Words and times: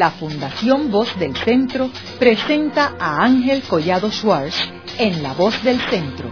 la 0.00 0.10
Fundación 0.12 0.90
Voz 0.90 1.14
del 1.18 1.36
Centro 1.36 1.90
presenta 2.18 2.96
a 2.98 3.22
Ángel 3.22 3.60
Collado 3.68 4.10
Schwartz 4.10 4.56
en 4.98 5.22
La 5.22 5.34
Voz 5.34 5.62
del 5.62 5.76
Centro, 5.90 6.26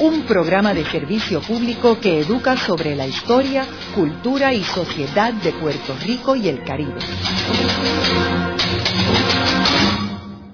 un 0.00 0.22
programa 0.22 0.74
de 0.74 0.84
servicio 0.84 1.40
público 1.40 2.00
que 2.00 2.18
educa 2.18 2.56
sobre 2.56 2.96
la 2.96 3.06
historia, 3.06 3.66
cultura 3.94 4.52
y 4.52 4.64
sociedad 4.64 5.32
de 5.32 5.52
Puerto 5.52 5.94
Rico 6.04 6.34
y 6.34 6.48
el 6.48 6.64
Caribe. 6.64 6.98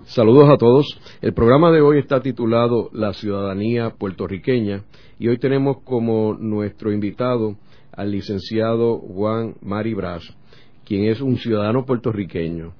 Saludos 0.04 0.50
a 0.50 0.58
todos. 0.58 1.00
El 1.22 1.32
programa 1.32 1.70
de 1.72 1.80
hoy 1.80 1.98
está 1.98 2.20
titulado 2.20 2.90
La 2.92 3.14
ciudadanía 3.14 3.94
puertorriqueña 3.98 4.84
y 5.18 5.28
hoy 5.28 5.38
tenemos 5.38 5.78
como 5.82 6.34
nuestro 6.34 6.92
invitado 6.92 7.56
al 7.90 8.10
licenciado 8.10 8.98
Juan 8.98 9.54
Mari 9.62 9.94
Bras, 9.94 10.36
quien 10.90 11.04
es 11.04 11.20
un 11.20 11.36
ciudadano 11.36 11.86
puertorriqueño 11.86 12.72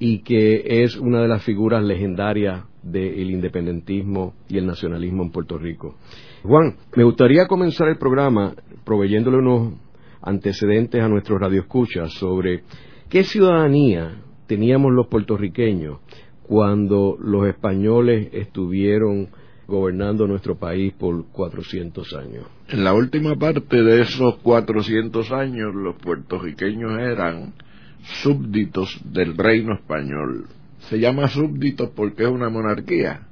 y 0.00 0.24
que 0.24 0.82
es 0.82 0.96
una 0.96 1.22
de 1.22 1.28
las 1.28 1.44
figuras 1.44 1.84
legendarias 1.84 2.64
del 2.82 3.30
independentismo 3.30 4.34
y 4.48 4.58
el 4.58 4.66
nacionalismo 4.66 5.22
en 5.22 5.30
Puerto 5.30 5.56
Rico. 5.56 5.94
Juan, 6.42 6.74
me 6.96 7.04
gustaría 7.04 7.46
comenzar 7.46 7.86
el 7.86 7.96
programa 7.96 8.56
proveyéndole 8.84 9.36
unos 9.36 9.74
antecedentes 10.20 11.00
a 11.00 11.06
nuestros 11.06 11.40
radioescuchas 11.40 12.12
sobre 12.14 12.64
qué 13.08 13.22
ciudadanía 13.22 14.20
teníamos 14.48 14.92
los 14.92 15.06
puertorriqueños 15.06 16.00
cuando 16.42 17.16
los 17.20 17.46
españoles 17.46 18.30
estuvieron 18.32 19.28
gobernando 19.68 20.26
nuestro 20.26 20.56
país 20.58 20.92
por 20.94 21.26
400 21.30 22.14
años. 22.14 22.46
En 22.66 22.82
la 22.82 22.94
última 22.94 23.36
parte 23.36 23.82
de 23.82 24.00
esos 24.00 24.36
400 24.36 25.30
años 25.32 25.74
los 25.74 25.96
puertorriqueños 25.96 26.98
eran 26.98 27.52
súbditos 28.22 29.02
del 29.04 29.36
reino 29.36 29.74
español. 29.74 30.46
Se 30.88 30.98
llama 30.98 31.28
súbditos 31.28 31.90
porque 31.90 32.22
es 32.22 32.30
una 32.30 32.48
monarquía, 32.48 33.28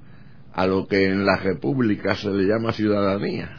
a 0.52 0.66
lo 0.66 0.86
que 0.86 1.06
en 1.06 1.24
la 1.24 1.38
república 1.38 2.14
se 2.14 2.28
le 2.28 2.44
llama 2.44 2.72
ciudadanía 2.72 3.56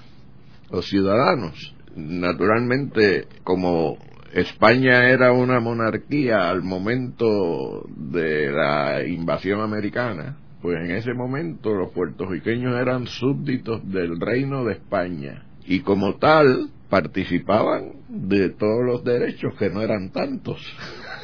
o 0.69 0.83
ciudadanos. 0.83 1.75
Naturalmente, 1.95 3.25
como 3.43 3.97
España 4.31 5.09
era 5.09 5.31
una 5.31 5.59
monarquía 5.59 6.51
al 6.51 6.61
momento 6.61 7.87
de 7.87 8.51
la 8.51 9.07
invasión 9.07 9.59
americana, 9.61 10.37
pues 10.61 10.77
en 10.85 10.91
ese 10.91 11.15
momento 11.15 11.73
los 11.73 11.89
puertorriqueños 11.89 12.79
eran 12.79 13.07
súbditos 13.07 13.81
del 13.91 14.19
reino 14.19 14.65
de 14.65 14.73
España 14.73 15.45
y 15.65 15.81
como 15.81 16.15
tal 16.17 16.69
participaban 16.89 17.93
de 18.07 18.49
todos 18.49 18.85
los 18.85 19.03
derechos 19.03 19.55
que 19.57 19.69
no 19.69 19.81
eran 19.81 20.11
tantos 20.11 20.61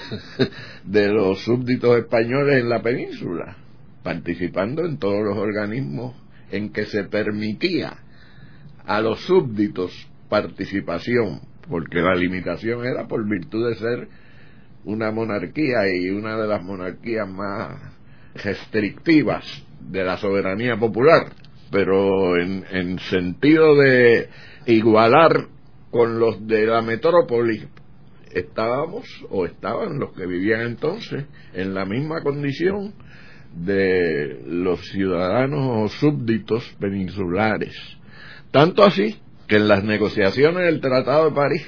de 0.84 1.08
los 1.10 1.44
súbditos 1.44 1.98
españoles 1.98 2.62
en 2.62 2.70
la 2.70 2.82
península, 2.82 3.58
participando 4.04 4.86
en 4.86 4.98
todos 4.98 5.24
los 5.24 5.38
organismos 5.38 6.16
en 6.52 6.72
que 6.72 6.86
se 6.86 7.04
permitía 7.04 7.98
a 8.86 9.02
los 9.02 9.20
súbditos 9.22 9.92
participación, 10.30 11.42
porque 11.68 12.02
la 12.02 12.16
limitación 12.16 12.86
era 12.86 13.08
por 13.08 13.28
virtud 13.28 13.70
de 13.70 13.76
ser 13.76 14.08
una 14.86 15.12
monarquía 15.12 15.88
y 15.94 16.10
una 16.10 16.38
de 16.38 16.48
las 16.48 16.64
monarquías 16.64 17.28
más 17.28 17.80
restrictivas 18.36 19.46
de 19.80 20.04
la 20.04 20.18
soberanía 20.18 20.78
popular, 20.78 21.28
pero 21.72 22.38
en, 22.38 22.66
en 22.72 23.00
sentido 23.00 23.76
de 23.76 24.30
igualar 24.66 25.48
con 25.92 26.20
los 26.20 26.46
de 26.48 26.66
la 26.66 26.82
metrópoli, 26.82 27.68
estábamos 28.32 29.06
o 29.30 29.46
estaban 29.46 30.00
los 30.00 30.14
que 30.14 30.26
vivían 30.26 30.62
entonces 30.62 31.26
en 31.54 31.74
la 31.74 31.86
misma 31.86 32.22
condición 32.22 32.94
de 33.54 34.42
los 34.46 34.80
ciudadanos 34.90 35.60
o 35.62 35.88
súbditos 35.88 36.64
peninsulares. 36.80 37.76
Tanto 38.52 38.84
así 38.84 39.18
que 39.48 39.58
en 39.58 39.68
las 39.68 39.84
negociaciones 39.84 40.66
del 40.66 40.82
Tratado 40.82 41.30
de 41.30 41.36
París, 41.36 41.68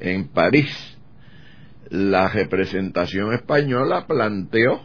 en 0.00 0.28
París, 0.28 0.98
la 1.90 2.28
representación 2.28 3.34
española 3.34 4.06
planteó 4.06 4.80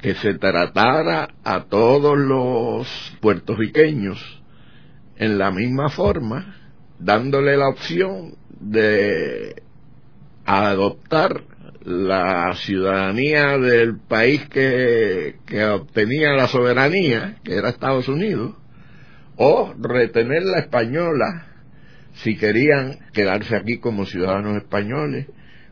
que 0.00 0.14
se 0.14 0.34
tratara 0.34 1.28
a 1.44 1.64
todos 1.64 2.18
los 2.18 3.16
puertorriqueños 3.20 4.42
en 5.16 5.38
la 5.38 5.50
misma 5.50 5.90
forma, 5.90 6.56
dándole 6.98 7.56
la 7.56 7.68
opción 7.68 8.34
de 8.60 9.62
adoptar 10.46 11.42
la 11.84 12.54
ciudadanía 12.56 13.58
del 13.58 13.98
país 13.98 14.48
que, 14.48 15.36
que 15.46 15.64
obtenía 15.64 16.32
la 16.32 16.48
soberanía, 16.48 17.36
que 17.44 17.56
era 17.56 17.68
Estados 17.68 18.08
Unidos, 18.08 18.54
o 19.36 19.74
retener 19.78 20.42
la 20.42 20.60
española 20.60 21.46
si 22.22 22.36
querían 22.36 22.98
quedarse 23.12 23.56
aquí 23.56 23.78
como 23.78 24.04
ciudadanos 24.04 24.56
españoles 24.56 25.26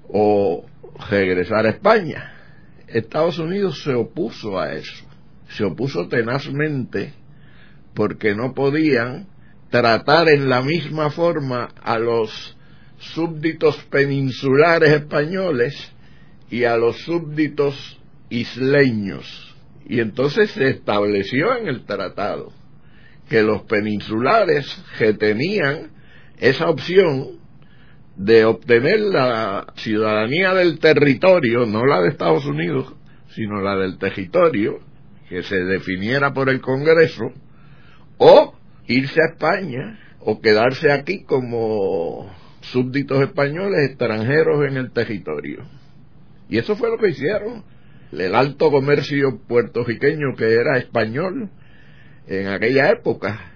o 0.09 0.65
regresar 1.11 1.67
a 1.67 1.71
España. 1.71 2.38
Estados 2.93 3.39
Unidos 3.39 3.83
se 3.83 3.95
opuso 3.95 4.59
a 4.59 4.73
eso, 4.73 5.05
se 5.51 5.65
opuso 5.65 6.09
tenazmente 6.09 7.13
porque 7.95 8.35
no 8.35 8.55
podían 8.55 9.27
tratar 9.71 10.29
en 10.29 10.49
la 10.49 10.63
misma 10.63 11.11
forma 11.11 11.69
a 11.83 11.99
los 11.99 12.57
súbditos 12.99 13.77
peninsulares 13.91 14.91
españoles 14.91 15.93
y 16.51 16.65
a 16.65 16.77
los 16.77 16.97
súbditos 16.99 17.99
isleños. 18.31 19.55
Y 19.87 20.01
entonces 20.01 20.51
se 20.51 20.69
estableció 20.69 21.57
en 21.57 21.69
el 21.69 21.85
tratado 21.85 22.53
que 23.29 23.43
los 23.43 23.63
peninsulares 23.63 24.67
que 24.99 25.13
tenían 25.15 25.91
esa 26.39 26.69
opción 26.69 27.38
de 28.19 28.45
obtener 28.45 28.99
la 29.01 29.73
ciudadanía 29.77 30.53
del 30.53 30.81
territorio, 30.81 31.67
no 31.67 31.87
la 31.87 32.03
de 32.03 32.09
Estados 32.09 32.45
Unidos, 32.47 32.93
sino 33.35 33.63
la 33.63 33.77
del 33.77 33.97
territorio, 33.97 34.81
que 35.29 35.45
se 35.45 35.57
definiera 35.65 36.35
por 36.35 36.49
el 36.49 36.61
Congreso, 36.61 37.33
o 38.19 38.55
irse 38.89 39.21
a 39.23 39.33
España 39.33 40.01
o 40.21 40.41
quedarse 40.41 40.91
aquí 40.91 41.23
como 41.23 42.29
súbditos 42.61 43.23
españoles 43.23 43.89
extranjeros 43.89 44.67
en 44.67 44.77
el 44.77 44.91
territorio. 44.91 45.65
Y 46.49 46.59
eso 46.59 46.75
fue 46.75 46.91
lo 46.91 46.99
que 46.99 47.11
hicieron. 47.11 47.63
El 48.11 48.35
alto 48.35 48.71
comercio 48.71 49.41
puertorriqueño 49.47 50.35
que 50.37 50.55
era 50.55 50.79
español 50.79 51.51
en 52.27 52.49
aquella 52.49 52.91
época, 52.91 53.53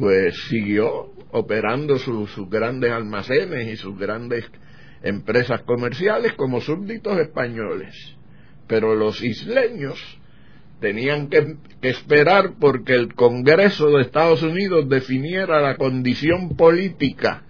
pues 0.00 0.34
siguió 0.48 1.12
operando 1.30 1.98
sus, 1.98 2.30
grandes 2.48 2.90
almacenes 2.90 3.68
y 3.68 3.76
sus 3.76 3.96
grandes 3.98 4.46
empresas 5.02 5.62
comerciales 5.62 6.32
como 6.32 6.60
súbditos 6.62 7.18
españoles. 7.18 7.94
Pero 8.66 8.94
los 8.94 9.22
isleños 9.22 10.00
tenían 10.80 11.28
que, 11.28 11.56
esperar 11.82 12.54
porque 12.58 12.94
el 12.94 13.14
Congreso 13.14 13.90
de 13.90 14.02
Estados 14.02 14.42
Unidos 14.42 14.88
definiera 14.88 15.60
la 15.60 15.76
condición 15.76 16.56
política 16.56 17.42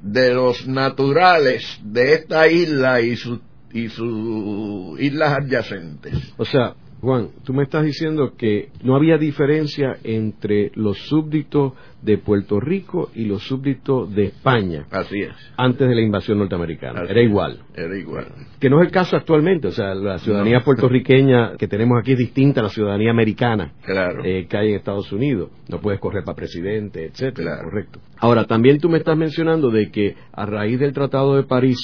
de 0.00 0.32
los 0.32 0.66
naturales 0.66 1.78
de 1.84 2.14
esta 2.14 2.48
isla 2.48 3.02
y 3.02 3.16
sus 3.16 3.40
y 3.72 3.88
sus 3.88 5.00
islas 5.00 5.38
adyacentes. 5.38 6.14
O 6.36 6.44
sea, 6.44 6.74
Juan, 7.00 7.28
tú 7.44 7.54
me 7.54 7.62
estás 7.62 7.84
diciendo 7.84 8.34
que 8.36 8.68
no 8.82 8.94
había 8.94 9.16
diferencia 9.16 9.96
entre 10.04 10.70
los 10.74 10.98
súbditos 11.08 11.72
de 12.02 12.18
Puerto 12.18 12.60
Rico 12.60 13.10
y 13.14 13.24
los 13.24 13.42
súbditos 13.42 14.14
de 14.14 14.24
España. 14.24 14.86
Así 14.90 15.20
es. 15.20 15.34
Antes 15.56 15.88
de 15.88 15.94
la 15.94 16.02
invasión 16.02 16.38
norteamericana. 16.38 17.02
era 17.08 17.22
igual. 17.22 17.60
Era 17.74 17.96
igual. 17.96 18.26
Que 18.58 18.68
no 18.68 18.80
es 18.80 18.86
el 18.86 18.92
caso 18.92 19.16
actualmente. 19.16 19.68
O 19.68 19.72
sea, 19.72 19.94
la 19.94 20.18
ciudadanía 20.18 20.60
puertorriqueña 20.60 21.56
que 21.56 21.68
tenemos 21.68 21.98
aquí 21.98 22.12
es 22.12 22.18
distinta 22.18 22.60
a 22.60 22.64
la 22.64 22.70
ciudadanía 22.70 23.10
americana 23.10 23.72
claro. 23.82 24.22
Eh, 24.24 24.46
que 24.48 24.56
hay 24.56 24.70
en 24.70 24.76
Estados 24.76 25.10
Unidos. 25.12 25.50
No 25.68 25.80
puedes 25.80 26.00
correr 26.00 26.24
para 26.24 26.36
presidente, 26.36 27.06
etcétera. 27.06 27.60
Correcto. 27.62 28.00
Ahora, 28.18 28.44
también 28.44 28.78
tú 28.78 28.88
me 28.90 28.98
estás 28.98 29.16
mencionando 29.16 29.70
de 29.70 29.90
que 29.90 30.16
a 30.32 30.44
raíz 30.44 30.78
del 30.78 30.92
Tratado 30.92 31.36
de 31.36 31.44
París 31.44 31.78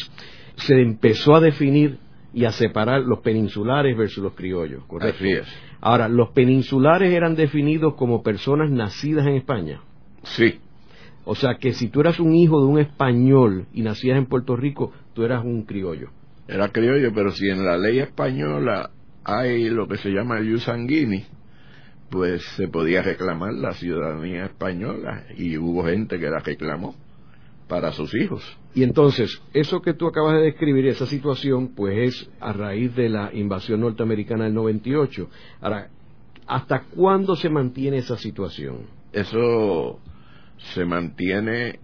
se 0.56 0.80
empezó 0.80 1.34
a 1.34 1.40
definir 1.40 1.98
y 2.36 2.44
a 2.44 2.52
separar 2.52 3.00
los 3.00 3.20
peninsulares 3.20 3.96
versus 3.96 4.22
los 4.22 4.34
criollos, 4.34 4.84
¿correcto? 4.84 5.16
Así 5.16 5.30
es. 5.30 5.46
Ahora, 5.80 6.06
¿los 6.06 6.32
peninsulares 6.32 7.10
eran 7.10 7.34
definidos 7.34 7.94
como 7.94 8.22
personas 8.22 8.70
nacidas 8.70 9.26
en 9.26 9.36
España? 9.36 9.80
Sí. 10.22 10.60
O 11.24 11.34
sea, 11.34 11.54
que 11.58 11.72
si 11.72 11.88
tú 11.88 12.00
eras 12.00 12.20
un 12.20 12.34
hijo 12.34 12.60
de 12.60 12.66
un 12.66 12.78
español 12.78 13.68
y 13.72 13.80
nacías 13.80 14.18
en 14.18 14.26
Puerto 14.26 14.54
Rico, 14.54 14.92
tú 15.14 15.22
eras 15.22 15.46
un 15.46 15.62
criollo. 15.62 16.10
Era 16.46 16.68
criollo, 16.68 17.10
pero 17.14 17.30
si 17.30 17.48
en 17.48 17.64
la 17.64 17.78
ley 17.78 18.00
española 18.00 18.90
hay 19.24 19.70
lo 19.70 19.88
que 19.88 19.96
se 19.96 20.10
llama 20.10 20.38
el 20.38 20.52
jus 20.52 20.68
pues 22.10 22.42
se 22.56 22.68
podía 22.68 23.00
reclamar 23.00 23.54
la 23.54 23.72
ciudadanía 23.72 24.44
española 24.44 25.24
y 25.38 25.56
hubo 25.56 25.86
gente 25.86 26.18
que 26.18 26.28
la 26.28 26.40
reclamó 26.40 26.94
para 27.66 27.92
sus 27.92 28.14
hijos. 28.14 28.58
Y 28.76 28.82
entonces, 28.82 29.42
eso 29.54 29.80
que 29.80 29.94
tú 29.94 30.06
acabas 30.06 30.34
de 30.34 30.42
describir, 30.42 30.86
esa 30.86 31.06
situación, 31.06 31.68
pues 31.74 31.96
es 31.96 32.30
a 32.40 32.52
raíz 32.52 32.94
de 32.94 33.08
la 33.08 33.30
invasión 33.32 33.80
norteamericana 33.80 34.44
del 34.44 34.52
98. 34.52 35.30
Ahora, 35.62 35.88
¿hasta 36.46 36.82
cuándo 36.94 37.36
se 37.36 37.48
mantiene 37.48 37.96
esa 37.96 38.18
situación? 38.18 38.80
Eso 39.14 39.98
se 40.74 40.84
mantiene 40.84 41.80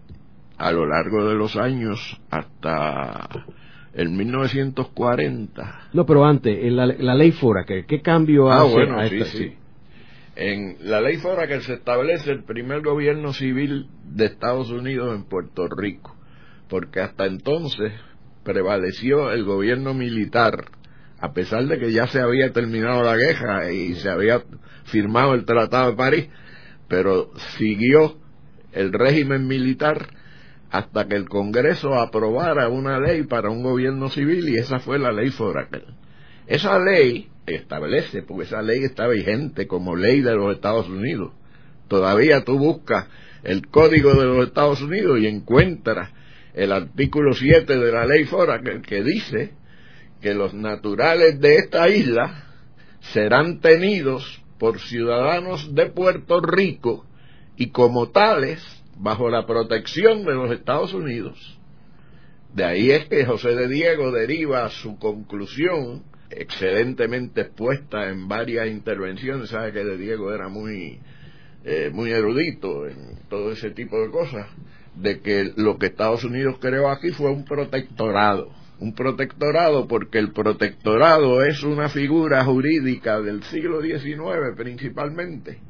a 0.58 0.70
lo 0.70 0.86
largo 0.86 1.26
de 1.26 1.34
los 1.34 1.56
años 1.56 2.20
hasta 2.28 3.46
el 3.94 4.10
1940. 4.10 5.88
No, 5.94 6.04
pero 6.04 6.26
antes, 6.26 6.70
la, 6.70 6.84
la 6.86 7.14
ley 7.14 7.32
Foraker, 7.32 7.86
¿qué 7.86 8.02
cambio 8.02 8.50
ah, 8.50 8.64
hace 8.64 8.72
bueno, 8.72 9.00
a 9.00 9.08
sí, 9.08 9.16
esta? 9.16 9.38
sí. 9.38 9.52
En 10.36 10.76
la 10.80 11.00
ley 11.00 11.16
Foraker 11.16 11.62
se 11.62 11.72
establece 11.72 12.30
el 12.30 12.44
primer 12.44 12.82
gobierno 12.82 13.32
civil 13.32 13.88
de 14.04 14.26
Estados 14.26 14.70
Unidos 14.70 15.16
en 15.16 15.24
Puerto 15.24 15.68
Rico, 15.68 16.16
porque 16.72 17.00
hasta 17.00 17.26
entonces 17.26 17.92
prevaleció 18.44 19.30
el 19.30 19.44
gobierno 19.44 19.92
militar, 19.92 20.70
a 21.20 21.34
pesar 21.34 21.66
de 21.66 21.78
que 21.78 21.92
ya 21.92 22.06
se 22.06 22.18
había 22.18 22.50
terminado 22.50 23.02
la 23.02 23.14
guerra 23.14 23.70
y 23.70 23.94
se 23.96 24.08
había 24.08 24.42
firmado 24.84 25.34
el 25.34 25.44
Tratado 25.44 25.90
de 25.90 25.96
París, 25.98 26.28
pero 26.88 27.30
siguió 27.58 28.16
el 28.72 28.90
régimen 28.90 29.46
militar 29.46 30.14
hasta 30.70 31.06
que 31.08 31.16
el 31.16 31.28
Congreso 31.28 31.92
aprobara 31.92 32.70
una 32.70 32.98
ley 32.98 33.24
para 33.24 33.50
un 33.50 33.62
gobierno 33.62 34.08
civil 34.08 34.48
y 34.48 34.56
esa 34.56 34.78
fue 34.78 34.98
la 34.98 35.12
ley 35.12 35.28
Foraker. 35.28 35.84
Esa 36.46 36.78
ley 36.78 37.28
establece, 37.44 38.22
porque 38.22 38.44
esa 38.44 38.62
ley 38.62 38.82
está 38.82 39.06
vigente 39.08 39.66
como 39.66 39.94
ley 39.94 40.22
de 40.22 40.34
los 40.34 40.54
Estados 40.54 40.88
Unidos. 40.88 41.32
Todavía 41.88 42.44
tú 42.44 42.56
buscas 42.56 43.08
el 43.42 43.66
código 43.66 44.14
de 44.14 44.24
los 44.24 44.46
Estados 44.46 44.80
Unidos 44.80 45.18
y 45.20 45.26
encuentras 45.26 46.21
el 46.54 46.72
artículo 46.72 47.34
7 47.34 47.76
de 47.76 47.92
la 47.92 48.06
ley 48.06 48.24
Foraker 48.24 48.82
que 48.82 49.02
dice 49.02 49.52
que 50.20 50.34
los 50.34 50.54
naturales 50.54 51.40
de 51.40 51.56
esta 51.56 51.88
isla 51.88 52.44
serán 53.00 53.60
tenidos 53.60 54.42
por 54.58 54.78
ciudadanos 54.80 55.74
de 55.74 55.86
Puerto 55.86 56.40
Rico 56.40 57.04
y 57.56 57.70
como 57.70 58.10
tales 58.10 58.62
bajo 58.96 59.28
la 59.28 59.46
protección 59.46 60.24
de 60.24 60.34
los 60.34 60.52
Estados 60.52 60.94
Unidos. 60.94 61.58
De 62.54 62.64
ahí 62.64 62.90
es 62.90 63.06
que 63.06 63.24
José 63.24 63.54
de 63.54 63.66
Diego 63.66 64.12
deriva 64.12 64.68
su 64.68 64.98
conclusión, 64.98 66.04
excelentemente 66.30 67.40
expuesta 67.40 68.08
en 68.10 68.28
varias 68.28 68.68
intervenciones, 68.68 69.50
sabe 69.50 69.72
que 69.72 69.84
de 69.84 69.96
Diego 69.96 70.32
era 70.32 70.48
muy, 70.48 71.00
eh, 71.64 71.90
muy 71.92 72.12
erudito 72.12 72.86
en 72.86 73.18
todo 73.28 73.52
ese 73.52 73.70
tipo 73.70 74.00
de 74.00 74.10
cosas, 74.10 74.46
de 74.94 75.20
que 75.20 75.52
lo 75.56 75.78
que 75.78 75.86
Estados 75.86 76.24
Unidos 76.24 76.56
creó 76.60 76.90
aquí 76.90 77.10
fue 77.10 77.30
un 77.30 77.44
protectorado. 77.44 78.50
Un 78.78 78.94
protectorado 78.94 79.86
porque 79.86 80.18
el 80.18 80.32
protectorado 80.32 81.44
es 81.44 81.62
una 81.62 81.88
figura 81.88 82.44
jurídica 82.44 83.20
del 83.20 83.42
siglo 83.44 83.80
XIX 83.80 84.56
principalmente, 84.56 85.60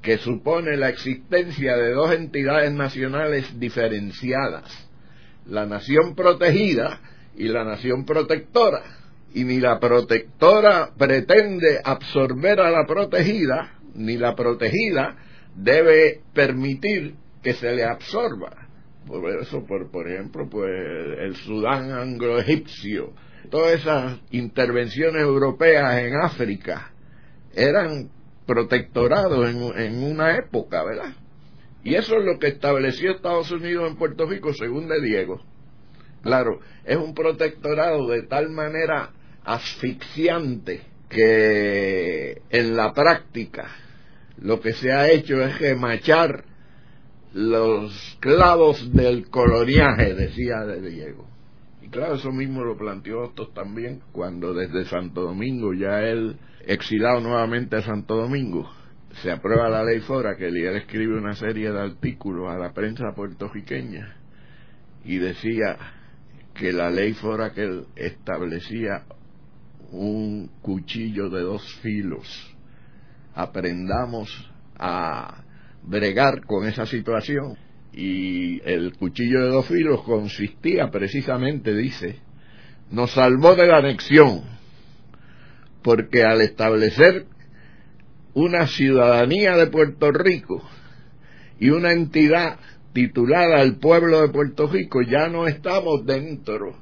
que 0.00 0.18
supone 0.18 0.76
la 0.76 0.88
existencia 0.88 1.76
de 1.76 1.92
dos 1.92 2.12
entidades 2.12 2.72
nacionales 2.72 3.58
diferenciadas, 3.58 4.88
la 5.46 5.66
nación 5.66 6.14
protegida 6.14 7.00
y 7.36 7.48
la 7.48 7.64
nación 7.64 8.04
protectora. 8.04 8.82
Y 9.32 9.44
ni 9.44 9.60
la 9.60 9.78
protectora 9.78 10.90
pretende 10.96 11.80
absorber 11.84 12.60
a 12.60 12.70
la 12.70 12.84
protegida, 12.84 13.74
ni 13.94 14.16
la 14.16 14.34
protegida 14.34 15.16
debe 15.54 16.20
permitir 16.32 17.14
que 17.42 17.54
se 17.54 17.74
le 17.74 17.84
absorba. 17.84 18.68
Por 19.06 19.28
eso, 19.40 19.64
por, 19.64 19.90
por 19.90 20.08
ejemplo, 20.08 20.48
pues 20.48 20.70
el 21.18 21.34
Sudán 21.36 21.90
anglo-egipcio, 21.90 23.12
todas 23.50 23.80
esas 23.80 24.20
intervenciones 24.30 25.22
europeas 25.22 25.98
en 25.98 26.14
África 26.16 26.92
eran 27.54 28.10
protectorado 28.46 29.46
en, 29.46 29.62
en, 29.78 30.02
una 30.02 30.36
época, 30.36 30.84
¿verdad? 30.84 31.14
Y 31.82 31.94
eso 31.94 32.16
es 32.18 32.24
lo 32.24 32.38
que 32.38 32.48
estableció 32.48 33.12
Estados 33.12 33.50
Unidos 33.50 33.90
en 33.90 33.96
Puerto 33.96 34.26
Rico, 34.26 34.52
según 34.52 34.88
de 34.88 35.00
Diego. 35.00 35.40
Claro, 36.22 36.60
es 36.84 36.96
un 36.96 37.14
protectorado 37.14 38.06
de 38.08 38.22
tal 38.22 38.50
manera 38.50 39.10
asfixiante 39.44 40.82
que 41.08 42.42
en 42.50 42.76
la 42.76 42.92
práctica 42.92 43.68
lo 44.38 44.60
que 44.60 44.72
se 44.72 44.92
ha 44.92 45.10
hecho 45.10 45.42
es 45.42 45.58
remachar 45.58 46.44
los 47.32 48.16
clavos 48.20 48.92
del 48.92 49.28
coloniaje, 49.28 50.14
decía 50.14 50.60
de 50.60 50.90
Diego. 50.90 51.26
Y 51.82 51.88
claro, 51.88 52.14
eso 52.14 52.32
mismo 52.32 52.64
lo 52.64 52.76
planteó 52.76 53.20
Hostos 53.20 53.54
también 53.54 54.00
cuando 54.12 54.52
desde 54.52 54.84
Santo 54.86 55.22
Domingo 55.22 55.72
ya 55.72 56.02
él 56.02 56.36
exilado 56.66 57.20
nuevamente 57.20 57.76
a 57.76 57.82
Santo 57.82 58.16
Domingo, 58.16 58.70
se 59.22 59.30
aprueba 59.30 59.68
la 59.68 59.84
ley 59.84 60.00
Fora, 60.00 60.36
que 60.36 60.48
él 60.48 60.56
escribe 60.76 61.18
una 61.18 61.34
serie 61.34 61.70
de 61.72 61.80
artículos 61.80 62.48
a 62.48 62.58
la 62.58 62.72
prensa 62.72 63.12
puertorriqueña 63.14 64.16
y 65.04 65.18
decía 65.18 65.76
que 66.54 66.72
la 66.72 66.90
ley 66.90 67.14
Fora 67.14 67.52
que 67.52 67.62
él 67.62 67.86
establecía 67.96 69.04
un 69.90 70.50
cuchillo 70.62 71.28
de 71.28 71.42
dos 71.42 71.62
filos. 71.82 72.56
Aprendamos 73.34 74.28
a 74.78 75.42
bregar 75.82 76.44
con 76.46 76.66
esa 76.66 76.86
situación. 76.86 77.56
Y 77.92 78.60
el 78.68 78.92
cuchillo 78.96 79.42
de 79.42 79.50
dos 79.50 79.66
filos 79.66 80.02
consistía 80.02 80.90
precisamente, 80.90 81.74
dice, 81.74 82.20
nos 82.90 83.12
salvó 83.12 83.54
de 83.56 83.66
la 83.66 83.78
anexión, 83.78 84.42
porque 85.82 86.22
al 86.22 86.40
establecer 86.40 87.26
una 88.34 88.66
ciudadanía 88.66 89.56
de 89.56 89.66
Puerto 89.66 90.12
Rico 90.12 90.62
y 91.58 91.70
una 91.70 91.92
entidad 91.92 92.58
titulada 92.92 93.60
al 93.60 93.76
pueblo 93.78 94.22
de 94.22 94.28
Puerto 94.28 94.66
Rico, 94.66 95.02
ya 95.02 95.28
no 95.28 95.46
estamos 95.46 96.06
dentro 96.06 96.76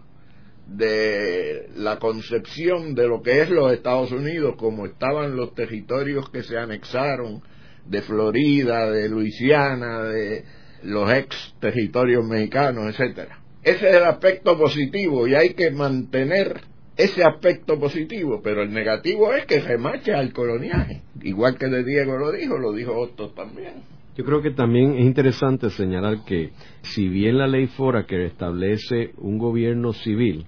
de 0.66 1.70
la 1.76 1.98
concepción 1.98 2.94
de 2.94 3.08
lo 3.08 3.22
que 3.22 3.40
es 3.40 3.50
los 3.50 3.72
Estados 3.72 4.12
Unidos, 4.12 4.56
como 4.58 4.86
estaban 4.86 5.36
los 5.36 5.54
territorios 5.54 6.28
que 6.30 6.42
se 6.42 6.58
anexaron 6.58 7.42
de 7.88 8.02
Florida, 8.02 8.90
de 8.90 9.08
Luisiana, 9.08 10.02
de 10.02 10.44
los 10.82 11.10
ex 11.12 11.54
territorios 11.60 12.24
mexicanos, 12.26 12.86
etcétera. 12.88 13.38
Ese 13.62 13.88
es 13.88 13.96
el 13.96 14.04
aspecto 14.04 14.56
positivo 14.56 15.26
y 15.26 15.34
hay 15.34 15.54
que 15.54 15.70
mantener 15.70 16.60
ese 16.96 17.22
aspecto 17.22 17.78
positivo, 17.78 18.40
pero 18.42 18.62
el 18.62 18.72
negativo 18.72 19.32
es 19.32 19.46
que 19.46 19.60
remacha 19.60 20.18
al 20.18 20.32
coloniaje. 20.32 21.02
Igual 21.22 21.56
que 21.56 21.66
de 21.66 21.84
Diego 21.84 22.16
lo 22.16 22.32
dijo, 22.32 22.58
lo 22.58 22.72
dijo 22.72 22.92
Otto 22.92 23.30
también. 23.30 23.74
Yo 24.16 24.24
creo 24.24 24.42
que 24.42 24.50
también 24.50 24.98
es 24.98 25.04
interesante 25.04 25.70
señalar 25.70 26.24
que 26.26 26.50
si 26.82 27.08
bien 27.08 27.38
la 27.38 27.46
ley 27.46 27.68
Fora 27.68 28.04
que 28.04 28.26
establece 28.26 29.12
un 29.18 29.38
gobierno 29.38 29.92
civil, 29.92 30.46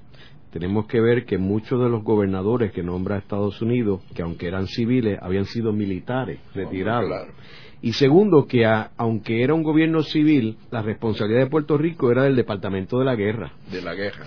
tenemos 0.52 0.87
que 0.87 1.00
ver 1.00 1.25
que 1.25 1.38
muchos 1.38 1.80
de 1.83 1.88
los 1.88 2.02
gobernadores 2.02 2.73
que 2.73 2.83
nombra 2.83 3.19
Estados 3.19 3.61
Unidos, 3.62 4.02
que 4.14 4.23
aunque 4.23 4.49
eran 4.49 4.66
civiles, 4.66 5.19
habían 5.23 5.45
sido 5.45 5.73
militares 5.73 6.40
retirados. 6.54 7.07
Claro. 7.09 7.33
Y 7.83 7.92
segundo, 7.95 8.47
que 8.47 8.66
a- 8.66 8.90
aunque 8.97 9.42
era 9.42 9.54
un 9.54 9.62
gobierno 9.62 10.02
civil, 10.02 10.57
la 10.71 10.83
responsabilidad 10.83 11.40
de 11.45 11.50
Puerto 11.50 11.78
Rico 11.78 12.11
era 12.12 12.25
del 12.25 12.37
Departamento 12.37 12.99
de 12.99 13.04
la 13.07 13.14
Guerra. 13.14 13.52
De 13.71 13.80
la 13.80 13.95
guerra. 13.95 14.26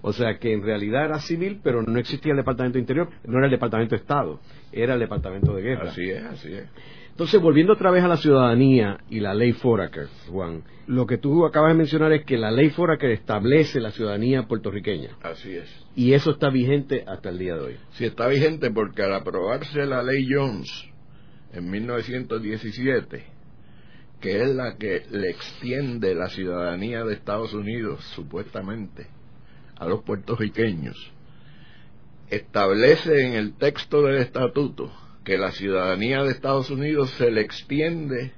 O 0.00 0.12
sea 0.12 0.38
que 0.38 0.52
en 0.52 0.62
realidad 0.62 1.06
era 1.06 1.18
civil, 1.18 1.60
pero 1.62 1.82
no 1.82 1.98
existía 1.98 2.32
el 2.32 2.36
Departamento 2.38 2.74
de 2.74 2.80
Interior, 2.80 3.08
no 3.26 3.38
era 3.38 3.46
el 3.46 3.50
Departamento 3.52 3.94
de 3.94 4.00
Estado, 4.02 4.38
era 4.72 4.94
el 4.94 5.00
Departamento 5.00 5.54
de 5.54 5.62
Guerra. 5.62 5.90
Así 5.90 6.02
es, 6.10 6.22
así 6.24 6.52
es. 6.52 6.64
Entonces, 7.14 7.40
volviendo 7.40 7.74
otra 7.74 7.92
vez 7.92 8.02
a 8.02 8.08
la 8.08 8.16
ciudadanía 8.16 8.98
y 9.08 9.20
la 9.20 9.34
ley 9.34 9.52
Foraker, 9.52 10.08
Juan, 10.32 10.64
lo 10.88 11.06
que 11.06 11.16
tú 11.16 11.46
acabas 11.46 11.70
de 11.70 11.78
mencionar 11.78 12.12
es 12.12 12.24
que 12.24 12.36
la 12.36 12.50
ley 12.50 12.70
Foraker 12.70 13.08
establece 13.12 13.78
la 13.78 13.92
ciudadanía 13.92 14.48
puertorriqueña 14.48 15.10
Así 15.22 15.52
es. 15.52 15.68
y 15.94 16.12
eso 16.12 16.32
está 16.32 16.50
vigente 16.50 17.04
hasta 17.06 17.28
el 17.28 17.38
día 17.38 17.54
de 17.54 17.60
hoy. 17.60 17.76
Si 17.92 18.04
está 18.04 18.26
vigente 18.26 18.68
porque 18.72 19.04
al 19.04 19.14
aprobarse 19.14 19.86
la 19.86 20.02
ley 20.02 20.26
Jones 20.28 20.68
en 21.52 21.70
1917, 21.70 23.24
que 24.20 24.42
es 24.42 24.48
la 24.52 24.76
que 24.76 25.04
le 25.12 25.30
extiende 25.30 26.16
la 26.16 26.28
ciudadanía 26.30 27.04
de 27.04 27.14
Estados 27.14 27.54
Unidos, 27.54 28.02
supuestamente, 28.16 29.06
a 29.76 29.86
los 29.86 30.02
puertorriqueños, 30.02 31.12
establece 32.28 33.24
en 33.24 33.34
el 33.34 33.54
texto 33.54 34.02
del 34.02 34.16
estatuto 34.16 34.90
que 35.24 35.38
la 35.38 35.52
ciudadanía 35.52 36.22
de 36.22 36.30
Estados 36.32 36.70
Unidos 36.70 37.10
se 37.18 37.30
le 37.30 37.40
extiende 37.40 38.32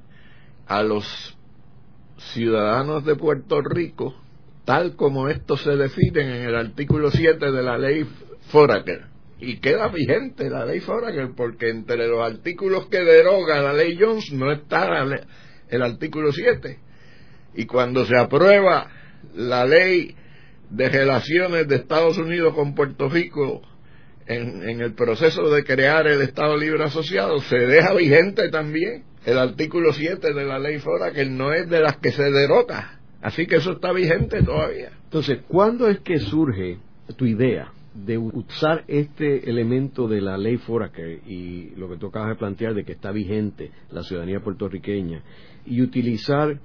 a 0.66 0.82
los 0.82 1.36
ciudadanos 2.32 3.04
de 3.04 3.16
Puerto 3.16 3.60
Rico, 3.60 4.14
tal 4.64 4.96
como 4.96 5.28
estos 5.28 5.62
se 5.62 5.76
definen 5.76 6.28
en 6.30 6.42
el 6.48 6.54
artículo 6.56 7.10
7 7.10 7.50
de 7.52 7.62
la 7.62 7.76
ley 7.78 8.06
Foraker. 8.50 9.06
Y 9.38 9.58
queda 9.58 9.88
vigente 9.88 10.48
la 10.48 10.64
ley 10.64 10.80
Foraker, 10.80 11.30
porque 11.36 11.68
entre 11.68 12.08
los 12.08 12.20
artículos 12.24 12.86
que 12.86 13.02
deroga 13.02 13.60
la 13.60 13.72
ley 13.74 13.98
Jones 14.00 14.32
no 14.32 14.50
está 14.50 14.88
la 14.88 15.04
le- 15.04 15.24
el 15.68 15.82
artículo 15.82 16.32
7. 16.32 16.78
Y 17.54 17.66
cuando 17.66 18.04
se 18.06 18.16
aprueba 18.18 18.88
la 19.34 19.64
ley 19.66 20.14
de 20.70 20.88
relaciones 20.88 21.68
de 21.68 21.76
Estados 21.76 22.16
Unidos 22.18 22.54
con 22.54 22.74
Puerto 22.74 23.08
Rico 23.08 23.62
en, 24.26 24.68
en, 24.68 24.80
el 24.80 24.94
proceso 24.94 25.50
de 25.50 25.64
crear 25.64 26.06
el 26.06 26.20
Estado 26.22 26.56
Libre 26.56 26.84
Asociado 26.84 27.38
se 27.40 27.56
deja 27.56 27.94
vigente 27.94 28.48
también 28.50 29.04
el 29.24 29.38
artículo 29.38 29.92
7 29.92 30.32
de 30.32 30.44
la 30.44 30.58
ley 30.58 30.78
FORA 30.78 31.12
que 31.12 31.24
no 31.26 31.52
es 31.52 31.68
de 31.68 31.80
las 31.80 31.96
que 31.96 32.12
se 32.12 32.30
derota. 32.30 33.00
Así 33.22 33.46
que 33.46 33.56
eso 33.56 33.72
está 33.72 33.92
vigente 33.92 34.42
todavía. 34.42 34.90
Entonces, 35.04 35.40
¿cuándo 35.48 35.88
es 35.88 36.00
que 36.00 36.18
surge 36.18 36.78
tu 37.16 37.24
idea 37.24 37.72
de 38.04 38.18
usar 38.18 38.84
este 38.88 39.48
elemento 39.48 40.06
de 40.06 40.20
la 40.20 40.36
ley 40.36 40.58
Foraker 40.58 41.20
y 41.26 41.70
lo 41.76 41.88
que 41.88 41.96
tú 41.96 42.08
acabas 42.08 42.30
de 42.30 42.36
plantear 42.36 42.74
de 42.74 42.84
que 42.84 42.92
está 42.92 43.10
vigente 43.10 43.70
la 43.90 44.02
ciudadanía 44.02 44.40
puertorriqueña 44.40 45.22
y 45.64 45.80
utilizar 45.80 46.58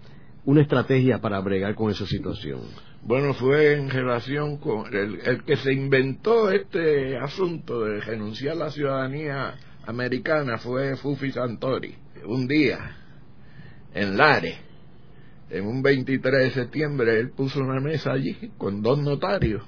una 0.46 0.62
estrategia 0.62 1.20
para 1.20 1.40
bregar 1.40 1.76
con 1.76 1.92
esa 1.92 2.06
situación? 2.06 2.62
Bueno, 3.04 3.34
fue 3.34 3.74
en 3.74 3.90
relación 3.90 4.58
con 4.58 4.94
el, 4.94 5.44
que 5.44 5.58
se 5.58 5.74
inventó 5.74 6.52
este 6.52 7.18
asunto 7.18 7.82
de 7.82 8.02
renunciar 8.02 8.58
la 8.58 8.70
ciudadanía 8.70 9.56
americana 9.86 10.58
fue 10.58 10.96
Fufi 10.96 11.32
Santori. 11.32 11.96
Un 12.26 12.48
día, 12.48 12.98
en 13.94 14.18
Lares, 14.18 14.58
en 15.50 15.66
un 15.66 15.82
23 15.82 16.44
de 16.44 16.52
septiembre, 16.52 17.20
él 17.20 17.32
puso 17.32 17.60
una 17.60 17.80
mesa 17.80 18.12
allí 18.12 18.52
con 18.58 18.82
dos 18.82 19.00
notarios 19.00 19.64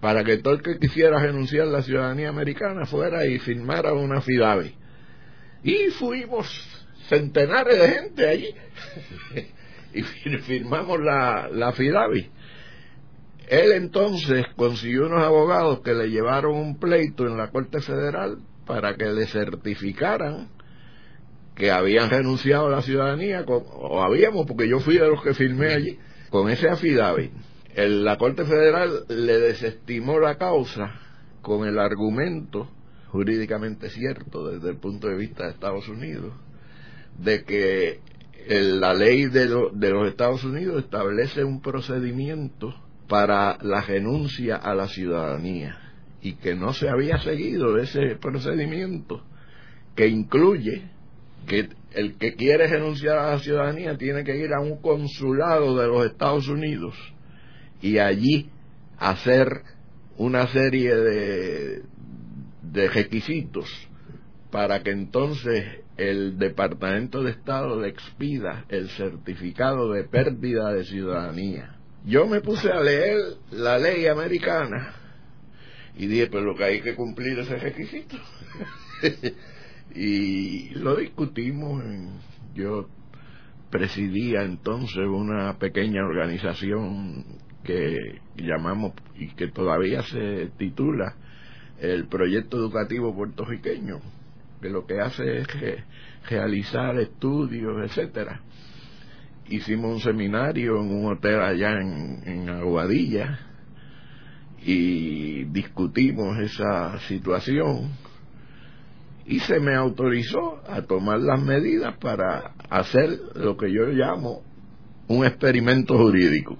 para 0.00 0.24
que 0.24 0.38
todo 0.38 0.54
el 0.54 0.62
que 0.62 0.78
quisiera 0.78 1.18
renunciar 1.20 1.66
a 1.66 1.70
la 1.70 1.82
ciudadanía 1.82 2.30
americana 2.30 2.86
fuera 2.86 3.26
y 3.26 3.38
firmara 3.38 3.92
una 3.92 4.20
FIDAVI. 4.20 4.74
Y 5.64 5.90
fuimos 5.90 6.46
centenares 7.08 7.78
de 7.78 7.88
gente 7.88 8.28
allí 8.28 8.54
y 9.94 10.02
firmamos 10.02 11.00
la, 11.00 11.48
la. 11.52 11.72
Él 13.48 13.72
entonces 13.72 14.46
consiguió 14.54 15.06
unos 15.06 15.22
abogados 15.24 15.80
que 15.80 15.94
le 15.94 16.08
llevaron 16.08 16.54
un 16.56 16.78
pleito 16.78 17.26
en 17.26 17.36
la 17.36 17.50
Corte 17.50 17.80
Federal 17.80 18.38
para 18.64 18.96
que 18.96 19.06
le 19.06 19.26
certificaran 19.26 20.48
que 21.56 21.70
habían 21.70 22.08
renunciado 22.08 22.68
a 22.68 22.70
la 22.70 22.82
ciudadanía, 22.82 23.44
o 23.46 24.02
habíamos, 24.02 24.46
porque 24.46 24.68
yo 24.68 24.80
fui 24.80 24.96
de 24.96 25.08
los 25.08 25.22
que 25.22 25.34
firmé 25.34 25.74
allí, 25.74 25.98
con 26.30 26.48
ese 26.48 26.68
affidavit. 26.68 27.32
El, 27.74 28.04
la 28.04 28.16
Corte 28.16 28.44
Federal 28.44 29.04
le 29.08 29.38
desestimó 29.38 30.18
la 30.20 30.36
causa 30.36 30.94
con 31.42 31.66
el 31.66 31.78
argumento, 31.78 32.70
jurídicamente 33.08 33.90
cierto 33.90 34.48
desde 34.48 34.70
el 34.70 34.76
punto 34.76 35.08
de 35.08 35.16
vista 35.16 35.44
de 35.44 35.50
Estados 35.50 35.88
Unidos, 35.88 36.32
de 37.18 37.44
que 37.44 38.00
la 38.48 38.94
ley 38.94 39.26
de, 39.26 39.48
de 39.72 39.90
los 39.90 40.08
Estados 40.08 40.44
Unidos 40.44 40.84
establece 40.84 41.44
un 41.44 41.60
procedimiento 41.60 42.74
para 43.08 43.58
la 43.62 43.80
renuncia 43.80 44.56
a 44.56 44.74
la 44.74 44.88
ciudadanía 44.88 45.76
y 46.22 46.34
que 46.34 46.54
no 46.54 46.72
se 46.72 46.88
había 46.88 47.18
seguido 47.18 47.78
ese 47.78 48.16
procedimiento 48.16 49.22
que 49.94 50.08
incluye 50.08 50.84
que 51.46 51.68
el 51.92 52.16
que 52.18 52.34
quiere 52.34 52.68
renunciar 52.68 53.18
a 53.18 53.30
la 53.32 53.38
ciudadanía 53.38 53.96
tiene 53.96 54.22
que 54.22 54.36
ir 54.36 54.52
a 54.52 54.60
un 54.60 54.80
consulado 54.80 55.76
de 55.76 55.88
los 55.88 56.06
Estados 56.06 56.48
Unidos 56.48 56.94
y 57.82 57.98
allí 57.98 58.48
hacer 58.98 59.62
una 60.16 60.46
serie 60.48 60.94
de, 60.94 61.82
de 62.62 62.88
requisitos 62.88 63.66
para 64.50 64.82
que 64.82 64.90
entonces 64.90 65.64
el 66.00 66.38
Departamento 66.38 67.22
de 67.22 67.32
Estado 67.32 67.78
le 67.78 67.88
expida 67.88 68.64
el 68.70 68.88
certificado 68.88 69.92
de 69.92 70.04
pérdida 70.04 70.72
de 70.72 70.84
ciudadanía. 70.84 71.76
Yo 72.06 72.26
me 72.26 72.40
puse 72.40 72.72
a 72.72 72.80
leer 72.80 73.18
la 73.50 73.78
ley 73.78 74.06
americana 74.06 74.94
y 75.98 76.06
dije, 76.06 76.28
pues 76.28 76.42
lo 76.42 76.56
que 76.56 76.64
hay 76.64 76.80
que 76.80 76.94
cumplir 76.94 77.38
ese 77.38 77.56
requisito. 77.56 78.16
y 79.94 80.70
lo 80.70 80.96
discutimos. 80.96 81.82
yo 82.54 82.88
presidía 83.70 84.42
entonces 84.42 85.06
una 85.06 85.58
pequeña 85.58 86.02
organización 86.02 87.26
que 87.62 87.94
llamamos 88.36 88.94
y 89.16 89.28
que 89.34 89.48
todavía 89.48 90.02
se 90.04 90.50
titula 90.56 91.14
el 91.78 92.08
Proyecto 92.08 92.56
Educativo 92.56 93.14
Puertorriqueño, 93.14 94.00
que 94.60 94.68
lo 94.68 94.86
que 94.86 95.00
hace 95.00 95.38
es 95.38 95.48
realizar 96.28 96.98
estudios, 96.98 97.82
etcétera. 97.84 98.40
Hicimos 99.48 99.94
un 99.94 100.00
seminario 100.00 100.80
en 100.80 100.90
un 100.90 101.12
hotel 101.12 101.40
allá 101.40 101.80
en, 101.80 102.22
en 102.24 102.48
Aguadilla 102.50 103.40
y 104.62 105.44
discutimos 105.44 106.38
esa 106.38 106.98
situación 107.00 107.90
y 109.26 109.40
se 109.40 109.60
me 109.60 109.74
autorizó 109.74 110.60
a 110.68 110.82
tomar 110.82 111.20
las 111.20 111.40
medidas 111.40 111.96
para 111.98 112.52
hacer 112.68 113.10
lo 113.34 113.56
que 113.56 113.72
yo 113.72 113.86
llamo 113.86 114.42
un 115.08 115.24
experimento 115.24 115.96
jurídico. 115.96 116.56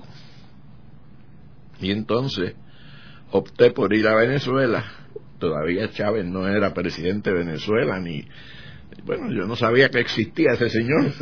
Y 1.80 1.92
entonces 1.92 2.54
opté 3.30 3.70
por 3.70 3.94
ir 3.94 4.06
a 4.06 4.16
Venezuela. 4.16 4.84
Todavía 5.40 5.90
Chávez 5.90 6.24
no 6.24 6.46
era 6.46 6.72
presidente 6.72 7.30
de 7.30 7.38
Venezuela, 7.38 7.98
ni. 7.98 8.24
Bueno, 9.04 9.32
yo 9.32 9.46
no 9.46 9.56
sabía 9.56 9.88
que 9.88 9.98
existía 9.98 10.52
ese 10.52 10.70
señor. 10.70 11.12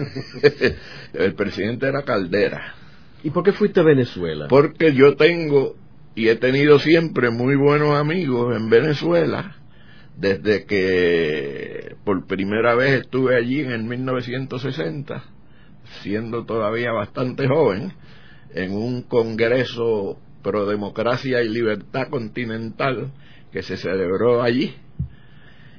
El 1.14 1.34
presidente 1.34 1.86
era 1.86 2.02
Caldera. 2.02 2.74
¿Y 3.22 3.30
por 3.30 3.44
qué 3.44 3.52
fuiste 3.52 3.80
a 3.80 3.84
Venezuela? 3.84 4.46
Porque 4.48 4.92
yo 4.92 5.16
tengo 5.16 5.76
y 6.14 6.28
he 6.28 6.36
tenido 6.36 6.80
siempre 6.80 7.30
muy 7.30 7.54
buenos 7.54 7.94
amigos 7.94 8.56
en 8.56 8.68
Venezuela 8.68 9.56
desde 10.16 10.64
que 10.64 11.94
por 12.04 12.26
primera 12.26 12.74
vez 12.74 13.02
estuve 13.02 13.36
allí 13.36 13.60
en 13.60 13.70
el 13.70 13.84
1960, 13.84 15.22
siendo 16.02 16.44
todavía 16.44 16.90
bastante 16.90 17.46
joven, 17.46 17.92
en 18.52 18.72
un 18.72 19.02
congreso 19.02 20.18
pro 20.42 20.66
democracia 20.66 21.42
y 21.42 21.48
libertad 21.48 22.08
continental 22.08 23.12
que 23.52 23.62
se 23.62 23.76
celebró 23.76 24.42
allí 24.42 24.74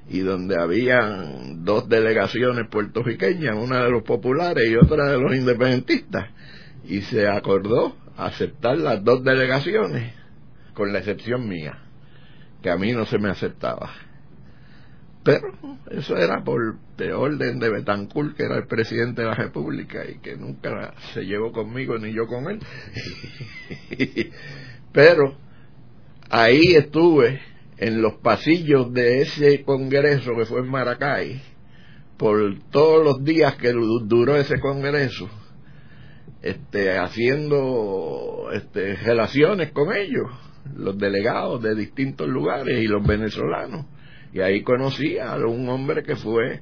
y 0.09 0.19
donde 0.19 0.59
habían 0.59 1.63
dos 1.63 1.87
delegaciones 1.87 2.67
puertorriqueñas, 2.67 3.55
una 3.55 3.83
de 3.83 3.91
los 3.91 4.03
populares 4.03 4.67
y 4.67 4.75
otra 4.75 5.05
de 5.11 5.19
los 5.19 5.35
independentistas, 5.35 6.29
y 6.85 7.01
se 7.01 7.27
acordó 7.27 7.95
aceptar 8.17 8.77
las 8.77 9.03
dos 9.03 9.23
delegaciones 9.23 10.13
con 10.73 10.91
la 10.91 10.99
excepción 10.99 11.47
mía, 11.47 11.77
que 12.63 12.71
a 12.71 12.75
mí 12.75 12.91
no 12.91 13.05
se 13.05 13.19
me 13.19 13.29
aceptaba. 13.29 13.91
Pero 15.23 15.53
eso 15.91 16.17
era 16.17 16.43
por 16.43 16.77
de 16.97 17.13
orden 17.13 17.59
de 17.59 17.69
Betancourt, 17.69 18.35
que 18.35 18.43
era 18.43 18.57
el 18.57 18.65
presidente 18.65 19.21
de 19.21 19.27
la 19.27 19.35
República 19.35 20.03
y 20.09 20.19
que 20.19 20.35
nunca 20.37 20.93
se 21.13 21.23
llevó 21.23 21.51
conmigo 21.51 21.97
ni 21.99 22.13
yo 22.13 22.25
con 22.25 22.49
él. 22.49 22.59
Pero 24.91 25.35
ahí 26.29 26.73
estuve 26.73 27.41
en 27.79 28.01
los 28.01 28.15
pasillos 28.15 28.93
de 28.93 29.21
ese 29.21 29.63
congreso 29.63 30.31
que 30.37 30.45
fue 30.45 30.59
en 30.59 30.69
Maracay, 30.69 31.41
por 32.17 32.37
todos 32.71 33.03
los 33.03 33.23
días 33.23 33.55
que 33.55 33.71
duró 33.71 34.35
ese 34.35 34.59
congreso, 34.59 35.29
este, 36.41 36.97
haciendo 36.97 38.49
este, 38.53 38.95
relaciones 38.97 39.71
con 39.71 39.95
ellos 39.95 40.29
los 40.75 40.97
delegados 40.97 41.61
de 41.61 41.75
distintos 41.75 42.27
lugares 42.27 42.79
y 42.79 42.87
los 42.87 43.05
venezolanos. 43.05 43.85
Y 44.33 44.41
ahí 44.41 44.61
conocí 44.61 45.17
a 45.17 45.35
un 45.37 45.67
hombre 45.69 46.03
que 46.03 46.15
fue 46.15 46.61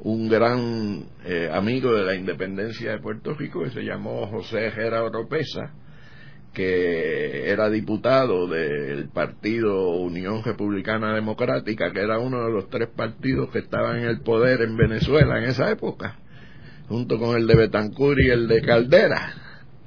un 0.00 0.28
gran 0.28 1.04
eh, 1.24 1.48
amigo 1.52 1.94
de 1.94 2.04
la 2.04 2.14
independencia 2.14 2.92
de 2.92 2.98
Puerto 2.98 3.34
Rico 3.34 3.62
que 3.62 3.70
se 3.70 3.82
llamó 3.82 4.26
José 4.26 4.70
Gerardo 4.72 5.06
Oropesa, 5.06 5.72
que 6.54 7.50
era 7.50 7.68
diputado 7.68 8.46
del 8.46 9.08
partido 9.08 9.90
Unión 9.90 10.42
Republicana 10.44 11.14
Democrática, 11.14 11.92
que 11.92 12.00
era 12.00 12.18
uno 12.20 12.44
de 12.46 12.52
los 12.52 12.70
tres 12.70 12.88
partidos 12.88 13.50
que 13.50 13.58
estaban 13.58 13.98
en 13.98 14.04
el 14.04 14.20
poder 14.20 14.62
en 14.62 14.76
Venezuela 14.76 15.38
en 15.38 15.50
esa 15.50 15.70
época, 15.70 16.16
junto 16.88 17.18
con 17.18 17.36
el 17.36 17.46
de 17.48 17.56
Betancur 17.56 18.20
y 18.20 18.30
el 18.30 18.46
de 18.46 18.62
Caldera. 18.62 19.34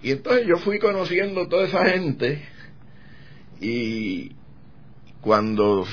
Y 0.04 0.12
entonces 0.12 0.46
yo 0.46 0.58
fui 0.58 0.78
conociendo 0.78 1.48
toda 1.48 1.66
esa 1.66 1.86
gente 1.86 2.44
y 3.62 4.34
cuando 5.22 5.86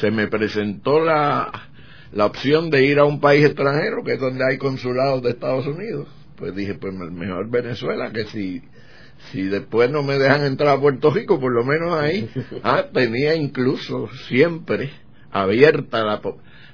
se 0.00 0.10
me 0.10 0.28
presentó 0.28 1.00
la, 1.00 1.68
la 2.12 2.26
opción 2.26 2.70
de 2.70 2.84
ir 2.84 2.98
a 2.98 3.04
un 3.04 3.20
país 3.20 3.44
extranjero, 3.44 4.04
que 4.04 4.12
es 4.12 4.20
donde 4.20 4.44
hay 4.44 4.58
consulados 4.58 5.22
de 5.22 5.30
Estados 5.30 5.66
Unidos, 5.66 6.06
pues 6.36 6.54
dije, 6.54 6.74
pues 6.74 6.92
mejor 6.92 7.48
Venezuela, 7.50 8.12
que 8.12 8.24
si, 8.24 8.62
si 9.30 9.42
después 9.44 9.90
no 9.90 10.02
me 10.02 10.18
dejan 10.18 10.44
entrar 10.44 10.76
a 10.76 10.80
Puerto 10.80 11.10
Rico, 11.10 11.38
por 11.40 11.52
lo 11.52 11.64
menos 11.64 11.92
ahí, 11.98 12.28
ah, 12.62 12.84
tenía 12.92 13.34
incluso 13.34 14.08
siempre 14.28 14.90
abierta 15.30 16.04
la, 16.04 16.20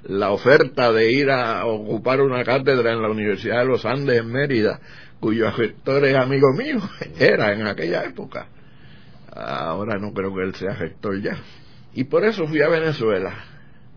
la 0.04 0.30
oferta 0.30 0.92
de 0.92 1.12
ir 1.12 1.30
a 1.30 1.64
ocupar 1.66 2.20
una 2.20 2.42
cátedra 2.44 2.92
en 2.92 3.02
la 3.02 3.08
Universidad 3.10 3.60
de 3.60 3.66
los 3.66 3.84
Andes 3.84 4.18
en 4.18 4.32
Mérida 4.32 4.80
cuyo 5.20 5.50
gestor 5.52 6.04
es 6.04 6.14
amigo 6.16 6.52
mío, 6.56 6.78
era 7.18 7.52
en 7.52 7.66
aquella 7.66 8.04
época. 8.04 8.46
Ahora 9.34 9.98
no 9.98 10.12
creo 10.12 10.34
que 10.34 10.42
él 10.42 10.54
sea 10.54 10.74
gestor 10.74 11.20
ya. 11.20 11.36
Y 11.94 12.04
por 12.04 12.24
eso 12.24 12.46
fui 12.46 12.60
a 12.62 12.68
Venezuela. 12.68 13.32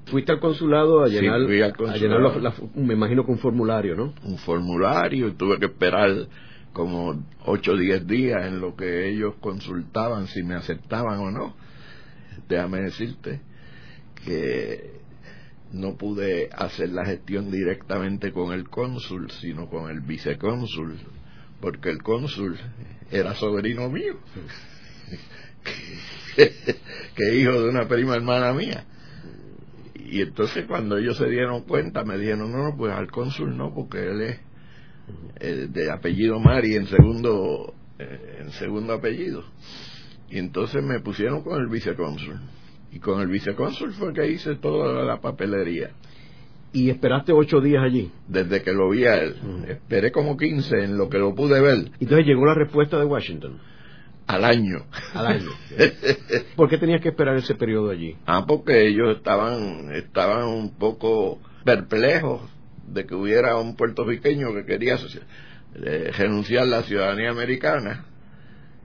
Fuiste 0.08 0.32
al 0.32 0.40
consulado 0.40 1.04
a 1.04 1.08
llenar, 1.08 1.44
fui 1.46 1.62
al 1.62 1.72
a 1.72 1.74
consulado. 1.76 2.00
llenar 2.20 2.42
la- 2.44 2.50
la- 2.50 2.54
me 2.76 2.94
imagino 2.96 3.24
que 3.26 3.32
un 3.32 3.38
formulario, 3.40 3.96
¿no? 3.96 4.14
un 4.24 4.38
formulario 4.40 5.28
y 5.28 5.32
tuve 5.34 5.58
que 5.60 5.66
esperar 5.68 6.10
como 6.74 7.26
8 7.46 7.72
o 7.72 7.78
10 7.78 8.08
días 8.08 8.46
en 8.46 8.60
lo 8.60 8.76
que 8.76 9.10
ellos 9.10 9.36
consultaban 9.40 10.28
si 10.28 10.44
me 10.44 10.56
aceptaban 10.56 11.20
o 11.20 11.32
no. 11.32 11.56
Déjame 12.48 12.82
decirte 12.82 13.42
que 14.26 15.02
no 15.72 15.96
pude 15.96 16.50
hacer 16.54 16.90
la 16.90 17.06
gestión 17.06 17.52
directamente 17.52 18.32
con 18.32 18.54
el 18.54 18.70
cónsul, 18.70 19.32
sino 19.32 19.70
con 19.70 19.90
el 19.90 20.02
vicecónsul, 20.02 20.98
porque 21.60 21.90
el 21.90 22.04
cónsul 22.04 22.58
era 23.10 23.36
sobrino 23.36 23.90
mío, 23.90 24.16
que 26.36 27.36
hijo 27.36 27.52
de 27.52 27.70
una 27.70 27.88
prima 27.88 28.16
hermana 28.16 28.54
mía. 28.54 28.86
Y 29.96 30.22
entonces 30.22 30.66
cuando 30.66 30.98
ellos 30.98 31.18
se 31.18 31.30
dieron 31.30 31.64
cuenta 31.64 32.04
me 32.04 32.18
dijeron, 32.18 32.52
no, 32.52 32.64
no, 32.70 32.78
pues 32.78 32.94
al 32.94 33.10
cónsul 33.10 33.56
no, 33.56 33.74
porque 33.74 34.00
él 34.00 34.22
es 34.22 34.40
eh, 35.40 35.68
de 35.70 35.92
apellido 35.92 36.40
Mari 36.40 36.76
en 36.76 36.88
segundo, 36.88 37.74
eh, 38.00 38.40
en 38.42 38.52
segundo 38.52 38.94
apellido. 38.94 39.44
Y 40.30 40.38
entonces 40.38 40.84
me 40.84 41.00
pusieron 41.00 41.44
con 41.44 41.60
el 41.62 41.68
vicecónsul. 41.68 42.40
Y 42.94 43.00
con 43.00 43.22
el 43.22 43.28
vicecónsul 43.28 43.94
fue 43.94 44.14
que 44.14 44.28
hice 44.30 44.56
toda 44.56 45.04
la 45.06 45.22
papelería, 45.22 45.92
Y 46.74 46.90
esperaste 46.90 47.32
ocho 47.34 47.60
días 47.62 47.84
allí. 47.84 48.12
desde 48.28 48.62
que 48.62 48.72
lo 48.74 48.90
vi 48.90 49.06
a 49.06 49.16
él. 49.22 49.36
Esperé 49.68 50.12
como 50.12 50.38
15 50.38 50.84
en 50.84 50.98
lo 50.98 51.10
que 51.10 51.18
lo 51.18 51.34
pude 51.36 51.60
ver, 51.62 51.92
Entonces 52.00 52.26
llegó 52.26 52.46
la 52.46 52.54
respuesta 52.54 52.98
de 53.00 53.06
Washington 53.06 53.58
al 54.28 54.46
año. 54.46 54.86
al 55.14 55.28
año. 55.28 55.50
¿Por 56.56 56.70
qué 56.70 56.78
tenías 56.78 57.02
que 57.02 57.10
esperar 57.10 57.36
ese 57.36 57.56
periodo 57.56 57.90
allí? 57.92 58.16
Ah, 58.26 58.46
porque 58.48 58.88
ellos 58.88 59.18
estaban, 59.18 59.92
estaban 59.94 60.48
un 60.48 60.72
poco 60.78 61.40
perplejos 61.66 62.42
de 62.88 63.06
que 63.06 63.16
hubiera 63.16 63.58
un 63.58 63.76
puertorriqueño 63.76 64.54
que 64.54 64.66
quería 64.66 64.98
eh, 65.76 66.12
renunciar 66.18 66.64
a 66.64 66.68
la 66.68 66.84
ciudadanía 66.84 67.32
americana. 67.32 68.06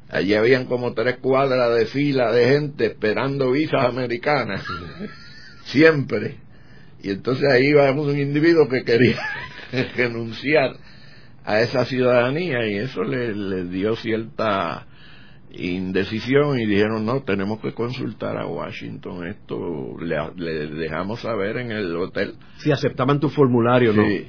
Allí 0.09 0.35
habían 0.35 0.67
como 0.67 0.95
tres 0.95 1.17
cuadras 1.19 1.77
de 1.77 1.87
fila 1.87 2.31
de 2.31 2.49
gente 2.49 2.87
esperando 2.87 3.51
visas 3.51 3.85
americanas, 3.85 4.65
siempre. 5.65 6.37
Y 7.03 7.11
entonces 7.11 7.49
ahí 7.51 7.69
iba 7.69 7.91
un 7.91 8.19
individuo 8.19 8.69
que 8.69 8.85
quería 8.85 9.21
renunciar 9.97 10.77
a 11.45 11.61
esa 11.61 11.85
ciudadanía 11.85 12.67
y 12.67 12.77
eso 12.77 13.03
le, 13.03 13.35
le 13.35 13.65
dio 13.65 13.97
cierta 13.97 14.87
indecisión 15.59 16.59
y 16.59 16.67
dijeron 16.67 17.05
no 17.05 17.23
tenemos 17.23 17.61
que 17.61 17.73
consultar 17.73 18.37
a 18.37 18.47
Washington 18.47 19.27
esto 19.27 19.97
le, 20.01 20.17
le 20.37 20.67
dejamos 20.69 21.21
saber 21.21 21.59
en 21.59 21.73
el 21.73 21.95
hotel 21.97 22.35
Si 22.59 22.71
aceptaban 22.73 23.21
tu 23.21 23.29
formulario, 23.29 23.93
¿no? 23.93 24.03
Sí, 24.03 24.27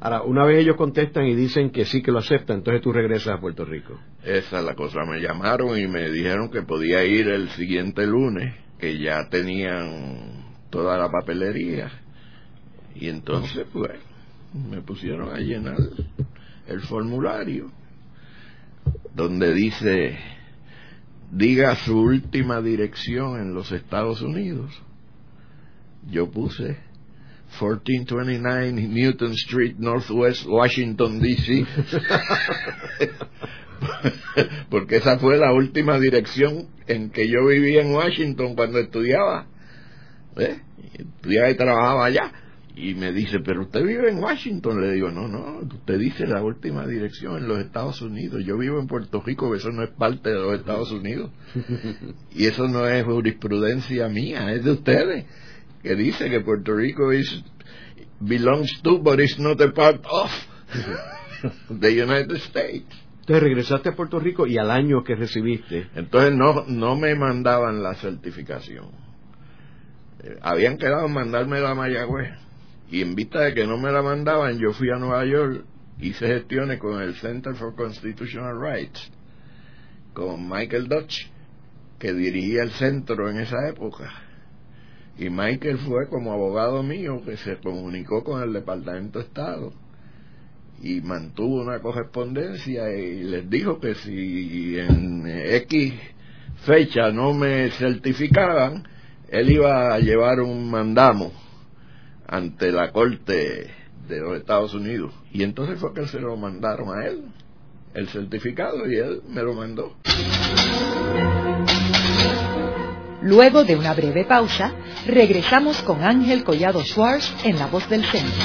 Ahora, 0.00 0.22
una 0.22 0.44
vez 0.44 0.60
ellos 0.60 0.76
contestan 0.76 1.26
y 1.26 1.34
dicen 1.34 1.70
que 1.70 1.84
sí 1.84 2.02
que 2.02 2.12
lo 2.12 2.20
aceptan, 2.20 2.58
entonces 2.58 2.80
tú 2.82 2.92
regresas 2.92 3.36
a 3.36 3.40
Puerto 3.40 3.64
Rico. 3.64 3.98
esa 4.22 4.60
es 4.60 4.64
la 4.64 4.74
cosa 4.74 5.00
me 5.04 5.20
llamaron 5.20 5.76
y 5.76 5.88
me 5.88 6.08
dijeron 6.10 6.50
que 6.50 6.62
podía 6.62 7.04
ir 7.04 7.28
el 7.28 7.48
siguiente 7.50 8.06
lunes 8.06 8.54
que 8.78 8.98
ya 8.98 9.28
tenían 9.28 10.44
toda 10.70 10.96
la 10.98 11.10
papelería 11.10 11.90
y 12.94 13.08
entonces 13.08 13.66
pues 13.72 13.90
me 14.54 14.80
pusieron 14.82 15.34
a 15.34 15.38
llenar 15.38 15.78
el 16.68 16.80
formulario 16.80 17.70
donde 19.14 19.52
dice 19.52 20.16
diga 21.30 21.76
su 21.76 21.98
última 21.98 22.60
dirección 22.60 23.40
en 23.40 23.54
los 23.54 23.72
Estados 23.72 24.22
Unidos. 24.22 24.70
Yo 26.10 26.30
puse 26.30 26.78
1429 27.60 28.72
Newton 28.72 29.32
Street, 29.32 29.76
Northwest 29.78 30.46
Washington, 30.46 31.20
D.C. 31.20 31.66
Porque 34.70 34.96
esa 34.96 35.18
fue 35.18 35.36
la 35.38 35.52
última 35.52 35.98
dirección 35.98 36.68
en 36.86 37.10
que 37.10 37.28
yo 37.28 37.46
vivía 37.46 37.82
en 37.82 37.92
Washington 37.92 38.54
cuando 38.54 38.78
estudiaba. 38.78 39.46
¿eh? 40.36 40.60
Estudiaba 40.94 41.50
y 41.50 41.56
trabajaba 41.56 42.04
allá. 42.06 42.32
Y 42.74 42.94
me 42.94 43.12
dice, 43.12 43.40
pero 43.40 43.62
usted 43.62 43.82
vive 43.82 44.10
en 44.10 44.18
Washington. 44.18 44.80
Le 44.80 44.92
digo, 44.92 45.10
no, 45.10 45.26
no, 45.26 45.58
usted 45.58 45.98
dice 45.98 46.26
la 46.26 46.42
última 46.42 46.86
dirección 46.86 47.36
en 47.38 47.48
los 47.48 47.58
Estados 47.58 48.00
Unidos. 48.02 48.44
Yo 48.44 48.56
vivo 48.56 48.78
en 48.78 48.86
Puerto 48.86 49.20
Rico, 49.24 49.54
eso 49.54 49.70
no 49.70 49.82
es 49.82 49.90
parte 49.90 50.30
de 50.30 50.36
los 50.36 50.54
Estados 50.54 50.92
Unidos. 50.92 51.30
y 52.34 52.46
eso 52.46 52.68
no 52.68 52.86
es 52.86 53.04
jurisprudencia 53.04 54.08
mía, 54.08 54.52
es 54.52 54.64
de 54.64 54.72
ustedes. 54.72 55.26
Que 55.82 55.94
dice 55.96 56.30
que 56.30 56.40
Puerto 56.40 56.74
Rico 56.74 57.12
is, 57.12 57.42
belongs 58.20 58.80
to, 58.82 58.98
but 58.98 59.20
is 59.20 59.38
not 59.38 59.60
a 59.60 59.72
part 59.72 60.04
of 60.06 60.30
the 61.80 61.90
United 61.90 62.36
States. 62.36 63.08
Entonces 63.28 63.42
regresaste 63.42 63.90
a 63.90 63.92
Puerto 63.94 64.18
Rico 64.18 64.46
y 64.46 64.56
al 64.56 64.70
año 64.70 65.04
que 65.04 65.14
recibiste, 65.14 65.88
Entonces 65.94 66.34
no, 66.34 66.64
no 66.66 66.96
me 66.96 67.14
mandaban 67.14 67.82
la 67.82 67.94
certificación. 67.94 68.86
Eh, 70.22 70.38
habían 70.40 70.78
quedado 70.78 71.06
en 71.06 71.12
mandarme 71.12 71.60
la 71.60 71.74
Mayagüez. 71.74 72.47
Y 72.90 73.02
en 73.02 73.14
vista 73.14 73.40
de 73.40 73.54
que 73.54 73.66
no 73.66 73.76
me 73.76 73.92
la 73.92 74.02
mandaban, 74.02 74.58
yo 74.58 74.72
fui 74.72 74.90
a 74.90 74.96
Nueva 74.96 75.24
York, 75.26 75.64
hice 76.00 76.26
gestiones 76.26 76.78
con 76.78 77.02
el 77.02 77.14
Center 77.16 77.54
for 77.54 77.74
Constitutional 77.74 78.58
Rights, 78.60 79.10
con 80.14 80.48
Michael 80.48 80.88
Dutch, 80.88 81.26
que 81.98 82.14
dirigía 82.14 82.62
el 82.62 82.70
centro 82.70 83.28
en 83.28 83.40
esa 83.40 83.68
época. 83.68 84.10
Y 85.18 85.28
Michael 85.28 85.78
fue 85.78 86.08
como 86.08 86.32
abogado 86.32 86.82
mío 86.82 87.22
que 87.24 87.36
se 87.36 87.58
comunicó 87.58 88.24
con 88.24 88.42
el 88.42 88.52
Departamento 88.52 89.18
de 89.18 89.24
Estado 89.26 89.72
y 90.80 91.00
mantuvo 91.00 91.60
una 91.60 91.80
correspondencia 91.80 92.88
y 92.96 93.24
les 93.24 93.50
dijo 93.50 93.80
que 93.80 93.96
si 93.96 94.78
en 94.78 95.26
X 95.26 95.92
fecha 96.64 97.10
no 97.10 97.34
me 97.34 97.68
certificaban, 97.72 98.86
él 99.28 99.50
iba 99.50 99.92
a 99.92 99.98
llevar 99.98 100.40
un 100.40 100.70
mandamo 100.70 101.47
ante 102.28 102.70
la 102.70 102.92
corte 102.92 103.70
de 104.06 104.20
los 104.20 104.36
Estados 104.36 104.74
Unidos. 104.74 105.12
Y 105.32 105.42
entonces 105.42 105.80
fue 105.80 105.92
que 105.94 106.06
se 106.06 106.20
lo 106.20 106.36
mandaron 106.36 106.88
a 106.96 107.06
él, 107.06 107.24
el 107.94 108.08
certificado, 108.08 108.88
y 108.88 108.96
él 108.96 109.22
me 109.28 109.42
lo 109.42 109.54
mandó. 109.54 109.96
Luego 113.22 113.64
de 113.64 113.74
una 113.74 113.94
breve 113.94 114.24
pausa, 114.24 114.72
regresamos 115.06 115.82
con 115.82 116.02
Ángel 116.04 116.44
Collado 116.44 116.84
Schwartz 116.84 117.34
en 117.44 117.58
La 117.58 117.66
Voz 117.66 117.88
del 117.88 118.04
Centro. 118.04 118.44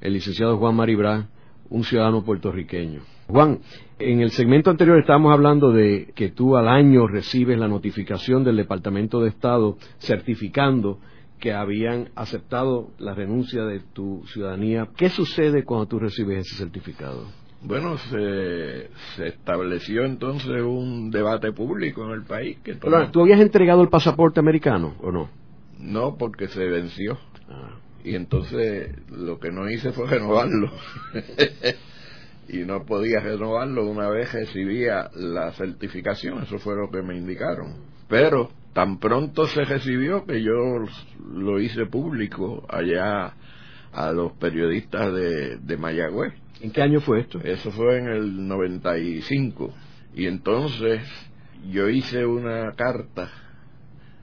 el 0.00 0.12
licenciado 0.12 0.56
Juan 0.58 0.74
Maribra, 0.76 1.28
un 1.68 1.84
ciudadano 1.84 2.24
puertorriqueño. 2.24 3.00
Juan, 3.28 3.60
en 3.98 4.20
el 4.20 4.30
segmento 4.32 4.70
anterior 4.70 4.98
estábamos 4.98 5.32
hablando 5.32 5.72
de 5.72 6.12
que 6.14 6.30
tú 6.30 6.56
al 6.56 6.68
año 6.68 7.06
recibes 7.06 7.58
la 7.58 7.68
notificación 7.68 8.42
del 8.42 8.56
Departamento 8.56 9.20
de 9.20 9.28
Estado 9.28 9.76
certificando 9.98 10.98
que 11.38 11.52
habían 11.52 12.10
aceptado 12.16 12.90
la 12.98 13.14
renuncia 13.14 13.64
de 13.64 13.80
tu 13.80 14.22
ciudadanía. 14.26 14.88
¿Qué 14.96 15.08
sucede 15.08 15.64
cuando 15.64 15.86
tú 15.86 15.98
recibes 15.98 16.46
ese 16.46 16.56
certificado? 16.56 17.24
Bueno, 17.62 17.96
se, 17.98 18.88
se 19.16 19.28
estableció 19.28 20.04
entonces 20.04 20.62
un 20.62 21.10
debate 21.10 21.52
público 21.52 22.04
en 22.06 22.12
el 22.12 22.22
país 22.24 22.58
que 22.64 22.74
¿Tú 22.74 23.20
habías 23.20 23.40
entregado 23.40 23.82
el 23.82 23.88
pasaporte 23.88 24.40
americano 24.40 24.94
o 25.02 25.12
no? 25.12 25.28
no 25.78 26.16
porque 26.16 26.48
se 26.48 26.66
venció 26.66 27.18
Ah. 27.50 27.70
Y 28.04 28.14
entonces 28.14 28.94
lo 29.10 29.38
que 29.38 29.50
no 29.50 29.68
hice 29.70 29.92
fue 29.92 30.06
renovarlo 30.10 30.70
y 32.48 32.58
no 32.58 32.84
podía 32.84 33.20
renovarlo 33.20 33.86
una 33.86 34.08
vez 34.08 34.32
recibía 34.32 35.10
la 35.14 35.52
certificación 35.52 36.42
eso 36.42 36.58
fue 36.58 36.76
lo 36.76 36.90
que 36.90 37.02
me 37.02 37.16
indicaron 37.16 37.76
pero 38.08 38.50
tan 38.72 38.98
pronto 38.98 39.46
se 39.46 39.64
recibió 39.64 40.24
que 40.24 40.42
yo 40.42 40.52
lo 41.32 41.60
hice 41.60 41.86
público 41.86 42.66
allá 42.68 43.34
a 43.92 44.12
los 44.12 44.32
periodistas 44.32 45.12
de, 45.12 45.58
de 45.58 45.76
Mayagüez. 45.76 46.34
¿En 46.60 46.70
qué 46.70 46.82
año 46.82 47.00
fue 47.00 47.20
esto? 47.20 47.40
Eso 47.42 47.70
fue 47.70 47.98
en 47.98 48.08
el 48.08 48.48
95. 48.48 49.72
Y 50.14 50.26
entonces 50.26 51.02
yo 51.70 51.88
hice 51.88 52.24
una 52.24 52.72
carta 52.72 53.30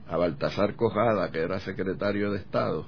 a 0.08 0.16
Baltasar 0.16 0.74
Cojada, 0.74 1.30
que 1.30 1.40
era 1.40 1.60
secretario 1.60 2.30
de 2.30 2.38
Estado, 2.38 2.86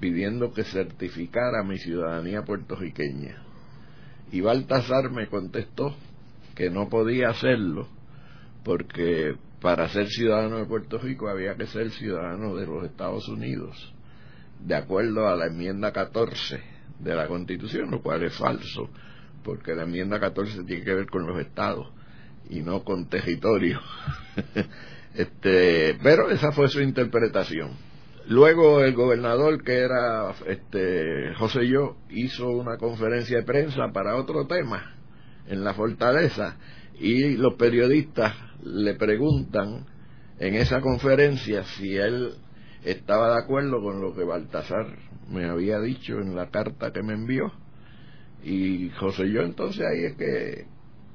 pidiendo 0.00 0.52
que 0.52 0.64
certificara 0.64 1.62
mi 1.62 1.78
ciudadanía 1.78 2.42
puertorriqueña. 2.42 3.42
Y 4.32 4.40
Baltasar 4.40 5.10
me 5.10 5.28
contestó 5.28 5.94
que 6.54 6.70
no 6.70 6.88
podía 6.88 7.28
hacerlo 7.28 7.88
porque 8.64 9.36
para 9.60 9.88
ser 9.88 10.08
ciudadano 10.08 10.58
de 10.58 10.64
Puerto 10.64 10.98
Rico 10.98 11.28
había 11.28 11.54
que 11.54 11.66
ser 11.66 11.90
ciudadano 11.90 12.56
de 12.56 12.66
los 12.66 12.84
Estados 12.84 13.28
Unidos, 13.28 13.94
de 14.60 14.74
acuerdo 14.74 15.28
a 15.28 15.36
la 15.36 15.46
enmienda 15.46 15.92
14 15.92 16.60
de 16.98 17.14
la 17.14 17.26
Constitución, 17.26 17.90
lo 17.90 18.02
cual 18.02 18.22
es 18.22 18.36
falso, 18.36 18.90
porque 19.42 19.74
la 19.74 19.84
enmienda 19.84 20.20
14 20.20 20.64
tiene 20.64 20.84
que 20.84 20.94
ver 20.94 21.06
con 21.06 21.26
los 21.26 21.38
estados 21.40 21.88
y 22.48 22.60
no 22.60 22.84
con 22.84 23.08
territorio. 23.08 23.80
este, 25.14 25.98
pero 26.02 26.30
esa 26.30 26.52
fue 26.52 26.68
su 26.68 26.80
interpretación. 26.80 27.89
Luego 28.30 28.84
el 28.84 28.94
gobernador, 28.94 29.64
que 29.64 29.78
era 29.78 30.32
este, 30.46 31.34
José 31.34 31.66
Yo, 31.66 31.96
hizo 32.10 32.48
una 32.48 32.76
conferencia 32.76 33.38
de 33.38 33.42
prensa 33.42 33.90
para 33.92 34.14
otro 34.14 34.46
tema 34.46 34.94
en 35.48 35.64
la 35.64 35.74
fortaleza 35.74 36.56
y 37.00 37.36
los 37.36 37.54
periodistas 37.54 38.32
le 38.62 38.94
preguntan 38.94 39.84
en 40.38 40.54
esa 40.54 40.80
conferencia 40.80 41.64
si 41.64 41.96
él 41.96 42.34
estaba 42.84 43.34
de 43.34 43.42
acuerdo 43.42 43.82
con 43.82 44.00
lo 44.00 44.14
que 44.14 44.22
Baltasar 44.22 44.86
me 45.28 45.46
había 45.46 45.80
dicho 45.80 46.20
en 46.20 46.36
la 46.36 46.50
carta 46.50 46.92
que 46.92 47.02
me 47.02 47.14
envió. 47.14 47.50
Y 48.44 48.90
José 48.90 49.28
Yo 49.28 49.42
entonces 49.42 49.84
ahí 49.84 50.04
es 50.04 50.16
que, 50.16 50.66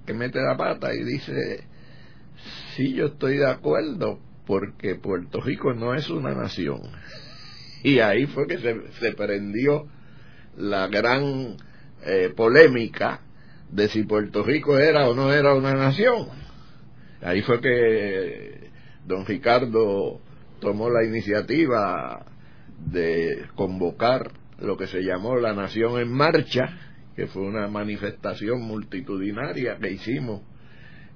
que 0.06 0.14
mete 0.14 0.42
la 0.42 0.58
pata 0.58 0.94
y 0.94 1.02
dice 1.06 1.64
sí 2.76 2.94
yo 2.94 3.06
estoy 3.06 3.38
de 3.38 3.50
acuerdo 3.50 4.20
porque 4.46 4.96
Puerto 4.96 5.42
Rico 5.42 5.74
no 5.74 5.94
es 5.94 6.10
una 6.10 6.34
nación 6.34 6.82
y 7.86 8.00
ahí 8.00 8.26
fue 8.26 8.48
que 8.48 8.58
se, 8.58 8.92
se 9.00 9.12
prendió 9.12 9.86
la 10.58 10.88
gran 10.88 11.56
eh, 12.04 12.34
polémica 12.36 13.22
de 13.70 13.90
si 13.90 14.04
Puerto 14.04 14.44
Rico 14.44 14.80
era 14.80 15.08
o 15.08 15.14
no 15.14 15.32
era 15.32 15.54
una 15.54 15.74
nación. 15.74 16.30
Ahí 17.22 17.44
fue 17.44 17.62
que 17.62 18.72
don 19.06 19.26
Ricardo 19.26 20.20
tomó 20.60 20.90
la 20.90 21.04
iniciativa 21.04 22.26
de 22.88 23.46
convocar 23.56 24.32
lo 24.60 24.78
que 24.78 24.88
se 24.88 25.02
llamó 25.02 25.36
la 25.36 25.54
Nación 25.54 26.00
en 26.00 26.12
Marcha, 26.12 26.66
que 27.16 27.28
fue 27.28 27.44
una 27.44 27.68
manifestación 27.68 28.62
multitudinaria 28.62 29.78
que 29.78 29.92
hicimos 29.92 30.42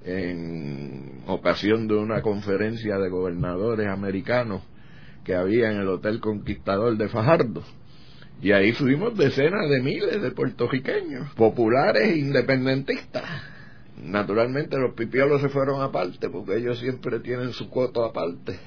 en 0.04 1.22
ocasión 1.26 1.86
de 1.88 1.94
una 1.94 2.22
conferencia 2.22 2.98
de 2.98 3.08
gobernadores 3.08 3.88
americanos 3.88 4.62
que 5.24 5.34
había 5.34 5.70
en 5.70 5.78
el 5.78 5.88
Hotel 5.88 6.20
Conquistador 6.20 6.96
de 6.96 7.08
Fajardo. 7.08 7.62
Y 8.42 8.52
ahí 8.52 8.72
fuimos 8.72 9.16
decenas 9.16 9.68
de 9.68 9.82
miles 9.82 10.22
de 10.22 10.30
puertorriqueños, 10.30 11.34
populares 11.34 12.08
e 12.08 12.18
independentistas. 12.18 13.24
Naturalmente 14.02 14.78
los 14.78 14.94
pipiolos 14.94 15.42
se 15.42 15.50
fueron 15.50 15.82
aparte, 15.82 16.30
porque 16.30 16.56
ellos 16.56 16.78
siempre 16.78 17.20
tienen 17.20 17.52
su 17.52 17.68
coto 17.68 18.02
aparte. 18.02 18.58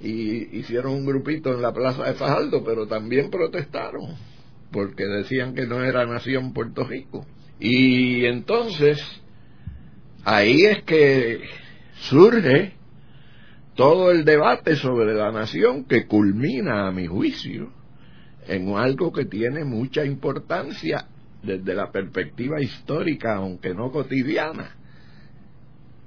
Y 0.00 0.58
hicieron 0.58 0.94
un 0.94 1.04
grupito 1.04 1.52
en 1.52 1.60
la 1.60 1.72
plaza 1.72 2.04
de 2.04 2.14
Fajardo, 2.14 2.64
pero 2.64 2.86
también 2.86 3.30
protestaron, 3.30 4.16
porque 4.72 5.04
decían 5.04 5.54
que 5.54 5.66
no 5.66 5.84
era 5.84 6.06
nación 6.06 6.54
Puerto 6.54 6.84
Rico. 6.84 7.26
Y 7.60 8.24
entonces, 8.24 8.98
ahí 10.24 10.64
es 10.64 10.82
que 10.84 11.40
surge 11.94 12.74
todo 13.74 14.10
el 14.10 14.24
debate 14.24 14.76
sobre 14.76 15.14
la 15.14 15.32
nación 15.32 15.84
que 15.84 16.06
culmina, 16.06 16.88
a 16.88 16.92
mi 16.92 17.06
juicio, 17.06 17.70
en 18.46 18.76
algo 18.76 19.12
que 19.12 19.24
tiene 19.24 19.64
mucha 19.64 20.04
importancia 20.04 21.06
desde 21.42 21.74
la 21.74 21.90
perspectiva 21.90 22.60
histórica, 22.60 23.36
aunque 23.36 23.74
no 23.74 23.90
cotidiana, 23.90 24.76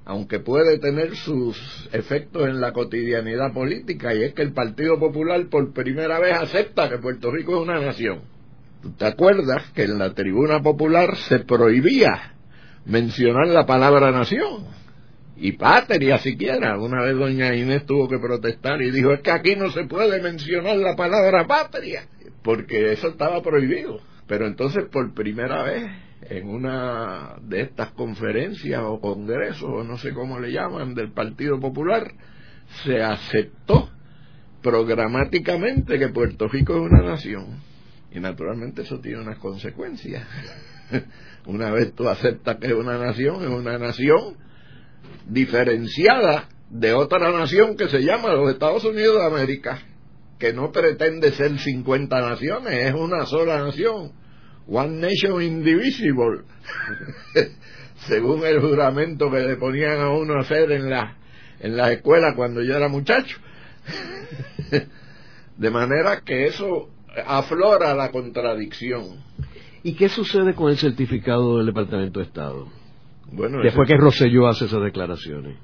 aunque 0.04 0.38
puede 0.38 0.78
tener 0.78 1.16
sus 1.16 1.88
efectos 1.92 2.48
en 2.48 2.60
la 2.60 2.72
cotidianidad 2.72 3.52
política, 3.52 4.14
y 4.14 4.22
es 4.22 4.34
que 4.34 4.42
el 4.42 4.52
Partido 4.52 4.98
Popular 4.98 5.46
por 5.48 5.72
primera 5.72 6.20
vez 6.20 6.34
acepta 6.34 6.88
que 6.88 6.98
Puerto 6.98 7.30
Rico 7.30 7.56
es 7.56 7.62
una 7.62 7.80
nación. 7.80 8.20
¿Tú 8.82 8.92
te 8.92 9.06
acuerdas 9.06 9.72
que 9.74 9.82
en 9.82 9.98
la 9.98 10.14
tribuna 10.14 10.62
popular 10.62 11.16
se 11.16 11.40
prohibía 11.40 12.35
mencionar 12.86 13.48
la 13.48 13.66
palabra 13.66 14.10
nación? 14.10 14.76
y 15.36 15.52
patria 15.52 16.18
siquiera. 16.18 16.78
Una 16.78 17.02
vez 17.02 17.16
doña 17.16 17.54
Inés 17.54 17.84
tuvo 17.86 18.08
que 18.08 18.18
protestar 18.18 18.80
y 18.82 18.90
dijo, 18.90 19.12
es 19.12 19.20
que 19.20 19.30
aquí 19.30 19.54
no 19.54 19.70
se 19.70 19.84
puede 19.84 20.20
mencionar 20.22 20.76
la 20.76 20.96
palabra 20.96 21.46
patria, 21.46 22.06
porque 22.42 22.92
eso 22.92 23.08
estaba 23.08 23.42
prohibido. 23.42 24.00
Pero 24.26 24.46
entonces 24.46 24.84
por 24.90 25.14
primera 25.14 25.62
vez 25.62 25.84
en 26.22 26.48
una 26.48 27.36
de 27.42 27.60
estas 27.60 27.92
conferencias 27.92 28.80
o 28.82 29.00
congresos, 29.00 29.68
o 29.68 29.84
no 29.84 29.98
sé 29.98 30.12
cómo 30.12 30.40
le 30.40 30.50
llaman, 30.52 30.94
del 30.94 31.12
Partido 31.12 31.60
Popular, 31.60 32.10
se 32.84 33.02
aceptó 33.02 33.90
programáticamente 34.62 35.98
que 35.98 36.08
Puerto 36.08 36.48
Rico 36.48 36.74
es 36.74 36.80
una 36.90 37.02
nación. 37.02 37.60
Y 38.10 38.18
naturalmente 38.18 38.82
eso 38.82 38.98
tiene 38.98 39.20
unas 39.20 39.38
consecuencias. 39.38 40.26
una 41.46 41.70
vez 41.70 41.94
tú 41.94 42.08
aceptas 42.08 42.56
que 42.56 42.68
es 42.68 42.72
una 42.72 42.98
nación, 42.98 43.42
es 43.42 43.48
una 43.48 43.78
nación 43.78 44.36
diferenciada 45.26 46.48
de 46.70 46.92
otra 46.94 47.30
nación 47.32 47.76
que 47.76 47.88
se 47.88 48.02
llama 48.02 48.32
los 48.32 48.50
Estados 48.50 48.84
Unidos 48.84 49.18
de 49.20 49.26
América, 49.26 49.82
que 50.38 50.52
no 50.52 50.72
pretende 50.72 51.32
ser 51.32 51.58
50 51.58 52.20
naciones, 52.20 52.86
es 52.86 52.94
una 52.94 53.26
sola 53.26 53.62
nación. 53.62 54.12
One 54.68 55.00
Nation 55.00 55.40
Indivisible, 55.40 56.42
según 58.08 58.44
el 58.44 58.60
juramento 58.60 59.30
que 59.30 59.38
le 59.40 59.56
ponían 59.56 60.00
a 60.00 60.10
uno 60.10 60.34
a 60.34 60.40
hacer 60.40 60.72
en 60.72 60.90
la, 60.90 61.16
en 61.60 61.76
la 61.76 61.92
escuela 61.92 62.34
cuando 62.34 62.62
yo 62.62 62.76
era 62.76 62.88
muchacho. 62.88 63.38
de 65.56 65.70
manera 65.70 66.22
que 66.24 66.46
eso 66.46 66.90
aflora 67.26 67.94
la 67.94 68.10
contradicción. 68.10 69.22
¿Y 69.86 69.94
qué 69.94 70.08
sucede 70.08 70.52
con 70.56 70.68
el 70.68 70.78
certificado 70.78 71.58
del 71.58 71.66
Departamento 71.66 72.18
de 72.18 72.26
Estado? 72.26 72.66
Bueno, 73.30 73.62
Después 73.62 73.86
que 73.86 73.96
Rosselló 73.96 74.48
hace 74.48 74.64
esas 74.64 74.82
declaraciones. 74.82 75.58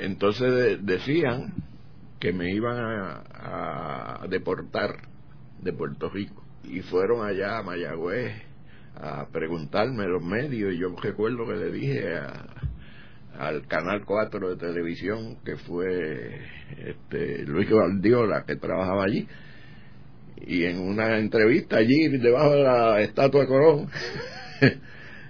Entonces 0.00 0.84
decían 0.84 1.54
que 2.18 2.32
me 2.32 2.52
iban 2.52 2.76
a, 2.76 4.26
deportar 4.28 5.02
de 5.62 5.72
Puerto 5.72 6.10
Rico 6.10 6.42
y 6.64 6.80
fueron 6.80 7.24
allá 7.24 7.58
a 7.58 7.62
Mayagüez 7.62 8.34
a 8.96 9.28
preguntarme 9.28 10.08
los 10.08 10.24
medios 10.24 10.74
y 10.74 10.80
yo 10.80 10.88
recuerdo 11.00 11.46
que 11.46 11.54
le 11.54 11.70
dije 11.70 12.02
al 13.38 13.64
canal 13.68 14.04
4 14.04 14.48
de 14.50 14.56
televisión 14.56 15.36
que 15.44 15.56
fue 15.56 16.40
este, 16.84 17.44
Luis 17.46 17.70
Valdiola 17.70 18.42
que 18.44 18.56
trabajaba 18.56 19.04
allí 19.04 19.28
y 20.46 20.64
en 20.64 20.80
una 20.80 21.18
entrevista 21.18 21.76
allí 21.76 22.08
debajo 22.08 22.54
de 22.54 22.62
la 22.62 23.00
estatua 23.00 23.42
de 23.42 23.46
Corón 23.46 23.88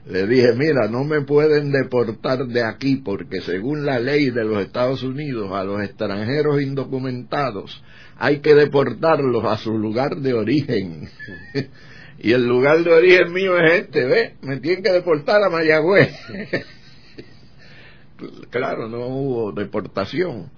le 0.07 0.27
dije, 0.27 0.53
mira, 0.55 0.89
no 0.89 1.05
me 1.05 1.23
pueden 1.23 1.73
deportar 1.73 2.47
de 2.47 2.65
aquí 2.65 2.97
porque 2.97 3.41
según 3.41 3.85
la 3.85 4.01
ley 4.01 4.31
de 4.31 4.45
los 4.45 4.63
Estados 4.63 5.03
Unidos 5.03 5.51
a 5.53 5.65
los 5.65 5.83
extranjeros 5.83 6.63
indocumentados 6.63 7.83
hay 8.19 8.41
que 8.41 8.55
deportarlos 8.55 9.45
a 9.45 9.57
su 9.57 9.79
lugar 9.79 10.17
de 10.17 10.35
origen. 10.35 11.09
y 12.19 12.33
el 12.33 12.47
lugar 12.47 12.85
de 12.85 12.93
origen 12.93 13.33
mío 13.33 13.59
es 13.59 13.81
este, 13.81 14.05
¿ves? 14.05 14.33
Me 14.43 14.59
tienen 14.59 14.83
que 14.83 14.93
deportar 14.93 15.43
a 15.43 15.49
Mayagüez. 15.49 16.15
claro, 18.51 18.89
no 18.89 19.07
hubo 19.07 19.53
deportación. 19.53 20.51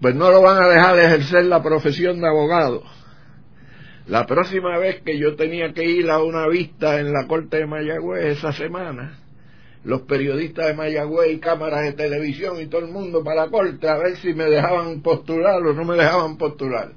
Pues 0.00 0.16
no 0.16 0.30
lo 0.30 0.42
van 0.42 0.62
a 0.62 0.68
dejar 0.68 0.98
ejercer 0.98 1.44
la 1.44 1.62
profesión 1.62 2.20
de 2.20 2.26
abogado 2.26 2.82
la 4.08 4.24
próxima 4.24 4.78
vez 4.78 5.02
que 5.02 5.18
yo 5.18 5.36
tenía 5.36 5.72
que 5.74 5.84
ir 5.84 6.10
a 6.10 6.22
una 6.22 6.48
vista 6.48 6.98
en 6.98 7.12
la 7.12 7.26
corte 7.26 7.58
de 7.58 7.66
Mayagüez 7.66 8.38
esa 8.38 8.52
semana, 8.52 9.18
los 9.84 10.02
periodistas 10.02 10.68
de 10.68 10.74
Mayagüez 10.74 11.32
y 11.32 11.40
cámaras 11.40 11.82
de 11.82 11.92
televisión 11.92 12.58
y 12.58 12.68
todo 12.68 12.86
el 12.86 12.90
mundo 12.90 13.22
para 13.22 13.44
la 13.44 13.50
corte 13.50 13.86
a 13.86 13.98
ver 13.98 14.16
si 14.16 14.32
me 14.32 14.44
dejaban 14.44 15.02
postular 15.02 15.62
o 15.62 15.74
no 15.74 15.84
me 15.84 15.96
dejaban 15.96 16.38
postular. 16.38 16.92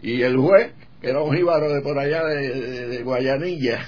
Y 0.00 0.22
el 0.22 0.38
juez, 0.38 0.72
que 1.02 1.10
era 1.10 1.20
un 1.20 1.36
jíbaro 1.36 1.68
de 1.68 1.82
por 1.82 1.98
allá 1.98 2.24
de, 2.24 3.02
Guayanilla, 3.02 3.86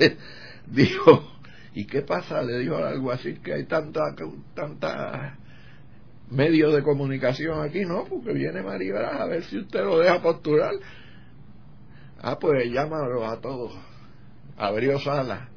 dijo, 0.66 1.32
¿y 1.74 1.86
qué 1.86 2.02
pasa? 2.02 2.42
Le 2.42 2.58
dijo 2.58 2.76
algo 2.76 3.12
así, 3.12 3.34
que 3.34 3.54
hay 3.54 3.64
tanta, 3.66 4.16
tanta 4.54 5.38
medios 6.28 6.74
de 6.74 6.82
comunicación 6.82 7.62
aquí, 7.62 7.84
no, 7.84 8.04
porque 8.04 8.32
viene 8.32 8.62
Maribel 8.62 9.04
a 9.04 9.26
ver 9.26 9.44
si 9.44 9.58
usted 9.58 9.84
lo 9.84 10.00
deja 10.00 10.20
postular. 10.20 10.72
Ah, 12.20 12.38
pues 12.38 12.70
llámalo 12.70 13.26
a 13.26 13.40
todos. 13.40 13.72
Abrió 14.56 14.98
sala 14.98 15.48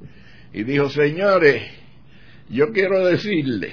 y 0.53 0.63
dijo, 0.63 0.89
señores, 0.89 1.63
yo 2.49 2.71
quiero 2.71 3.05
decirle 3.05 3.71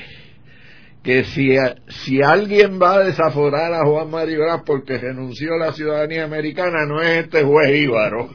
que 1.03 1.24
si, 1.24 1.57
si 2.05 2.22
alguien 2.22 2.81
va 2.81 2.94
a 2.94 3.05
desaforar 3.05 3.72
a 3.74 3.85
Juan 3.85 4.11
Mario 4.11 4.40
porque 4.64 4.98
renunció 4.98 5.55
a 5.55 5.66
la 5.66 5.72
ciudadanía 5.72 6.24
americana, 6.24 6.87
no 6.87 7.03
es 7.03 7.24
este 7.24 7.44
juez 7.44 7.77
Íbaro. 7.77 8.31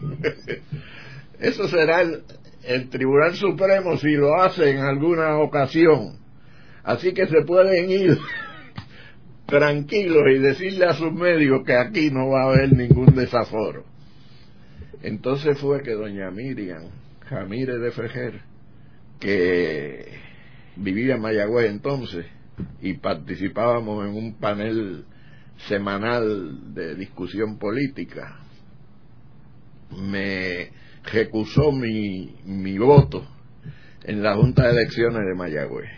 Eso 1.39 1.68
será 1.68 2.02
el, 2.02 2.24
el 2.63 2.89
Tribunal 2.89 3.36
Supremo 3.36 3.98
si 3.98 4.12
lo 4.12 4.36
hace 4.42 4.70
en 4.70 4.80
alguna 4.80 5.38
ocasión. 5.39 6.20
Así 6.84 7.13
que 7.13 7.26
se 7.28 7.42
pueden 7.42 7.89
ir 7.89 8.18
tranquilos 9.48 10.24
y 10.34 10.39
decirle 10.39 10.86
a 10.86 10.94
sus 10.94 11.12
médicos 11.12 11.63
que 11.66 11.76
aquí 11.76 12.12
no 12.12 12.30
va 12.30 12.44
a 12.44 12.54
haber 12.54 12.74
ningún 12.74 13.16
desaforo. 13.16 13.92
Entonces 15.04 15.60
fue 15.60 15.84
que 15.84 15.92
doña 15.92 16.32
Miriam 16.32 16.84
Jamírez 17.28 17.80
de 17.80 17.92
Fejer, 17.92 18.42
que 19.20 20.06
vivía 20.78 21.16
en 21.16 21.22
Mayagüez 21.22 21.70
entonces, 21.70 22.26
y 22.82 22.94
participábamos 22.94 24.06
en 24.08 24.16
un 24.16 24.36
panel 24.36 25.04
semanal 25.68 26.74
de 26.74 26.96
discusión 26.96 27.58
política, 27.58 28.39
me 29.98 30.72
recusó 31.12 31.74
mi, 31.74 32.36
mi 32.46 32.78
voto 32.78 33.28
en 34.04 34.24
la 34.24 34.36
Junta 34.36 34.63
de 34.63 34.72
Elecciones 34.72 35.26
de 35.28 35.36
Mayagüez, 35.36 35.89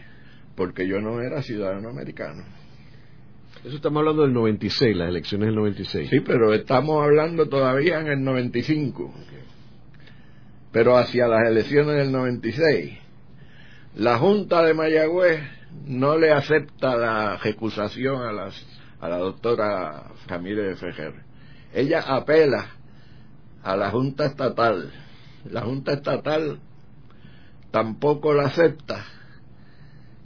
porque 0.56 0.88
yo 0.88 1.00
no 1.00 1.22
era 1.22 1.44
ciudadano 1.44 1.90
americano. 1.90 2.44
Eso 3.66 3.78
estamos 3.78 4.02
hablando 4.02 4.22
del 4.22 4.34
96, 4.34 4.96
las 4.96 5.10
elecciones 5.10 5.48
del 5.48 5.56
96. 5.56 6.10
Sí, 6.12 6.20
pero 6.20 6.54
estamos 6.54 7.04
hablando 7.04 7.50
todavía 7.50 8.00
en 8.00 8.08
el 8.08 8.24
95. 8.24 9.12
Pero 10.72 10.96
hacia 10.96 11.28
las 11.28 11.48
elecciones 11.48 11.96
del 11.96 12.12
96, 12.12 12.96
la 13.96 14.20
Junta 14.20 14.62
de 14.62 14.76
Mayagüez 14.76 15.40
no 15.88 16.16
le 16.16 16.32
acepta 16.32 16.96
la 16.96 17.38
recusación 17.38 18.22
a, 18.22 18.32
las, 18.32 18.68
a 19.00 19.10
la 19.10 19.18
doctora 19.18 20.12
Camille 20.28 20.62
de 20.62 20.76
Fejer. 20.76 21.14
Ella 21.74 22.02
apela 22.02 22.68
a 23.64 23.76
la 23.76 23.90
Junta 23.90 24.28
Estatal. 24.28 24.92
La 25.50 25.62
Junta 25.62 25.94
Estatal 25.94 26.60
tampoco 27.72 28.32
la 28.32 28.44
acepta 28.44 29.04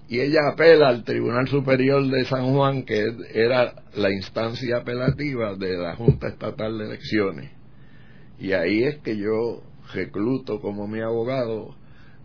y 0.09 0.21
ella 0.21 0.49
apela 0.51 0.87
al 0.87 1.03
Tribunal 1.03 1.47
Superior 1.47 2.03
de 2.07 2.25
San 2.25 2.51
Juan, 2.51 2.81
que 2.81 3.05
era 3.31 3.75
la 3.95 4.11
instancia 4.11 4.77
apelativa 4.77 5.55
de 5.55 5.77
la 5.77 5.95
Junta 5.95 6.29
Estatal 6.29 6.79
de 6.79 6.85
Elecciones. 6.85 7.51
Y 8.39 8.53
ahí 8.53 8.83
es 8.85 8.97
que 8.97 9.17
yo 9.17 9.61
recluto 9.93 10.61
como 10.61 10.87
mi 10.87 10.99
abogado 10.99 11.75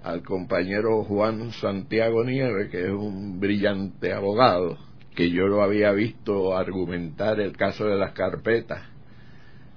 al 0.02 0.22
compañero 0.22 1.04
Juan 1.04 1.50
Santiago 1.52 2.24
Nieves, 2.24 2.70
que 2.70 2.84
es 2.84 2.90
un 2.90 3.38
brillante 3.38 4.14
abogado, 4.14 4.78
que 5.14 5.30
yo 5.30 5.46
lo 5.46 5.62
había 5.62 5.92
visto 5.92 6.56
argumentar 6.56 7.38
el 7.38 7.54
caso 7.54 7.84
de 7.84 7.96
las 7.96 8.12
carpetas 8.12 8.80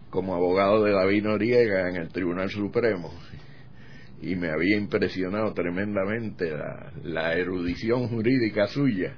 como 0.10 0.34
abogado 0.34 0.86
de 0.86 0.94
David 0.94 1.24
Noriega 1.24 1.90
en 1.90 1.98
el 1.98 2.08
Tribunal 2.08 2.50
Supremo 2.50 3.12
y 4.22 4.36
me 4.36 4.50
había 4.50 4.78
impresionado 4.78 5.54
tremendamente 5.54 6.52
la, 7.04 7.34
erudición 7.36 8.08
jurídica 8.08 8.68
suya. 8.68 9.16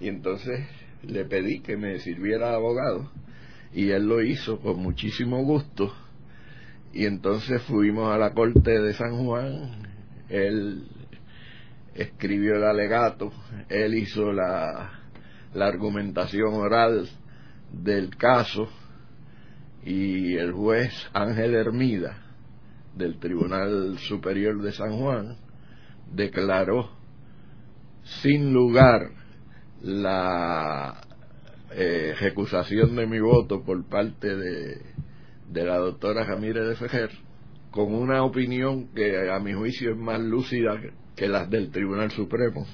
Y 0.00 0.08
entonces 0.08 0.60
le 1.02 1.24
pedí 1.24 1.60
que 1.60 1.76
me 1.76 1.98
sirviera 1.98 2.50
de 2.50 2.54
abogado 2.54 3.10
y 3.72 3.90
él 3.90 4.06
lo 4.06 4.22
hizo 4.22 4.60
con 4.60 4.80
muchísimo 4.80 5.42
gusto. 5.42 5.92
Y 6.92 7.06
entonces 7.06 7.62
fuimos 7.62 8.12
a 8.12 8.18
la 8.18 8.32
corte 8.32 8.80
de 8.80 8.92
San 8.94 9.24
Juan 9.24 9.82
él 10.28 10.86
escribió 11.94 12.56
el 12.56 12.64
alegato 12.64 13.30
él 13.68 13.94
hizo 13.94 14.32
la, 14.32 14.92
la 15.52 15.66
argumentación 15.66 16.54
oral 16.54 17.06
del 17.70 18.16
caso 18.16 18.66
y 19.84 20.36
el 20.36 20.52
juez 20.52 20.90
Ángel 21.12 21.54
Hermida 21.54 22.21
del 22.96 23.18
Tribunal 23.18 23.98
Superior 23.98 24.60
de 24.62 24.72
San 24.72 24.98
Juan 24.98 25.36
declaró 26.12 26.90
sin 28.22 28.52
lugar 28.52 29.10
la 29.82 31.00
eh, 31.70 32.14
recusación 32.20 32.96
de 32.96 33.06
mi 33.06 33.20
voto 33.20 33.62
por 33.64 33.84
parte 33.88 34.36
de, 34.36 34.82
de 35.50 35.64
la 35.64 35.78
doctora 35.78 36.24
Jamírez 36.24 36.66
de 36.68 36.76
Fejer 36.76 37.10
con 37.70 37.94
una 37.94 38.22
opinión 38.22 38.88
que 38.94 39.30
a 39.30 39.38
mi 39.38 39.54
juicio 39.54 39.92
es 39.92 39.96
más 39.96 40.20
lúcida 40.20 40.78
que 41.16 41.26
las 41.26 41.48
del 41.48 41.70
Tribunal 41.70 42.10
Supremo 42.10 42.66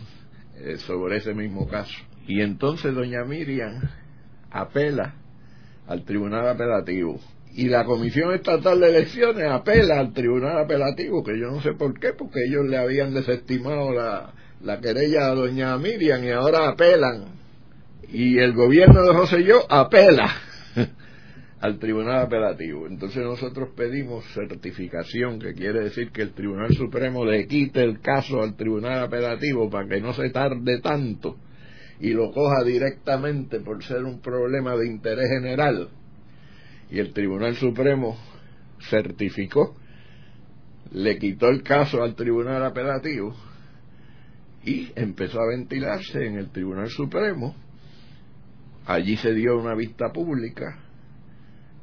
eh, 0.57 0.77
sobre 0.79 1.19
ese 1.19 1.35
mismo 1.35 1.69
caso. 1.69 1.95
Y 2.27 2.41
entonces 2.41 2.95
doña 2.95 3.25
Miriam 3.25 3.81
apela 4.51 5.15
al 5.87 6.05
Tribunal 6.05 6.49
Apelativo 6.49 7.21
y 7.55 7.69
la 7.69 7.85
Comisión 7.85 8.33
Estatal 8.33 8.81
de 8.81 8.89
Elecciones 8.89 9.51
apela 9.51 9.99
al 9.99 10.13
Tribunal 10.13 10.59
Apelativo, 10.59 11.25
que 11.25 11.39
yo 11.39 11.51
no 11.51 11.61
sé 11.61 11.73
por 11.73 11.99
qué, 11.99 12.13
porque 12.13 12.41
ellos 12.49 12.67
le 12.67 12.77
habían 12.77 13.13
desestimado 13.15 13.93
la, 13.93 14.33
la 14.63 14.81
querella 14.81 15.27
a 15.27 15.35
doña 15.35 15.77
Miriam 15.79 16.23
y 16.25 16.31
ahora 16.31 16.69
apelan. 16.69 17.37
Y 18.11 18.39
el 18.39 18.55
gobierno 18.55 19.03
de 19.03 19.15
José 19.15 19.45
Yo 19.45 19.61
apela 19.69 20.33
al 21.61 21.79
Tribunal 21.79 22.23
Apelativo. 22.23 22.87
Entonces 22.87 23.23
nosotros 23.23 23.71
pedimos 23.77 24.25
certificación, 24.35 25.39
que 25.39 25.55
quiere 25.55 25.81
decir 25.81 26.11
que 26.11 26.23
el 26.23 26.33
Tribunal 26.33 26.73
Supremo 26.75 27.25
le 27.25 27.47
quite 27.47 27.83
el 27.83 28.01
caso 28.01 28.41
al 28.41 28.57
Tribunal 28.57 29.03
Apelativo 29.05 29.69
para 29.69 29.89
que 29.89 30.01
no 30.01 30.13
se 30.15 30.31
tarde 30.31 30.81
tanto 30.81 31.37
y 32.01 32.11
lo 32.11 32.31
coja 32.31 32.63
directamente 32.65 33.61
por 33.61 33.83
ser 33.83 34.05
un 34.05 34.21
problema 34.21 34.77
de 34.77 34.87
interés 34.87 35.29
general 35.29 35.89
y 36.91 36.99
el 36.99 37.13
Tribunal 37.13 37.55
Supremo 37.57 38.17
certificó, 38.91 39.77
le 40.93 41.19
quitó 41.19 41.49
el 41.49 41.63
caso 41.63 42.03
al 42.03 42.15
Tribunal 42.15 42.65
Apelativo 42.65 43.35
y 44.65 44.91
empezó 44.97 45.41
a 45.41 45.49
ventilarse 45.49 46.27
en 46.27 46.37
el 46.37 46.51
Tribunal 46.51 46.89
Supremo. 46.89 47.55
Allí 48.87 49.17
se 49.17 49.35
dio 49.35 49.59
una 49.59 49.75
vista 49.75 50.13
pública 50.13 50.79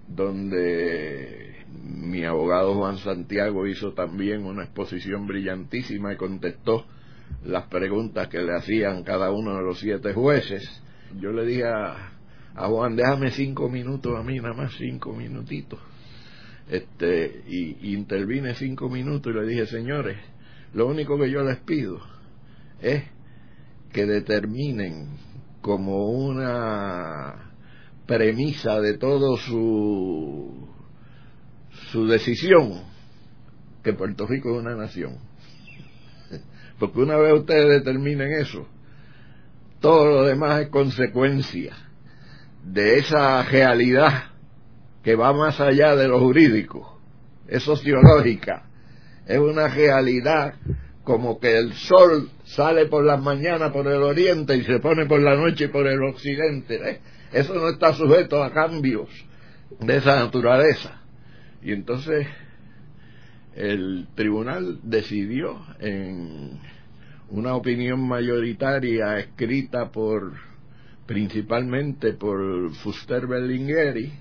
donde 0.08 1.66
mi 1.84 2.24
abogado 2.26 2.76
Juan 2.76 2.98
Santiago 2.98 3.68
hizo 3.68 3.94
también 3.94 4.46
una 4.46 4.64
exposición 4.64 5.28
brillantísima 5.28 6.14
y 6.14 6.18
contestó 6.18 6.86
las 7.44 7.68
preguntas 7.68 8.28
que 8.28 8.40
le 8.40 8.56
hacían 8.56 9.04
cada 9.04 9.32
uno 9.32 9.56
de 9.58 9.64
los 9.64 9.80
siete 9.80 10.14
jueces. 10.14 10.64
Yo 11.20 11.32
le 11.32 11.46
dije 11.46 11.66
a, 11.66 12.15
a 12.56 12.68
Juan, 12.68 12.96
déjame 12.96 13.32
cinco 13.32 13.70
minutos 13.70 14.18
a 14.18 14.24
mí, 14.24 14.40
nada 14.40 14.54
más 14.54 14.74
cinco 14.78 15.14
minutitos. 15.14 15.80
Este, 16.70 17.44
y, 17.48 17.94
intervine 17.94 18.56
cinco 18.56 18.90
minutos 18.90 19.34
y 19.34 19.38
le 19.38 19.46
dije, 19.46 19.66
señores, 19.68 20.18
lo 20.74 20.88
único 20.88 21.20
que 21.20 21.30
yo 21.30 21.44
les 21.44 21.58
pido 21.58 22.00
es 22.82 23.04
que 23.92 24.06
determinen 24.06 25.10
como 25.62 26.10
una 26.12 27.52
premisa 28.06 28.80
de 28.80 28.98
todo 28.98 29.38
su, 29.38 30.68
su 31.92 32.08
decisión 32.08 32.84
que 33.84 33.94
Puerto 33.94 34.26
Rico 34.28 34.56
es 34.56 34.62
una 34.62 34.76
nación. 34.76 35.18
Porque 36.80 37.00
una 37.00 37.18
vez 37.18 37.34
ustedes 37.34 37.84
determinen 37.84 38.32
eso, 38.32 38.66
todo 39.82 40.06
lo 40.06 40.24
demás 40.24 40.62
es 40.62 40.70
consecuencia 40.70 41.85
de 42.66 42.98
esa 42.98 43.44
realidad 43.44 44.32
que 45.04 45.16
va 45.16 45.34
más 45.34 45.60
allá 45.60 45.96
de 45.96 46.08
lo 46.08 46.20
jurídico, 46.20 47.00
es 47.48 47.64
sociológica, 47.64 48.66
es 49.28 49.38
una 49.38 49.68
realidad 49.68 50.56
como 51.04 51.40
que 51.40 51.56
el 51.58 51.74
sol 51.74 52.32
sale 52.44 52.88
por 52.88 53.06
las 53.06 53.22
mañanas 53.22 53.72
por 53.72 53.88
el 53.88 54.02
oriente 54.02 54.58
y 54.58 54.64
se 54.64 54.80
pone 54.80 55.06
por 55.06 55.22
la 55.22 55.36
noche 55.36 55.70
por 55.70 55.86
el 55.86 56.02
occidente. 56.04 56.90
¿eh? 56.90 57.00
Eso 57.32 57.54
no 57.54 57.70
está 57.70 57.94
sujeto 57.94 58.44
a 58.44 58.52
cambios 58.52 59.10
de 59.80 59.98
esa 59.98 60.16
naturaleza. 60.16 61.02
Y 61.62 61.72
entonces 61.72 62.26
el 63.56 64.08
tribunal 64.16 64.80
decidió 64.82 65.64
en 65.80 66.60
una 67.30 67.56
opinión 67.56 68.08
mayoritaria 68.08 69.20
escrita 69.20 69.92
por 69.92 70.34
principalmente 71.06 72.14
por 72.14 72.74
Fuster 72.76 73.28
Berlingueri, 73.28 74.12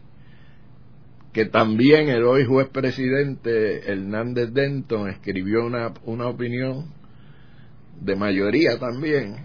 que 1.33 1.47
también 1.47 2.09
el 2.09 2.25
hoy 2.25 2.45
juez 2.45 2.69
presidente 2.69 3.91
Hernández 3.91 4.53
Denton 4.53 5.09
escribió 5.09 5.65
una, 5.65 5.93
una 6.05 6.29
opinión 6.29 6.93
de 8.01 8.15
mayoría 8.17 8.79
también, 8.79 9.37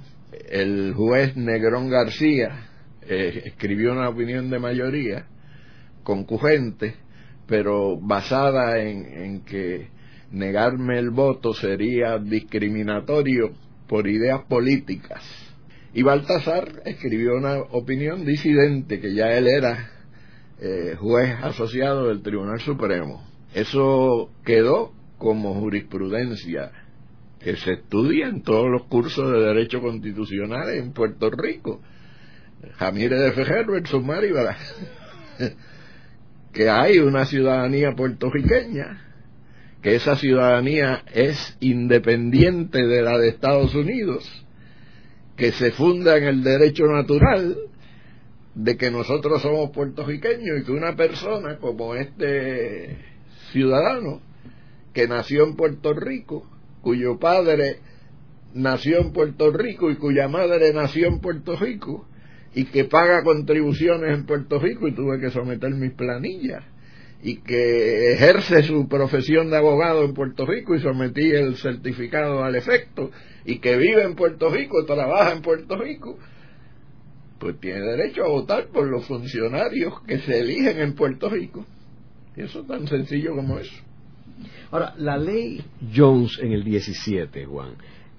el 0.49 0.93
juez 0.93 1.35
Negrón 1.35 1.89
García 1.89 2.67
eh, 3.01 3.43
escribió 3.45 3.93
una 3.93 4.09
opinión 4.09 4.49
de 4.49 4.59
mayoría 4.59 5.25
concurrente, 6.03 6.95
pero 7.47 7.97
basada 7.99 8.79
en 8.79 9.41
que 9.41 9.89
negarme 10.31 10.99
el 10.99 11.09
voto 11.09 11.53
sería 11.53 12.19
discriminatorio 12.19 13.51
por 13.87 14.07
ideas 14.07 14.41
políticas. 14.47 15.48
Y 15.93 16.03
Baltasar 16.03 16.83
escribió 16.85 17.35
una 17.35 17.59
opinión 17.71 18.25
disidente, 18.25 18.99
que 18.99 19.13
ya 19.13 19.31
él 19.31 19.47
era 19.47 19.89
eh, 20.61 20.95
juez 20.99 21.35
asociado 21.41 22.07
del 22.07 22.21
Tribunal 22.21 22.59
Supremo. 22.59 23.27
Eso 23.53 24.29
quedó 24.45 24.93
como 25.17 25.55
jurisprudencia 25.55 26.71
que 27.39 27.55
se 27.55 27.73
estudia 27.73 28.27
en 28.27 28.43
todos 28.43 28.69
los 28.69 28.83
cursos 28.83 29.31
de 29.31 29.39
Derecho 29.39 29.81
Constitucional 29.81 30.69
en 30.69 30.93
Puerto 30.93 31.29
Rico. 31.31 31.81
Jamírez 32.75 33.19
de 33.21 33.31
Fejero, 33.31 33.77
el 33.77 34.03
Maribara, 34.03 34.57
que 36.53 36.69
hay 36.69 36.99
una 36.99 37.25
ciudadanía 37.25 37.93
puertorriqueña 37.95 39.09
que 39.81 39.95
esa 39.95 40.15
ciudadanía 40.15 41.03
es 41.13 41.57
independiente 41.61 42.85
de 42.85 43.01
la 43.01 43.17
de 43.17 43.29
Estados 43.29 43.73
Unidos, 43.75 44.38
que 45.39 45.53
se 45.53 45.71
funda 45.71 46.17
en 46.17 46.25
el 46.25 46.43
derecho 46.43 46.83
natural 46.85 47.57
de 48.55 48.75
que 48.75 48.91
nosotros 48.91 49.41
somos 49.41 49.69
puertorriqueños 49.71 50.59
y 50.59 50.65
que 50.65 50.71
una 50.73 50.97
persona 50.97 51.57
como 51.59 51.95
este 51.95 52.97
ciudadano 53.53 54.21
que 54.93 55.07
nació 55.07 55.45
en 55.45 55.55
Puerto 55.55 55.93
Rico, 55.93 56.45
cuyo 56.81 57.19
padre 57.19 57.77
nació 58.53 58.99
en 58.99 59.13
Puerto 59.13 59.49
Rico 59.49 59.89
y 59.89 59.95
cuya 59.95 60.27
madre 60.27 60.73
nació 60.73 61.07
en 61.07 61.21
Puerto 61.21 61.55
Rico 61.55 62.05
y 62.53 62.65
que 62.65 62.83
paga 62.83 63.23
contribuciones 63.23 64.17
en 64.17 64.25
Puerto 64.25 64.59
Rico 64.59 64.89
y 64.89 64.93
tuve 64.93 65.21
que 65.21 65.29
someter 65.29 65.69
mis 65.71 65.93
planillas 65.93 66.65
y 67.23 67.37
que 67.37 68.11
ejerce 68.11 68.63
su 68.63 68.89
profesión 68.89 69.49
de 69.49 69.57
abogado 69.57 70.03
en 70.03 70.13
Puerto 70.13 70.45
Rico 70.45 70.75
y 70.75 70.81
sometí 70.81 71.31
el 71.31 71.55
certificado 71.55 72.43
al 72.43 72.55
efecto 72.55 73.11
y 73.45 73.59
que 73.59 73.77
vive 73.77 74.03
en 74.03 74.15
Puerto 74.15 74.49
Rico, 74.49 74.85
trabaja 74.85 75.33
en 75.33 75.41
Puerto 75.41 75.77
Rico, 75.77 76.17
pues 77.39 77.59
tiene 77.59 77.79
derecho 77.79 78.23
a 78.25 78.27
votar 78.27 78.67
por 78.67 78.87
los 78.87 79.05
funcionarios 79.05 80.01
que 80.01 80.19
se 80.19 80.39
eligen 80.39 80.79
en 80.79 80.93
Puerto 80.93 81.29
Rico. 81.29 81.65
Y 82.35 82.41
eso 82.41 82.61
es 82.61 82.67
tan 82.67 82.87
sencillo 82.87 83.35
como 83.35 83.59
eso. 83.59 83.75
Ahora, 84.71 84.93
la 84.97 85.17
ley 85.17 85.61
Jones 85.95 86.37
en 86.41 86.51
el 86.51 86.63
17, 86.63 87.45
Juan, 87.45 87.71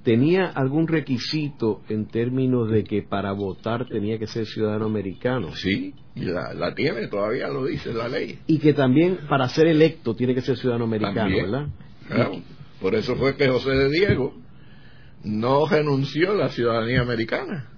tenía 0.03 0.47
algún 0.47 0.89
requisito 0.89 1.83
en 1.89 2.07
términos 2.07 2.71
de 2.71 2.85
que 2.85 3.03
para 3.03 3.33
votar 3.33 3.87
tenía 3.87 4.19
que 4.19 4.27
ser 4.27 4.47
ciudadano 4.47 4.87
americano. 4.87 5.55
Sí, 5.55 5.95
y 6.15 6.25
la, 6.25 6.75
tiene, 6.75 7.09
todavía 7.09 7.49
lo 7.49 7.67
dice 7.67 7.93
la 7.93 8.09
ley. 8.09 8.39
Y 8.47 8.59
que 8.59 8.73
también 8.73 9.19
para 9.29 9.49
ser 9.49 9.67
electo 9.67 10.15
tiene 10.15 10.35
que 10.35 10.41
ser 10.41 10.57
ciudadano 10.57 10.85
americano, 10.85 11.37
¿verdad? 11.37 11.69
Por 12.81 12.95
eso 12.95 13.15
fue 13.17 13.37
que 13.37 13.49
José 13.49 13.71
de 13.71 13.91
Diego 13.91 14.35
no 15.25 15.67
renunció 15.67 16.35
la 16.35 16.49
ciudadanía 16.49 17.03
americana. 17.03 17.69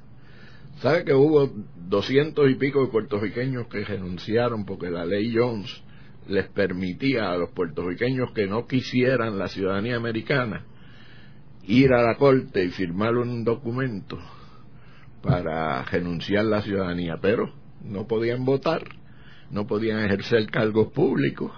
¿Sabe 0.80 1.04
que 1.04 1.14
hubo 1.14 1.50
doscientos 1.76 2.50
y 2.50 2.54
pico 2.54 2.84
de 2.84 2.90
puertorriqueños 2.90 3.68
que 3.68 3.84
renunciaron 3.84 4.64
porque 4.64 4.90
la 4.90 5.04
ley 5.04 5.32
Jones 5.34 5.82
les 6.28 6.48
permitía 6.48 7.30
a 7.30 7.36
los 7.36 7.50
puertorriqueños 7.50 8.32
que 8.32 8.46
no 8.46 8.66
quisieran 8.66 9.38
la 9.38 9.48
ciudadanía 9.48 9.96
americana 9.96 10.64
ir 11.64 11.92
a 11.92 12.02
la 12.02 12.16
corte 12.16 12.64
y 12.64 12.70
firmar 12.70 13.16
un 13.16 13.44
documento 13.44 14.18
para 15.22 15.84
renunciar 15.84 16.44
la 16.44 16.62
ciudadanía, 16.62 17.18
pero 17.20 17.52
no 17.84 18.06
podían 18.06 18.44
votar, 18.44 18.82
no 19.50 19.66
podían 19.66 20.04
ejercer 20.04 20.46
cargos 20.50 20.92
públicos, 20.92 21.52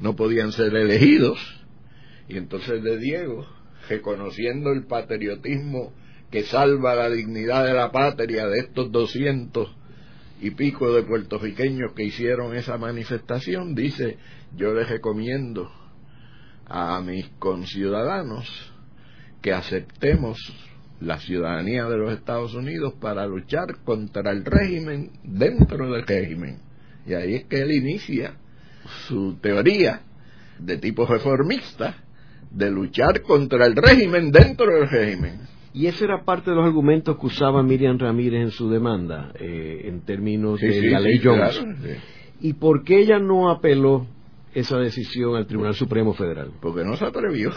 no 0.00 0.16
podían 0.16 0.52
ser 0.52 0.74
elegidos. 0.74 1.38
Y 2.28 2.38
entonces 2.38 2.82
de 2.82 2.98
Diego, 2.98 3.46
reconociendo 3.88 4.70
el 4.72 4.86
patriotismo 4.86 5.92
que 6.30 6.44
salva 6.44 6.94
la 6.94 7.10
dignidad 7.10 7.66
de 7.66 7.74
la 7.74 7.92
patria 7.92 8.46
de 8.46 8.60
estos 8.60 8.90
doscientos 8.90 9.74
y 10.40 10.50
pico 10.52 10.92
de 10.92 11.02
puertorriqueños 11.02 11.92
que 11.92 12.04
hicieron 12.04 12.56
esa 12.56 12.78
manifestación, 12.78 13.74
dice, 13.74 14.16
yo 14.56 14.74
les 14.74 14.88
recomiendo 14.88 15.70
a 16.66 17.00
mis 17.00 17.28
conciudadanos 17.38 18.48
que 19.40 19.52
aceptemos 19.52 20.38
la 21.00 21.18
ciudadanía 21.18 21.84
de 21.84 21.96
los 21.96 22.12
Estados 22.12 22.54
Unidos 22.54 22.94
para 23.00 23.26
luchar 23.26 23.78
contra 23.84 24.30
el 24.30 24.44
régimen 24.44 25.10
dentro 25.22 25.92
del 25.92 26.06
régimen. 26.06 26.60
Y 27.06 27.14
ahí 27.14 27.34
es 27.34 27.44
que 27.44 27.60
él 27.60 27.72
inicia 27.72 28.36
su 29.06 29.36
teoría 29.40 30.02
de 30.58 30.78
tipo 30.78 31.06
reformista 31.06 31.96
de 32.54 32.70
luchar 32.70 33.22
contra 33.22 33.66
el 33.66 33.74
régimen 33.76 34.30
dentro 34.30 34.66
del 34.66 34.88
régimen. 34.88 35.40
Y 35.74 35.86
ese 35.86 36.04
era 36.04 36.24
parte 36.24 36.50
de 36.50 36.56
los 36.56 36.66
argumentos 36.66 37.18
que 37.18 37.26
usaba 37.26 37.62
Miriam 37.62 37.98
Ramírez 37.98 38.42
en 38.42 38.50
su 38.50 38.68
demanda, 38.68 39.32
eh, 39.38 39.82
en 39.84 40.02
términos 40.02 40.60
de 40.60 40.90
la 40.90 41.00
ley 41.00 41.18
Jones. 41.22 41.62
¿Y 42.40 42.54
por 42.54 42.84
qué 42.84 43.00
ella 43.00 43.18
no 43.18 43.50
apeló 43.50 44.06
esa 44.54 44.78
decisión 44.78 45.34
al 45.36 45.46
Tribunal 45.46 45.74
Supremo 45.74 46.12
Federal? 46.12 46.50
Porque 46.60 46.84
no 46.84 46.96
se 46.96 47.06
atrevió. 47.06 47.52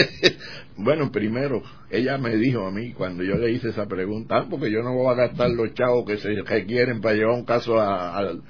bueno, 0.76 1.10
primero, 1.10 1.62
ella 1.90 2.18
me 2.18 2.36
dijo 2.36 2.66
a 2.66 2.70
mí 2.70 2.92
cuando 2.92 3.22
yo 3.22 3.36
le 3.36 3.52
hice 3.52 3.70
esa 3.70 3.86
pregunta, 3.86 4.36
ah, 4.36 4.46
porque 4.50 4.70
yo 4.70 4.82
no 4.82 4.92
voy 4.92 5.10
a 5.12 5.16
gastar 5.16 5.48
los 5.50 5.72
chavos 5.72 6.04
que 6.06 6.18
se 6.18 6.28
requieren 6.42 7.00
para 7.00 7.14
llevar 7.14 7.36
un 7.36 7.44
caso 7.46 7.80
al, 7.80 8.42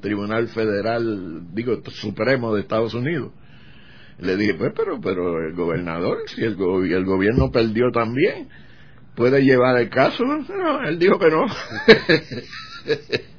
Tribunal 0.00 0.48
Federal, 0.48 1.54
digo, 1.54 1.80
Supremo 1.86 2.54
de 2.54 2.60
Estados 2.60 2.92
Unidos. 2.92 3.32
Le 4.18 4.36
dije, 4.36 4.54
pues, 4.54 4.72
pero, 4.76 5.00
pero 5.00 5.44
el 5.44 5.54
gobernador, 5.54 6.18
si 6.28 6.42
el, 6.42 6.52
el 6.52 7.04
gobierno 7.04 7.50
perdió 7.50 7.90
también, 7.90 8.48
puede 9.14 9.42
llevar 9.42 9.80
el 9.80 9.90
caso. 9.90 10.24
No, 10.24 10.82
él 10.86 10.98
dijo 10.98 11.18
que 11.18 11.30
no. 11.30 11.46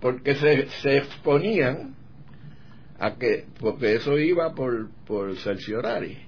porque 0.00 0.34
se, 0.34 0.68
se 0.82 0.98
exponían 0.98 1.94
a 2.98 3.14
que, 3.14 3.44
porque 3.60 3.94
eso 3.94 4.18
iba 4.18 4.54
por, 4.54 4.90
por 5.06 5.36
cerciorari, 5.36 6.18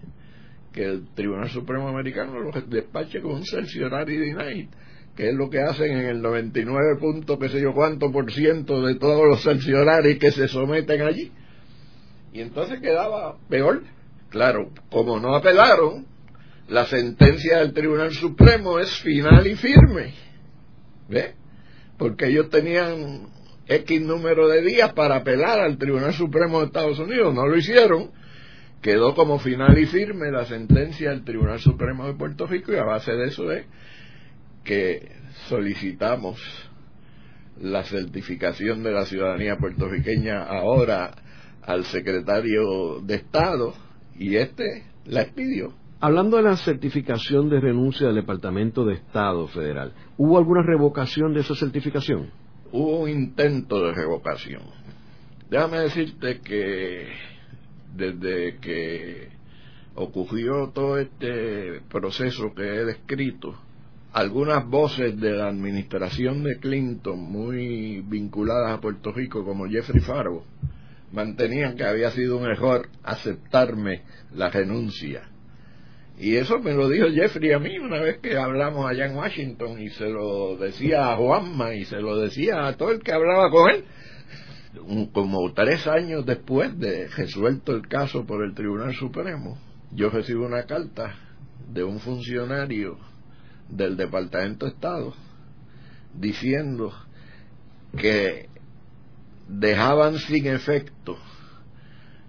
que 0.73 0.85
el 0.85 1.09
Tribunal 1.15 1.51
Supremo 1.51 1.89
Americano 1.89 2.39
lo 2.39 2.53
despache 2.63 3.21
con 3.21 3.33
un 3.33 3.45
cerciorari 3.45 4.17
denied, 4.17 4.69
que 5.17 5.31
es 5.31 5.35
lo 5.35 5.51
que 5.51 5.61
hacen 5.61 5.91
en 5.91 6.07
el 6.07 6.23
99 6.23 6.97
punto, 7.01 7.39
qué 7.39 7.49
sé 7.49 7.61
yo 7.61 7.73
cuánto 7.75 8.13
por 8.13 8.31
ciento 8.33 8.83
de 8.87 8.95
todos 8.95 9.27
los 9.27 9.43
cerciorari 9.43 10.19
que 10.19 10.31
se 10.31 10.47
someten 10.47 11.03
allí. 11.03 11.33
Y 12.33 12.41
entonces 12.41 12.81
quedaba 12.81 13.37
peor. 13.49 13.83
Claro, 14.29 14.71
como 14.91 15.19
no 15.19 15.35
apelaron, 15.35 16.07
la 16.69 16.87
sentencia 16.87 17.59
del 17.59 17.73
Tribunal 17.73 18.13
Supremo 18.13 18.79
es 18.79 18.91
final 19.01 19.47
y 19.47 19.57
firme. 19.57 20.15
¿Ve? 21.09 21.35
Porque 21.99 22.29
ellos 22.29 22.49
tenían 22.49 23.29
X 23.67 24.01
número 24.01 24.49
de 24.49 24.63
días 24.63 24.93
para 24.93 25.17
apelar 25.17 25.61
al 25.61 25.79
Tribunal 25.79 26.15
Supremo 26.15 26.61
de 26.61 26.67
Estados 26.67 26.99
Unidos. 26.99 27.35
No 27.35 27.47
lo 27.47 27.57
hicieron. 27.57 28.13
Quedó 28.81 29.15
como 29.15 29.39
final 29.39 29.77
y 29.79 29.87
firme 29.87 30.31
la 30.31 30.47
sentencia 30.47 31.11
del 31.11 31.25
Tribunal 31.25 31.59
Supremo 31.59 32.07
de 32.07 32.15
Puerto 32.15 32.47
Rico 32.47 32.73
y 32.73 32.77
a 32.77 32.85
base 32.85 33.13
de 33.13 33.27
eso 33.27 33.51
es 33.53 33.67
que 34.65 35.11
solicitamos 35.49 36.41
la 37.61 37.85
certificación 37.85 38.83
de 38.83 38.93
la 38.93 39.05
ciudadanía 39.05 39.57
puertorriqueña 39.57 40.45
ahora 40.45 41.13
al 41.63 41.85
secretario 41.85 43.01
de 43.03 43.17
Estado 43.17 43.75
y 44.19 44.37
este 44.37 44.85
la 45.07 45.23
expidió. 45.23 45.73
Hablando 46.01 46.39
de 46.39 46.45
la 46.45 46.57
certificación 46.57 47.51
de 47.51 47.61
renuncia 47.61 48.07
del 48.07 48.17
Departamento 48.17 48.85
de 48.85 48.95
Estado 48.95 49.47
Federal, 49.49 49.93
¿hubo 50.17 50.39
alguna 50.39 50.63
revocación 50.63 51.35
de 51.35 51.41
esa 51.41 51.55
certificación? 51.55 52.31
hubo 52.73 53.01
un 53.01 53.11
intento 53.11 53.85
de 53.85 53.93
revocación. 53.93 54.63
Déjame 55.51 55.81
decirte 55.81 56.41
que 56.41 57.09
desde 57.97 58.59
que 58.59 59.29
ocurrió 59.95 60.71
todo 60.73 60.99
este 60.99 61.81
proceso 61.91 62.55
que 62.55 62.63
he 62.63 62.85
descrito, 62.85 63.55
algunas 64.13 64.67
voces 64.67 65.21
de 65.21 65.33
la 65.33 65.49
administración 65.49 66.43
de 66.43 66.59
Clinton, 66.59 67.21
muy 67.21 68.01
vinculadas 68.01 68.79
a 68.79 68.81
Puerto 68.81 69.13
Rico, 69.13 69.45
como 69.45 69.67
Jeffrey 69.67 70.01
Fargo, 70.01 70.45
mantenían 71.13 71.77
que 71.77 71.85
había 71.85 72.11
sido 72.11 72.45
error 72.49 72.89
aceptarme 73.03 74.03
la 74.33 74.51
renuncia 74.51 75.31
y 76.21 76.37
eso 76.37 76.59
me 76.59 76.75
lo 76.75 76.87
dijo 76.91 77.07
Jeffrey 77.09 77.51
a 77.53 77.59
mí 77.59 77.79
una 77.79 77.99
vez 77.99 78.19
que 78.19 78.37
hablamos 78.37 78.85
allá 78.85 79.07
en 79.07 79.17
Washington 79.17 79.81
y 79.81 79.89
se 79.89 80.07
lo 80.11 80.55
decía 80.59 81.11
a 81.11 81.17
Juanma 81.17 81.73
y 81.73 81.87
se 81.87 81.97
lo 81.97 82.19
decía 82.19 82.67
a 82.67 82.77
todo 82.77 82.91
el 82.91 83.01
que 83.01 83.15
hablaba 83.15 83.51
con 83.51 83.71
él. 83.71 83.85
Como 85.15 85.51
tres 85.55 85.87
años 85.87 86.27
después 86.27 86.79
de 86.79 87.09
resuelto 87.09 87.73
el 87.73 87.89
caso 87.89 88.27
por 88.27 88.45
el 88.45 88.55
Tribunal 88.55 88.95
Supremo, 88.95 89.57
yo 89.93 90.11
recibo 90.11 90.45
una 90.45 90.65
carta 90.65 91.15
de 91.73 91.85
un 91.85 92.01
funcionario 92.01 92.99
del 93.71 93.97
Departamento 93.97 94.67
de 94.67 94.73
Estado 94.73 95.15
diciendo 96.13 96.93
que 97.97 98.50
dejaban 99.51 100.19
sin 100.19 100.47
efecto 100.47 101.19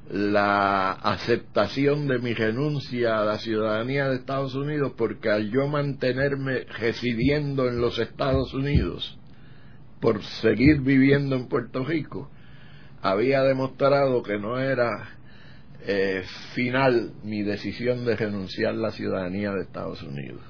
la 0.09 0.91
aceptación 0.91 2.07
de 2.07 2.19
mi 2.19 2.33
renuncia 2.33 3.19
a 3.19 3.25
la 3.25 3.37
ciudadanía 3.37 4.09
de 4.09 4.15
Estados 4.15 4.55
Unidos 4.55 4.93
porque 4.97 5.29
al 5.29 5.51
yo 5.51 5.67
mantenerme 5.67 6.65
residiendo 6.79 7.69
en 7.69 7.79
los 7.79 7.99
Estados 7.99 8.53
Unidos 8.53 9.17
por 10.01 10.23
seguir 10.23 10.81
viviendo 10.81 11.35
en 11.35 11.47
Puerto 11.47 11.85
Rico 11.85 12.29
había 13.01 13.43
demostrado 13.43 14.23
que 14.23 14.37
no 14.39 14.59
era 14.59 15.17
eh, 15.85 16.23
final 16.53 17.13
mi 17.23 17.43
decisión 17.43 18.03
de 18.03 18.15
renunciar 18.15 18.73
a 18.73 18.77
la 18.77 18.91
ciudadanía 18.91 19.51
de 19.51 19.61
Estados 19.61 20.01
Unidos. 20.03 20.41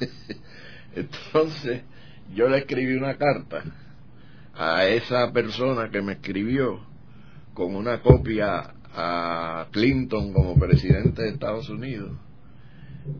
Entonces 0.94 1.82
yo 2.34 2.48
le 2.48 2.58
escribí 2.58 2.94
una 2.94 3.16
carta 3.18 3.64
a 4.54 4.86
esa 4.86 5.32
persona 5.32 5.90
que 5.90 6.02
me 6.02 6.14
escribió 6.14 6.80
con 7.54 7.74
una 7.74 8.00
copia 8.00 8.74
a 8.94 9.68
Clinton 9.70 10.32
como 10.32 10.58
presidente 10.58 11.22
de 11.22 11.30
Estados 11.30 11.68
Unidos 11.68 12.12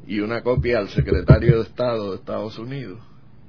y 0.06 0.20
una 0.20 0.42
copia 0.42 0.78
al 0.78 0.88
secretario 0.88 1.56
de 1.56 1.62
Estado 1.62 2.10
de 2.10 2.16
Estados 2.16 2.58
Unidos 2.58 3.00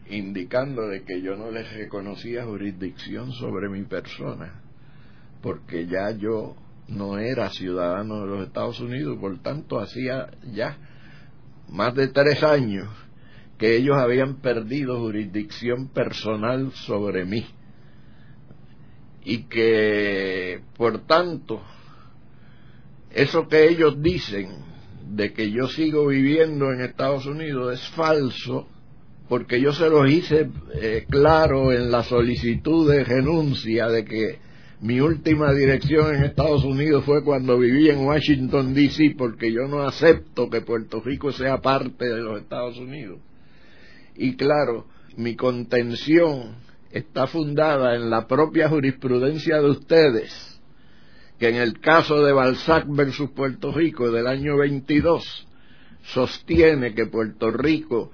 indicando 0.09 0.87
de 0.87 1.03
que 1.03 1.21
yo 1.21 1.35
no 1.35 1.51
les 1.51 1.71
reconocía 1.73 2.45
jurisdicción 2.45 3.31
sobre 3.33 3.69
mi 3.69 3.83
persona 3.83 4.61
porque 5.41 5.87
ya 5.87 6.11
yo 6.11 6.55
no 6.87 7.17
era 7.17 7.49
ciudadano 7.49 8.21
de 8.21 8.27
los 8.27 8.47
Estados 8.47 8.79
Unidos 8.79 9.17
por 9.19 9.39
tanto 9.39 9.79
hacía 9.79 10.29
ya 10.53 10.77
más 11.69 11.95
de 11.95 12.09
tres 12.09 12.43
años 12.43 12.89
que 13.57 13.77
ellos 13.77 13.97
habían 13.97 14.35
perdido 14.41 14.99
jurisdicción 14.99 15.87
personal 15.89 16.71
sobre 16.73 17.25
mí 17.25 17.45
y 19.23 19.43
que 19.43 20.61
por 20.77 21.05
tanto 21.05 21.61
eso 23.13 23.47
que 23.47 23.69
ellos 23.69 24.01
dicen 24.01 24.49
de 25.09 25.33
que 25.33 25.51
yo 25.51 25.67
sigo 25.67 26.07
viviendo 26.07 26.71
en 26.71 26.81
Estados 26.81 27.25
Unidos 27.25 27.79
es 27.79 27.89
falso 27.91 28.67
porque 29.27 29.61
yo 29.61 29.71
se 29.71 29.89
los 29.89 30.09
hice 30.09 30.49
eh, 30.73 31.05
claro 31.09 31.71
en 31.71 31.91
la 31.91 32.03
solicitud 32.03 32.91
de 32.91 33.03
renuncia 33.03 33.87
de 33.87 34.03
que 34.03 34.39
mi 34.81 34.99
última 34.99 35.53
dirección 35.53 36.15
en 36.15 36.23
Estados 36.23 36.63
Unidos 36.65 37.05
fue 37.05 37.23
cuando 37.23 37.59
viví 37.59 37.89
en 37.89 37.99
Washington, 37.99 38.73
D.C., 38.73 39.13
porque 39.15 39.51
yo 39.53 39.67
no 39.67 39.83
acepto 39.83 40.49
que 40.49 40.61
Puerto 40.61 41.01
Rico 41.01 41.31
sea 41.31 41.59
parte 41.59 42.05
de 42.05 42.19
los 42.19 42.41
Estados 42.41 42.79
Unidos. 42.79 43.19
Y 44.15 44.35
claro, 44.35 44.87
mi 45.17 45.35
contención 45.35 46.55
está 46.91 47.27
fundada 47.27 47.95
en 47.95 48.09
la 48.09 48.27
propia 48.27 48.69
jurisprudencia 48.69 49.61
de 49.61 49.69
ustedes, 49.69 50.61
que 51.39 51.49
en 51.49 51.55
el 51.55 51.79
caso 51.79 52.23
de 52.23 52.33
Balzac 52.33 52.85
versus 52.87 53.31
Puerto 53.31 53.71
Rico 53.71 54.11
del 54.11 54.27
año 54.27 54.57
22 54.57 55.47
sostiene 56.03 56.93
que 56.93 57.05
Puerto 57.05 57.51
Rico 57.51 58.11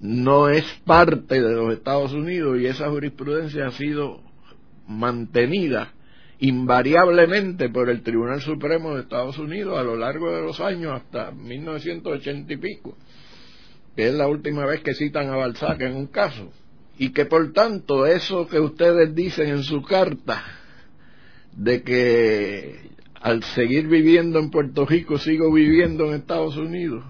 no 0.00 0.48
es 0.48 0.64
parte 0.84 1.40
de 1.40 1.54
los 1.54 1.72
Estados 1.74 2.12
Unidos 2.12 2.58
y 2.60 2.66
esa 2.66 2.88
jurisprudencia 2.90 3.66
ha 3.66 3.70
sido 3.72 4.20
mantenida 4.86 5.92
invariablemente 6.40 7.68
por 7.68 7.88
el 7.88 8.02
Tribunal 8.02 8.40
Supremo 8.40 8.94
de 8.94 9.02
Estados 9.02 9.38
Unidos 9.38 9.78
a 9.78 9.84
lo 9.84 9.96
largo 9.96 10.34
de 10.34 10.42
los 10.42 10.58
años 10.60 10.92
hasta 10.92 11.30
1980 11.30 12.52
y 12.52 12.56
pico, 12.56 12.96
que 13.94 14.08
es 14.08 14.14
la 14.14 14.26
última 14.26 14.66
vez 14.66 14.80
que 14.80 14.94
citan 14.94 15.30
a 15.30 15.36
Balzac 15.36 15.80
en 15.82 15.94
un 15.94 16.06
caso 16.08 16.50
y 16.98 17.12
que 17.12 17.24
por 17.26 17.52
tanto 17.52 18.06
eso 18.06 18.46
que 18.48 18.60
ustedes 18.60 19.14
dicen 19.14 19.48
en 19.48 19.62
su 19.62 19.82
carta 19.82 20.42
de 21.56 21.82
que 21.82 22.90
al 23.20 23.42
seguir 23.42 23.88
viviendo 23.88 24.38
en 24.38 24.50
Puerto 24.50 24.84
Rico 24.86 25.18
sigo 25.18 25.52
viviendo 25.52 26.06
en 26.06 26.14
Estados 26.14 26.56
Unidos 26.56 27.04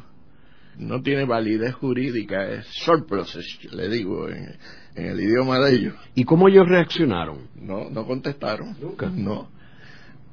no 0.79 1.03
tiene 1.03 1.25
validez 1.25 1.75
jurídica, 1.75 2.49
es 2.49 2.67
surpluses, 2.67 3.59
le 3.73 3.89
digo 3.89 4.29
en, 4.29 4.57
en, 4.95 5.07
el 5.07 5.21
idioma 5.21 5.59
de 5.59 5.75
ellos. 5.75 5.95
¿Y 6.15 6.25
cómo 6.25 6.49
ellos 6.49 6.67
reaccionaron? 6.69 7.49
No, 7.55 7.91
no 7.91 8.07
contestaron. 8.07 8.77
Nunca. 8.81 9.11
No. 9.11 9.51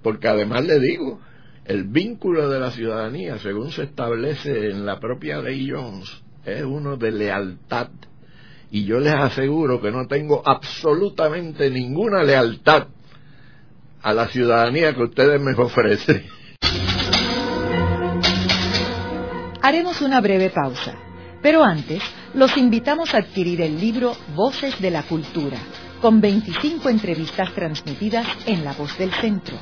Porque 0.01 0.27
además 0.27 0.65
le 0.65 0.79
digo, 0.79 1.19
el 1.65 1.85
vínculo 1.85 2.49
de 2.49 2.59
la 2.59 2.71
ciudadanía, 2.71 3.37
según 3.39 3.71
se 3.71 3.83
establece 3.83 4.69
en 4.69 4.85
la 4.85 4.99
propia 4.99 5.39
ley 5.41 5.69
Jones, 5.69 6.09
es 6.45 6.63
uno 6.63 6.97
de 6.97 7.11
lealtad 7.11 7.89
y 8.71 8.85
yo 8.85 8.99
les 8.99 9.13
aseguro 9.13 9.81
que 9.81 9.91
no 9.91 10.07
tengo 10.07 10.43
absolutamente 10.45 11.69
ninguna 11.69 12.23
lealtad 12.23 12.87
a 14.01 14.13
la 14.13 14.27
ciudadanía 14.27 14.93
que 14.93 15.03
ustedes 15.03 15.41
me 15.41 15.53
ofrecen. 15.53 16.25
Haremos 19.61 20.01
una 20.01 20.21
breve 20.21 20.49
pausa, 20.49 20.95
pero 21.41 21.63
antes 21.63 22.01
los 22.33 22.55
invitamos 22.57 23.13
a 23.13 23.17
adquirir 23.17 23.61
el 23.61 23.79
libro 23.79 24.15
Voces 24.35 24.79
de 24.79 24.91
la 24.91 25.03
Cultura, 25.03 25.57
con 26.01 26.21
25 26.21 26.89
entrevistas 26.89 27.53
transmitidas 27.53 28.25
en 28.45 28.63
La 28.63 28.73
Voz 28.73 28.97
del 28.97 29.11
Centro. 29.13 29.57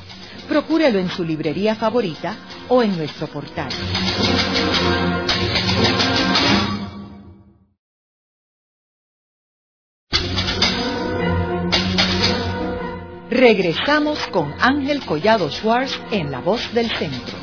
Procúrelo 0.48 0.98
en 0.98 1.10
su 1.10 1.24
librería 1.24 1.74
favorita 1.74 2.36
o 2.68 2.82
en 2.82 2.96
nuestro 2.96 3.26
portal. 3.26 3.68
Regresamos 13.38 14.18
con 14.32 14.52
Ángel 14.58 14.98
Collado 15.06 15.48
Schwartz 15.48 15.96
en 16.10 16.32
La 16.32 16.40
Voz 16.40 16.74
del 16.74 16.86
Centro. 16.86 17.36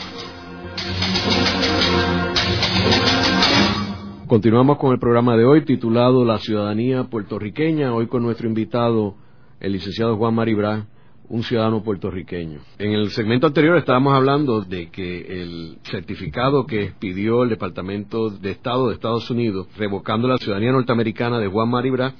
Continuamos 4.28 4.78
con 4.78 4.92
el 4.92 5.00
programa 5.00 5.38
de 5.38 5.46
hoy 5.46 5.64
titulado 5.64 6.26
La 6.26 6.40
ciudadanía 6.40 7.06
puertorriqueña, 7.06 7.94
hoy 7.94 8.08
con 8.08 8.24
nuestro 8.24 8.46
invitado, 8.46 9.16
el 9.62 9.72
licenciado 9.72 10.18
Juan 10.18 10.36
Maribra, 10.36 10.86
un 11.30 11.44
ciudadano 11.44 11.82
puertorriqueño. 11.82 12.60
En 12.78 12.92
el 12.92 13.12
segmento 13.12 13.48
anterior 13.48 13.78
estábamos 13.78 14.16
hablando 14.16 14.64
de 14.64 14.90
que 14.90 15.42
el 15.42 15.78
certificado 15.84 16.66
que 16.66 16.92
pidió 17.00 17.44
el 17.44 17.50
Departamento 17.50 18.30
de 18.30 18.52
Estado 18.52 18.90
de 18.90 18.96
Estados 18.96 19.30
Unidos, 19.32 19.68
revocando 19.78 20.28
la 20.28 20.38
ciudadanía 20.38 20.74
norteamericana 20.74 21.40
de 21.40 21.48
Juan 21.48 21.70
Maribra, 21.70 22.16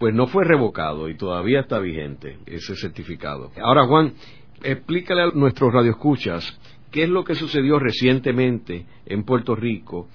pues 0.00 0.14
no 0.14 0.28
fue 0.28 0.44
revocado 0.44 1.10
y 1.10 1.16
todavía 1.18 1.60
está 1.60 1.78
vigente 1.78 2.38
ese 2.46 2.74
certificado. 2.74 3.52
Ahora, 3.62 3.86
Juan, 3.86 4.14
explícale 4.62 5.20
a 5.20 5.30
nuestros 5.34 5.74
radioescuchas 5.74 6.58
qué 6.90 7.02
es 7.02 7.10
lo 7.10 7.22
que 7.22 7.34
sucedió 7.34 7.78
recientemente 7.78 8.86
en 9.04 9.24
Puerto 9.24 9.54
Rico 9.54 10.08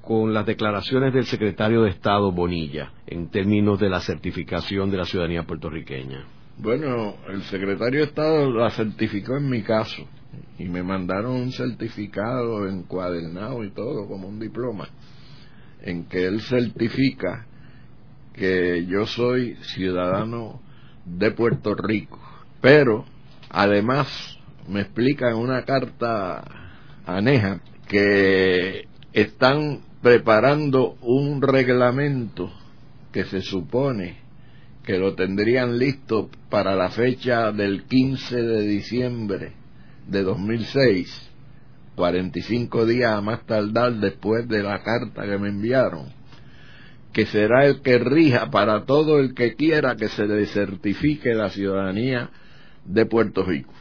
con 0.00 0.32
las 0.32 0.46
declaraciones 0.46 1.12
del 1.12 1.26
secretario 1.26 1.82
de 1.82 1.90
Estado 1.90 2.32
Bonilla 2.32 2.92
en 3.06 3.28
términos 3.28 3.78
de 3.78 3.90
la 3.90 4.00
certificación 4.00 4.90
de 4.90 4.96
la 4.96 5.04
ciudadanía 5.04 5.42
puertorriqueña. 5.42 6.24
Bueno, 6.56 7.16
el 7.28 7.42
secretario 7.42 8.00
de 8.00 8.06
Estado 8.06 8.50
la 8.50 8.70
certificó 8.70 9.36
en 9.36 9.50
mi 9.50 9.60
caso 9.60 10.08
y 10.58 10.64
me 10.64 10.82
mandaron 10.82 11.32
un 11.32 11.52
certificado 11.52 12.66
encuadernado 12.66 13.62
y 13.64 13.70
todo 13.72 14.08
como 14.08 14.28
un 14.28 14.40
diploma 14.40 14.88
en 15.82 16.06
que 16.06 16.24
él 16.24 16.40
certifica 16.40 17.46
que 18.36 18.84
yo 18.86 19.06
soy 19.06 19.56
ciudadano 19.74 20.60
de 21.04 21.30
Puerto 21.30 21.74
Rico, 21.74 22.20
pero 22.60 23.04
además 23.48 24.38
me 24.68 24.82
explica 24.82 25.30
en 25.30 25.36
una 25.36 25.64
carta 25.64 26.44
aneja 27.06 27.60
que 27.88 28.86
están 29.12 29.80
preparando 30.02 30.96
un 31.00 31.40
reglamento 31.40 32.52
que 33.12 33.24
se 33.24 33.40
supone 33.40 34.18
que 34.84 34.98
lo 34.98 35.14
tendrían 35.14 35.78
listo 35.78 36.30
para 36.50 36.76
la 36.76 36.90
fecha 36.90 37.50
del 37.52 37.84
15 37.84 38.42
de 38.42 38.60
diciembre 38.62 39.52
de 40.06 40.22
2006, 40.22 41.30
45 41.96 42.86
días 42.86 43.12
a 43.12 43.20
más 43.20 43.44
tardar 43.46 43.94
después 43.94 44.46
de 44.48 44.62
la 44.62 44.82
carta 44.82 45.22
que 45.22 45.38
me 45.38 45.48
enviaron 45.48 46.15
que 47.16 47.24
será 47.24 47.64
el 47.64 47.80
que 47.80 47.96
rija 47.98 48.50
para 48.50 48.84
todo 48.84 49.18
el 49.20 49.32
que 49.32 49.54
quiera 49.54 49.96
que 49.96 50.08
se 50.08 50.26
le 50.26 50.44
certifique 50.44 51.32
la 51.32 51.48
ciudadanía 51.48 52.28
de 52.84 53.06
Puerto 53.06 53.42
Rico. 53.42 53.72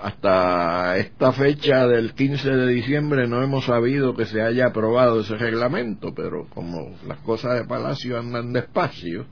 Hasta 0.00 0.96
esta 0.96 1.32
fecha 1.32 1.88
del 1.88 2.14
15 2.14 2.48
de 2.48 2.68
diciembre 2.68 3.26
no 3.26 3.42
hemos 3.42 3.64
sabido 3.64 4.14
que 4.14 4.24
se 4.24 4.40
haya 4.40 4.66
aprobado 4.66 5.22
ese 5.22 5.34
reglamento, 5.36 6.14
pero 6.14 6.46
como 6.48 6.96
las 7.08 7.18
cosas 7.22 7.58
de 7.58 7.64
Palacio 7.64 8.20
andan 8.20 8.52
despacio, 8.52 9.26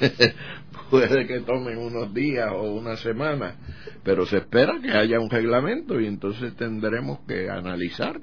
puede 0.90 1.26
que 1.26 1.40
tomen 1.40 1.76
unos 1.76 2.14
días 2.14 2.50
o 2.50 2.62
una 2.62 2.96
semana, 2.96 3.56
pero 4.02 4.24
se 4.24 4.38
espera 4.38 4.80
que 4.80 4.92
haya 4.92 5.20
un 5.20 5.28
reglamento 5.28 6.00
y 6.00 6.06
entonces 6.06 6.56
tendremos 6.56 7.18
que 7.28 7.50
analizar 7.50 8.18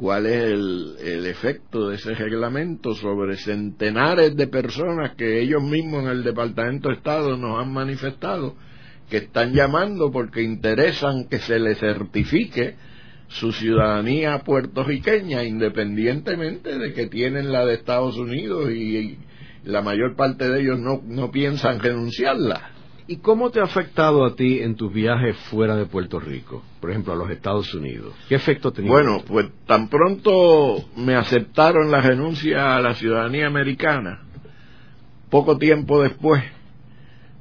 cuál 0.00 0.24
es 0.24 0.44
el, 0.44 0.96
el, 1.04 1.26
efecto 1.26 1.90
de 1.90 1.96
ese 1.96 2.14
reglamento 2.14 2.94
sobre 2.94 3.36
centenares 3.36 4.34
de 4.34 4.46
personas 4.46 5.14
que 5.14 5.42
ellos 5.42 5.62
mismos 5.62 6.04
en 6.04 6.08
el 6.08 6.24
Departamento 6.24 6.88
de 6.88 6.94
Estado 6.94 7.36
nos 7.36 7.62
han 7.62 7.70
manifestado 7.70 8.54
que 9.10 9.18
están 9.18 9.52
llamando 9.52 10.10
porque 10.10 10.40
interesan 10.40 11.28
que 11.28 11.38
se 11.40 11.58
les 11.58 11.78
certifique 11.78 12.76
su 13.28 13.52
ciudadanía 13.52 14.38
puertorriqueña 14.38 15.44
independientemente 15.44 16.78
de 16.78 16.94
que 16.94 17.06
tienen 17.08 17.52
la 17.52 17.66
de 17.66 17.74
Estados 17.74 18.16
Unidos 18.16 18.70
y, 18.70 19.18
la 19.64 19.82
mayor 19.82 20.16
parte 20.16 20.48
de 20.48 20.62
ellos 20.62 20.78
no, 20.80 21.02
no 21.04 21.30
piensan 21.30 21.78
renunciarla. 21.78 22.70
¿Y 23.10 23.16
cómo 23.16 23.50
te 23.50 23.58
ha 23.58 23.64
afectado 23.64 24.24
a 24.24 24.36
ti 24.36 24.60
en 24.60 24.76
tus 24.76 24.92
viajes 24.92 25.36
fuera 25.50 25.74
de 25.74 25.86
Puerto 25.86 26.20
Rico, 26.20 26.62
por 26.80 26.90
ejemplo, 26.90 27.12
a 27.12 27.16
los 27.16 27.28
Estados 27.28 27.74
Unidos? 27.74 28.14
¿Qué 28.28 28.36
efecto 28.36 28.70
tenido? 28.70 28.94
Bueno, 28.94 29.24
pues 29.26 29.48
tan 29.66 29.88
pronto 29.88 30.84
me 30.96 31.16
aceptaron 31.16 31.90
la 31.90 32.02
renuncia 32.02 32.76
a 32.76 32.80
la 32.80 32.94
ciudadanía 32.94 33.48
americana, 33.48 34.20
poco 35.28 35.58
tiempo 35.58 36.00
después 36.00 36.44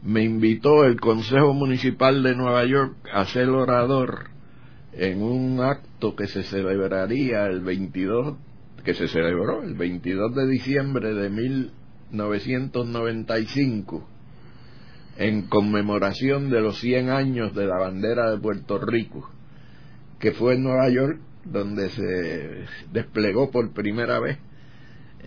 me 0.01 0.23
invitó 0.23 0.85
el 0.85 0.99
Consejo 0.99 1.53
Municipal 1.53 2.23
de 2.23 2.35
Nueva 2.35 2.65
York 2.65 2.95
a 3.13 3.25
ser 3.25 3.49
orador 3.49 4.31
en 4.93 5.21
un 5.21 5.61
acto 5.61 6.15
que 6.15 6.25
se 6.25 6.41
celebraría 6.41 7.45
el 7.45 7.61
22, 7.61 8.37
que 8.83 8.95
se 8.95 9.07
celebró 9.07 9.61
el 9.61 9.75
22 9.75 10.33
de 10.33 10.47
diciembre 10.47 11.13
de 11.13 11.29
1995 11.29 14.07
en 15.19 15.43
conmemoración 15.43 16.49
de 16.49 16.61
los 16.61 16.79
100 16.79 17.09
años 17.09 17.53
de 17.53 17.65
la 17.65 17.77
bandera 17.77 18.31
de 18.31 18.39
Puerto 18.39 18.79
Rico, 18.79 19.29
que 20.17 20.31
fue 20.31 20.55
en 20.55 20.63
Nueva 20.63 20.89
York 20.89 21.19
donde 21.43 21.89
se 21.89 22.65
desplegó 22.93 23.51
por 23.51 23.73
primera 23.73 24.19
vez 24.19 24.37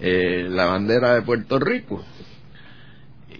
eh, 0.01 0.47
la 0.49 0.65
bandera 0.65 1.15
de 1.15 1.23
Puerto 1.23 1.59
Rico. 1.59 2.03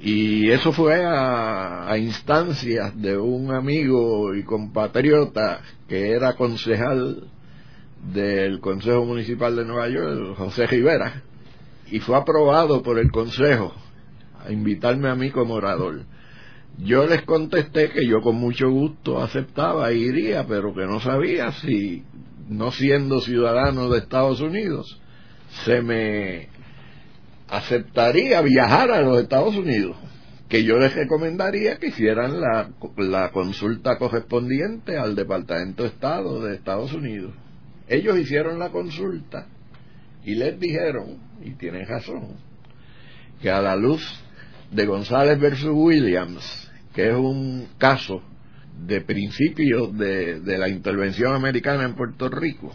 Y 0.03 0.51
eso 0.51 0.73
fue 0.73 1.03
a, 1.05 1.91
a, 1.91 1.97
instancias 1.97 3.01
de 3.01 3.17
un 3.17 3.55
amigo 3.55 4.35
y 4.35 4.43
compatriota 4.43 5.61
que 5.89 6.11
era 6.11 6.35
concejal 6.35 7.29
del 8.13 8.61
Consejo 8.61 9.07
Municipal 9.07 9.57
de 9.57 9.65
Nueva 9.65 9.89
York, 9.89 10.37
José 10.37 10.67
Rivera, 10.67 11.23
y 11.91 12.01
fue 12.01 12.17
aprobado 12.17 12.83
por 12.83 12.99
el 12.99 13.11
Consejo 13.11 13.73
a 14.45 14.53
invitarme 14.53 15.09
a 15.09 15.15
mí 15.15 15.31
como 15.31 15.55
orador. 15.55 16.03
Yo 16.79 17.07
les 17.07 17.23
contesté 17.23 17.91
que 17.91 18.07
yo 18.07 18.21
con 18.23 18.37
mucho 18.37 18.71
gusto 18.71 19.23
aceptaba 19.23 19.93
iría, 19.93 20.47
pero 20.47 20.75
que 20.75 20.87
no 20.87 21.01
sabía 21.01 21.53
si, 21.53 22.03
no 22.49 22.73
siendo 22.73 23.21
ciudadano 23.21 23.89
de 23.89 23.99
Estados 23.99 24.41
Unidos, 24.41 25.01
se 25.65 25.83
me 25.83 26.49
aceptaría 27.49 28.41
viajar 28.41 28.91
a 28.91 29.03
los 29.03 29.21
Estados 29.21 29.55
Unidos, 29.55 29.97
que 30.49 30.65
yo 30.65 30.79
les 30.79 30.95
recomendaría 30.95 31.77
que 31.77 31.89
hicieran 31.89 32.41
la, 32.41 32.71
la 32.97 33.31
consulta 33.31 33.99
correspondiente 33.99 34.97
al 34.97 35.15
Departamento 35.15 35.83
de 35.83 35.91
Estado 35.91 36.43
de 36.43 36.55
Estados 36.55 36.93
Unidos. 36.95 37.35
Ellos 37.89 38.19
hicieron 38.19 38.59
la 38.59 38.71
consulta 38.71 39.47
y 40.25 40.35
les 40.35 40.59
dijeron, 40.59 41.19
y 41.45 41.53
tienen 41.53 41.87
razón, 41.87 42.37
que 43.41 43.51
a 43.51 43.61
la 43.61 43.77
luz 43.77 44.03
de 44.73 44.87
González 44.87 45.39
versus 45.39 45.71
Williams, 45.73 46.71
que 46.95 47.09
es 47.11 47.15
un 47.15 47.69
caso 47.79 48.23
de 48.87 49.03
principio 49.03 49.89
de, 49.89 50.41
de 50.41 50.59
la 50.59 50.69
intervención 50.69 51.35
americana 51.35 51.85
en 51.85 51.95
Puerto 51.95 52.29
Rico, 52.29 52.73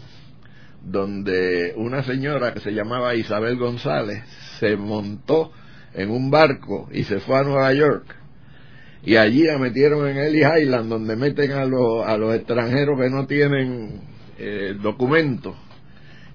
donde 0.82 1.74
una 1.76 2.02
señora 2.04 2.54
que 2.54 2.60
se 2.60 2.72
llamaba 2.72 3.14
Isabel 3.14 3.56
González 3.56 4.22
se 4.60 4.76
montó 4.76 5.52
en 5.92 6.10
un 6.10 6.30
barco 6.30 6.88
y 6.92 7.04
se 7.04 7.18
fue 7.20 7.38
a 7.38 7.42
Nueva 7.42 7.72
York. 7.72 8.14
Y 9.02 9.16
allí 9.16 9.44
la 9.44 9.58
metieron 9.58 10.06
en 10.08 10.18
Ellis 10.18 10.46
Island 10.60 10.88
donde 10.88 11.16
meten 11.16 11.52
a 11.52 11.64
los, 11.64 12.06
a 12.06 12.16
los 12.16 12.34
extranjeros 12.34 12.98
que 13.00 13.10
no 13.10 13.26
tienen 13.26 14.00
eh, 14.38 14.76
documentos 14.80 15.54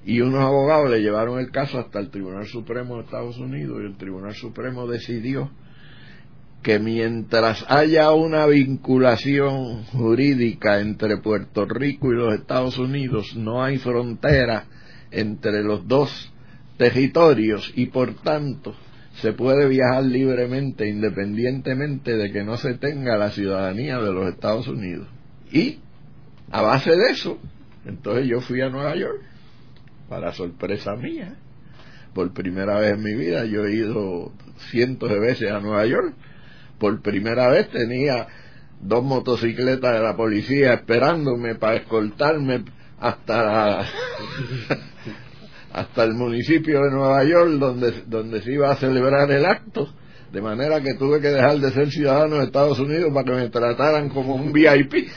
y 0.05 0.21
unos 0.21 0.41
abogados 0.41 0.89
le 0.89 1.01
llevaron 1.01 1.39
el 1.39 1.51
caso 1.51 1.79
hasta 1.79 1.99
el 1.99 2.09
Tribunal 2.09 2.45
Supremo 2.47 2.97
de 2.97 3.03
Estados 3.03 3.37
Unidos 3.37 3.79
y 3.81 3.85
el 3.85 3.97
Tribunal 3.97 4.33
Supremo 4.35 4.87
decidió 4.87 5.51
que 6.61 6.79
mientras 6.79 7.65
haya 7.69 8.11
una 8.13 8.45
vinculación 8.45 9.83
jurídica 9.85 10.79
entre 10.79 11.17
Puerto 11.17 11.65
Rico 11.65 12.11
y 12.11 12.15
los 12.15 12.33
Estados 12.33 12.77
Unidos, 12.77 13.35
no 13.35 13.63
hay 13.63 13.77
frontera 13.77 14.65
entre 15.11 15.63
los 15.63 15.87
dos 15.87 16.33
territorios 16.77 17.71
y 17.75 17.87
por 17.87 18.15
tanto 18.15 18.73
se 19.21 19.33
puede 19.33 19.67
viajar 19.67 20.03
libremente 20.05 20.87
independientemente 20.87 22.17
de 22.17 22.31
que 22.31 22.43
no 22.43 22.57
se 22.57 22.75
tenga 22.75 23.17
la 23.17 23.31
ciudadanía 23.31 23.99
de 23.99 24.11
los 24.11 24.27
Estados 24.29 24.67
Unidos. 24.67 25.07
Y 25.51 25.79
a 26.49 26.61
base 26.61 26.91
de 26.91 27.11
eso, 27.11 27.37
entonces 27.85 28.27
yo 28.27 28.41
fui 28.41 28.61
a 28.61 28.69
Nueva 28.69 28.95
York, 28.95 29.21
para 30.13 30.31
sorpresa 30.31 30.95
mía, 30.95 31.33
por 32.13 32.31
primera 32.33 32.77
vez 32.77 32.93
en 32.93 33.01
mi 33.01 33.15
vida, 33.15 33.45
yo 33.45 33.65
he 33.65 33.73
ido 33.73 34.31
cientos 34.69 35.09
de 35.09 35.19
veces 35.19 35.51
a 35.51 35.59
Nueva 35.59 35.87
York, 35.87 36.13
por 36.77 37.01
primera 37.01 37.49
vez 37.49 37.71
tenía 37.71 38.27
dos 38.79 39.03
motocicletas 39.03 39.91
de 39.91 40.03
la 40.03 40.15
policía 40.15 40.75
esperándome 40.75 41.55
para 41.55 41.77
escoltarme 41.77 42.63
hasta 42.99 43.81
hasta 45.73 46.03
el 46.03 46.13
municipio 46.13 46.79
de 46.81 46.91
Nueva 46.91 47.23
York 47.23 47.53
donde, 47.53 48.03
donde 48.05 48.43
se 48.43 48.51
iba 48.51 48.71
a 48.71 48.75
celebrar 48.75 49.31
el 49.31 49.47
acto, 49.47 49.91
de 50.31 50.41
manera 50.43 50.79
que 50.79 50.93
tuve 50.93 51.21
que 51.21 51.29
dejar 51.29 51.57
de 51.57 51.71
ser 51.71 51.89
ciudadano 51.89 52.37
de 52.37 52.43
Estados 52.43 52.77
Unidos 52.77 53.11
para 53.11 53.25
que 53.25 53.31
me 53.31 53.49
trataran 53.49 54.09
como 54.09 54.35
un 54.35 54.53
VIP. 54.53 54.93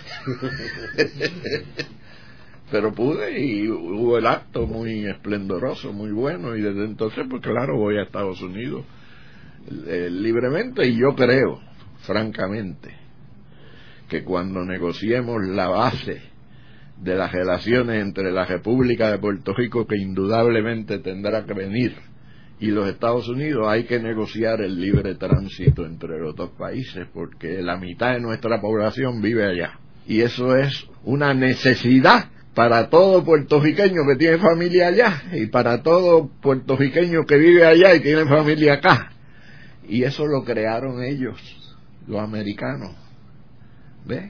Pero 2.71 2.93
pude 2.93 3.41
y 3.41 3.69
hubo 3.69 4.19
el 4.19 4.27
acto 4.27 4.67
muy 4.67 5.07
esplendoroso, 5.07 5.93
muy 5.93 6.11
bueno, 6.11 6.57
y 6.57 6.63
desde 6.63 6.85
entonces, 6.85 7.25
pues 7.31 7.43
claro, 7.43 7.77
voy 7.79 7.97
a 7.97 8.03
Estados 8.03 8.43
Unidos 8.43 8.85
eh, 9.87 10.09
libremente 10.11 10.87
y 10.87 10.99
yo 10.99 11.15
creo, 11.15 11.61
francamente, 11.99 12.95
que 14.09 14.25
cuando 14.25 14.65
negociemos 14.65 15.47
la 15.47 15.69
base 15.69 16.23
de 17.01 17.15
las 17.15 17.31
relaciones 17.31 18.03
entre 18.03 18.33
la 18.33 18.45
República 18.47 19.11
de 19.11 19.19
Puerto 19.19 19.53
Rico, 19.55 19.87
que 19.87 19.97
indudablemente 19.97 20.99
tendrá 20.99 21.45
que 21.45 21.55
venir, 21.55 21.95
y 22.59 22.69
los 22.69 22.89
Estados 22.89 23.29
Unidos, 23.29 23.67
hay 23.69 23.85
que 23.85 24.01
negociar 24.01 24.63
el 24.63 24.81
libre 24.81 25.15
tránsito 25.17 25.85
entre 25.85 26.19
los 26.19 26.35
dos 26.35 26.51
países, 26.51 27.07
porque 27.13 27.61
la 27.63 27.77
mitad 27.77 28.15
de 28.15 28.21
nuestra 28.21 28.61
población 28.61 29.21
vive 29.21 29.45
allá. 29.45 29.79
Y 30.07 30.23
eso 30.23 30.57
es 30.57 30.89
una 31.05 31.35
necesidad 31.35 32.31
para 32.57 32.91
todo 32.91 33.25
puertorriqueño 33.25 34.03
que 34.09 34.17
tiene 34.17 34.39
familia 34.39 34.89
allá 34.89 35.23
y 35.33 35.47
para 35.47 35.85
todo 35.85 36.29
puertorriqueño 36.43 37.25
que 37.25 37.37
vive 37.37 37.65
allá 37.65 37.95
y 37.95 38.01
tiene 38.01 38.25
familia 38.25 38.75
acá. 38.75 39.13
Y 39.89 40.03
eso 40.03 40.27
lo 40.27 40.43
crearon 40.43 41.05
ellos, 41.05 41.39
los 42.09 42.21
americanos 42.21 43.07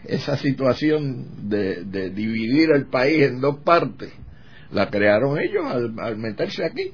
esa 0.05 0.37
situación 0.37 1.49
de, 1.49 2.11
dividir 2.11 2.71
el 2.71 2.87
país 2.87 3.25
en 3.25 3.41
dos 3.41 3.59
partes, 3.59 4.13
la 4.71 4.91
crearon 4.91 5.39
ellos 5.39 5.65
al, 5.67 6.17
meterse 6.17 6.65
aquí, 6.65 6.93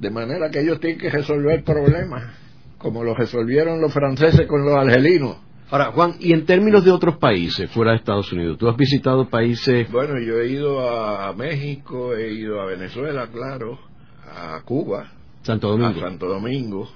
de 0.00 0.10
manera 0.10 0.50
que 0.50 0.60
ellos 0.60 0.80
tienen 0.80 0.98
que 0.98 1.10
resolver 1.10 1.62
problemas, 1.64 2.34
como 2.78 3.04
lo 3.04 3.14
resolvieron 3.14 3.80
los 3.80 3.92
franceses 3.92 4.46
con 4.46 4.64
los 4.64 4.74
argelinos. 4.74 5.36
Ahora, 5.70 5.92
Juan, 5.92 6.14
y 6.18 6.32
en 6.32 6.46
términos 6.46 6.82
de 6.82 6.90
otros 6.90 7.18
países 7.18 7.70
fuera 7.70 7.90
de 7.90 7.98
Estados 7.98 8.32
Unidos, 8.32 8.56
¿tú 8.56 8.68
has 8.68 8.76
visitado 8.76 9.28
países? 9.28 9.90
Bueno, 9.90 10.18
yo 10.18 10.40
he 10.40 10.48
ido 10.48 10.88
a 10.88 11.32
México, 11.34 12.14
he 12.16 12.32
ido 12.32 12.60
a 12.60 12.64
Venezuela, 12.64 13.28
claro, 13.30 13.78
a 14.26 14.62
Cuba, 14.64 15.12
Santo 15.42 15.68
Domingo. 15.68 16.00
A 16.00 16.08
Santo 16.08 16.26
Domingo. 16.26 16.88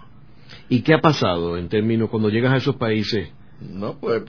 ¿Y 0.70 0.80
qué 0.80 0.94
ha 0.94 1.00
pasado 1.00 1.58
en 1.58 1.68
términos 1.68 2.08
cuando 2.08 2.30
llegas 2.30 2.54
a 2.54 2.56
esos 2.56 2.76
países? 2.76 3.28
No, 3.60 3.98
pues, 3.98 4.22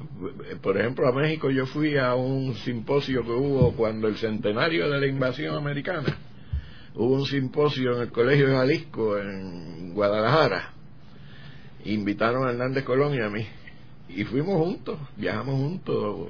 por 0.62 0.78
ejemplo, 0.78 1.08
a 1.08 1.14
México 1.14 1.50
yo 1.50 1.66
fui 1.66 1.98
a 1.98 2.14
un 2.14 2.54
simposio 2.56 3.24
que 3.24 3.32
hubo 3.32 3.72
cuando 3.72 4.10
el 4.10 4.18
centenario 4.18 4.90
de 4.90 5.00
la 5.00 5.08
invasión 5.08 5.56
americana. 5.56 6.18
Hubo 6.96 7.16
un 7.16 7.26
simposio 7.26 7.96
en 7.96 8.02
el 8.04 8.12
Colegio 8.12 8.48
de 8.50 8.56
Jalisco, 8.56 9.18
en 9.18 9.94
Guadalajara. 9.94 10.74
Invitaron 11.86 12.46
a 12.46 12.52
Hernández 12.52 12.84
Colón 12.84 13.16
y 13.16 13.22
a 13.22 13.30
mí. 13.30 13.46
Y 14.10 14.24
fuimos 14.26 14.56
juntos, 14.56 15.00
viajamos 15.18 15.56
juntos 15.56 16.30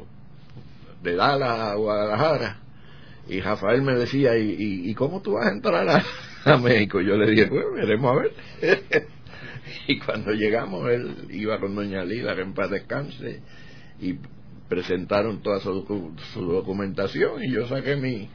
de 1.02 1.16
Dallas 1.16 1.60
a 1.60 1.76
Guadalajara. 1.76 2.60
Y 3.28 3.40
Rafael 3.40 3.82
me 3.82 3.96
decía, 3.96 4.38
¿y, 4.38 4.90
y, 4.90 4.94
cómo 4.96 5.22
tú 5.22 5.34
vas 5.34 5.48
a 5.48 5.52
entrar 5.52 5.88
a, 5.90 6.04
a 6.54 6.58
México? 6.58 7.02
Yo 7.02 7.16
le 7.16 7.32
dije, 7.32 7.46
bueno, 7.46 7.74
veremos 7.74 8.12
a 8.12 8.22
ver. 8.22 9.08
y 9.88 10.00
cuando 10.00 10.32
llegamos 10.32 10.90
él 10.90 11.28
iba 11.30 11.60
con 11.60 11.76
doña 11.76 12.04
Lila 12.04 12.34
en 12.34 12.54
paz 12.54 12.70
descanse 12.70 13.42
y 14.02 14.16
presentaron 14.70 15.42
toda 15.42 15.60
su, 15.60 15.86
documentación 16.36 17.44
y 17.44 17.52
yo 17.52 17.68
saqué 17.68 17.96
mi, 17.96 18.28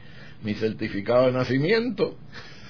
mi 0.43 0.53
certificado 0.55 1.25
de 1.27 1.33
nacimiento 1.33 2.15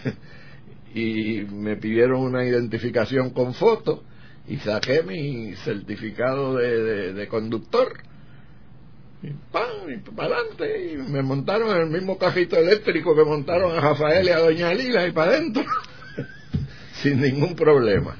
y 0.93 1.41
me 1.51 1.77
pidieron 1.77 2.21
una 2.21 2.43
identificación 2.45 3.31
con 3.31 3.53
foto 3.53 4.03
y 4.49 4.57
saqué 4.57 5.03
mi 5.03 5.53
certificado 5.57 6.55
de, 6.55 7.27
conductor 7.27 8.01
y 9.21 9.27
¡pam! 9.51 9.89
y 9.93 9.97
para 10.11 10.37
adelante 10.37 10.93
y 10.93 10.97
me 10.97 11.21
montaron 11.21 11.75
en 11.75 11.83
el 11.83 11.89
mismo 11.89 12.17
cajito 12.17 12.57
eléctrico 12.57 13.15
que 13.15 13.23
montaron 13.23 13.77
a 13.77 13.79
Rafael 13.79 14.25
y 14.25 14.29
a 14.31 14.39
Doña 14.39 14.73
Lila 14.73 15.07
y 15.07 15.11
para 15.11 15.33
adentro 15.33 15.63
sin 16.93 17.21
ningún 17.21 17.55
problema 17.55 18.17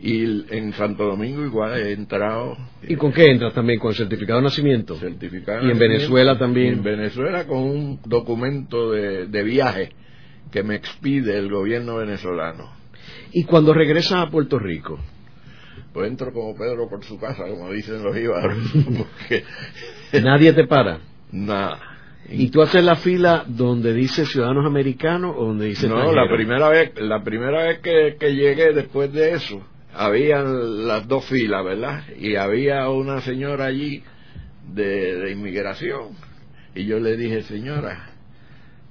y 0.00 0.24
en 0.56 0.72
Santo 0.72 1.04
Domingo 1.04 1.44
igual 1.44 1.78
he 1.78 1.92
entrado. 1.92 2.56
¿Y 2.82 2.96
con 2.96 3.12
qué 3.12 3.30
entras 3.30 3.54
también? 3.54 3.78
¿Con 3.78 3.94
certificado 3.94 4.40
de 4.40 4.44
nacimiento? 4.46 4.96
Certificado 4.96 5.64
¿Y 5.64 5.70
en 5.70 5.78
Venezuela 5.78 6.36
también? 6.36 6.74
en 6.74 6.82
Venezuela 6.82 7.46
con 7.46 7.58
un 7.58 8.00
documento 8.04 8.90
de, 8.90 9.26
de 9.28 9.42
viaje 9.44 9.90
que 10.50 10.64
me 10.64 10.74
expide 10.74 11.38
el 11.38 11.48
gobierno 11.48 11.98
venezolano. 11.98 12.68
¿Y 13.30 13.44
cuando 13.44 13.72
regresas 13.72 14.26
a 14.26 14.28
Puerto 14.28 14.58
Rico? 14.58 14.98
Pues 15.92 16.08
entro 16.08 16.32
como 16.32 16.56
Pedro 16.56 16.88
por 16.88 17.04
su 17.04 17.18
casa, 17.18 17.44
como 17.48 17.70
dicen 17.70 18.02
los 18.02 18.16
íbaros. 18.16 18.56
Porque... 18.98 19.44
¿Nadie 20.22 20.52
te 20.52 20.66
para? 20.66 21.00
Nada. 21.30 21.78
¿Y 22.28 22.50
tú 22.50 22.62
haces 22.62 22.84
la 22.84 22.96
fila 22.96 23.44
donde 23.46 23.92
dice 23.92 24.24
ciudadanos 24.24 24.64
americanos 24.64 25.34
o 25.36 25.46
donde 25.46 25.66
dice 25.66 25.88
No, 25.88 26.12
la 26.12 26.28
primera 26.32 26.68
vez, 26.68 26.92
la 26.96 27.22
primera 27.22 27.64
vez 27.64 27.80
que, 27.80 28.16
que 28.18 28.34
llegué 28.34 28.72
después 28.72 29.12
de 29.12 29.32
eso, 29.32 29.62
habían 29.94 30.86
las 30.86 31.06
dos 31.06 31.24
filas, 31.26 31.64
¿verdad? 31.64 32.04
Y 32.18 32.36
había 32.36 32.88
una 32.88 33.20
señora 33.20 33.66
allí 33.66 34.02
de, 34.72 35.30
inmigración. 35.30 36.10
Y 36.74 36.86
yo 36.86 36.98
le 36.98 37.16
dije, 37.16 37.42
señora, 37.42 38.10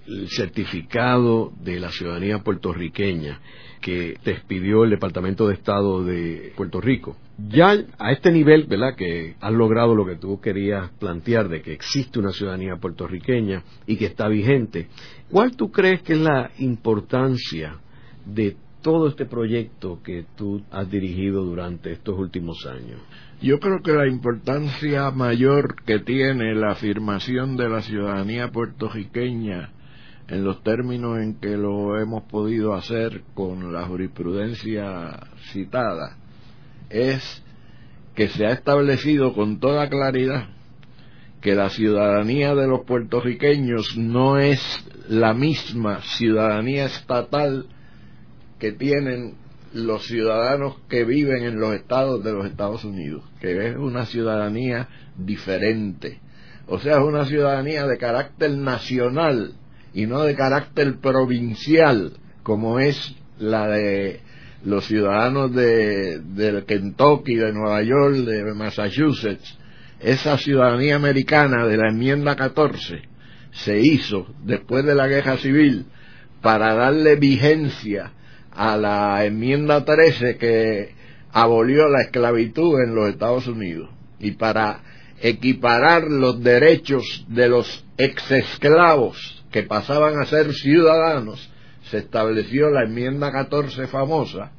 el 0.09 0.27
certificado 0.29 1.53
de 1.63 1.79
la 1.79 1.91
ciudadanía 1.91 2.39
puertorriqueña 2.39 3.39
que 3.79 4.17
te 4.23 4.31
expidió 4.31 4.83
el 4.83 4.89
Departamento 4.89 5.47
de 5.47 5.53
Estado 5.53 6.03
de 6.03 6.51
Puerto 6.55 6.81
Rico. 6.81 7.15
Ya 7.49 7.77
a 7.97 8.11
este 8.11 8.31
nivel, 8.31 8.65
¿verdad?, 8.65 8.95
que 8.97 9.35
has 9.39 9.53
logrado 9.53 9.95
lo 9.95 10.05
que 10.05 10.15
tú 10.15 10.41
querías 10.41 10.89
plantear 10.99 11.47
de 11.47 11.61
que 11.61 11.73
existe 11.73 12.19
una 12.19 12.31
ciudadanía 12.31 12.75
puertorriqueña 12.77 13.63
y 13.85 13.95
que 13.97 14.07
está 14.07 14.27
vigente, 14.27 14.87
¿cuál 15.29 15.55
tú 15.55 15.71
crees 15.71 16.01
que 16.01 16.13
es 16.13 16.19
la 16.19 16.51
importancia 16.57 17.77
de 18.25 18.57
todo 18.81 19.07
este 19.07 19.25
proyecto 19.25 20.01
que 20.03 20.25
tú 20.35 20.63
has 20.71 20.89
dirigido 20.89 21.43
durante 21.45 21.91
estos 21.91 22.17
últimos 22.17 22.65
años? 22.65 22.99
Yo 23.41 23.59
creo 23.59 23.81
que 23.81 23.93
la 23.93 24.07
importancia 24.07 25.09
mayor 25.11 25.81
que 25.85 25.99
tiene 25.99 26.55
la 26.55 26.71
afirmación 26.71 27.55
de 27.55 27.69
la 27.69 27.81
ciudadanía 27.81 28.51
puertorriqueña 28.51 29.69
en 30.29 30.43
los 30.43 30.61
términos 30.63 31.19
en 31.19 31.39
que 31.39 31.57
lo 31.57 31.99
hemos 31.99 32.23
podido 32.23 32.73
hacer 32.73 33.23
con 33.33 33.73
la 33.73 33.85
jurisprudencia 33.85 35.27
citada, 35.51 36.17
es 36.89 37.43
que 38.15 38.27
se 38.29 38.45
ha 38.45 38.51
establecido 38.51 39.33
con 39.33 39.59
toda 39.59 39.89
claridad 39.89 40.49
que 41.41 41.55
la 41.55 41.69
ciudadanía 41.69 42.53
de 42.53 42.67
los 42.67 42.85
puertorriqueños 42.85 43.97
no 43.97 44.37
es 44.37 44.59
la 45.07 45.33
misma 45.33 46.01
ciudadanía 46.01 46.85
estatal 46.85 47.65
que 48.59 48.73
tienen 48.73 49.35
los 49.73 50.05
ciudadanos 50.05 50.77
que 50.89 51.05
viven 51.05 51.43
en 51.43 51.59
los 51.59 51.73
estados 51.73 52.23
de 52.23 52.33
los 52.33 52.45
Estados 52.45 52.83
Unidos, 52.83 53.23
que 53.39 53.69
es 53.69 53.77
una 53.77 54.05
ciudadanía 54.05 54.89
diferente. 55.17 56.19
O 56.67 56.79
sea, 56.79 56.97
es 56.97 57.03
una 57.03 57.25
ciudadanía 57.25 57.87
de 57.87 57.97
carácter 57.97 58.51
nacional 58.51 59.53
y 59.93 60.05
no 60.05 60.21
de 60.21 60.35
carácter 60.35 60.99
provincial 60.99 62.13
como 62.43 62.79
es 62.79 63.15
la 63.37 63.67
de 63.67 64.21
los 64.63 64.85
ciudadanos 64.85 65.53
de, 65.53 66.63
Kentucky, 66.67 67.35
de 67.35 67.53
Nueva 67.53 67.81
York, 67.81 68.15
de 68.15 68.53
Massachusetts, 68.53 69.57
esa 69.99 70.37
ciudadanía 70.37 70.95
americana 70.95 71.65
de 71.65 71.77
la 71.77 71.89
enmienda 71.89 72.35
14 72.35 73.01
se 73.51 73.79
hizo 73.79 74.27
después 74.43 74.85
de 74.85 74.95
la 74.95 75.07
guerra 75.07 75.37
civil 75.37 75.85
para 76.41 76.73
darle 76.75 77.15
vigencia 77.15 78.11
a 78.51 78.77
la 78.77 79.25
enmienda 79.25 79.83
13 79.83 80.37
que 80.37 80.95
abolió 81.31 81.87
la 81.89 82.01
esclavitud 82.01 82.79
en 82.81 82.95
los 82.95 83.09
Estados 83.09 83.47
Unidos 83.47 83.89
y 84.19 84.31
para 84.31 84.81
equiparar 85.21 86.03
los 86.03 86.41
derechos 86.41 87.25
de 87.27 87.49
los 87.49 87.85
exesclavos 87.97 89.38
que 89.51 89.63
pasaban 89.63 90.19
a 90.19 90.25
ser 90.25 90.53
ciudadanos, 90.53 91.51
se 91.89 91.97
estableció 91.97 92.69
la 92.69 92.83
enmienda 92.83 93.31
14 93.31 93.87
famosa, 93.87 94.51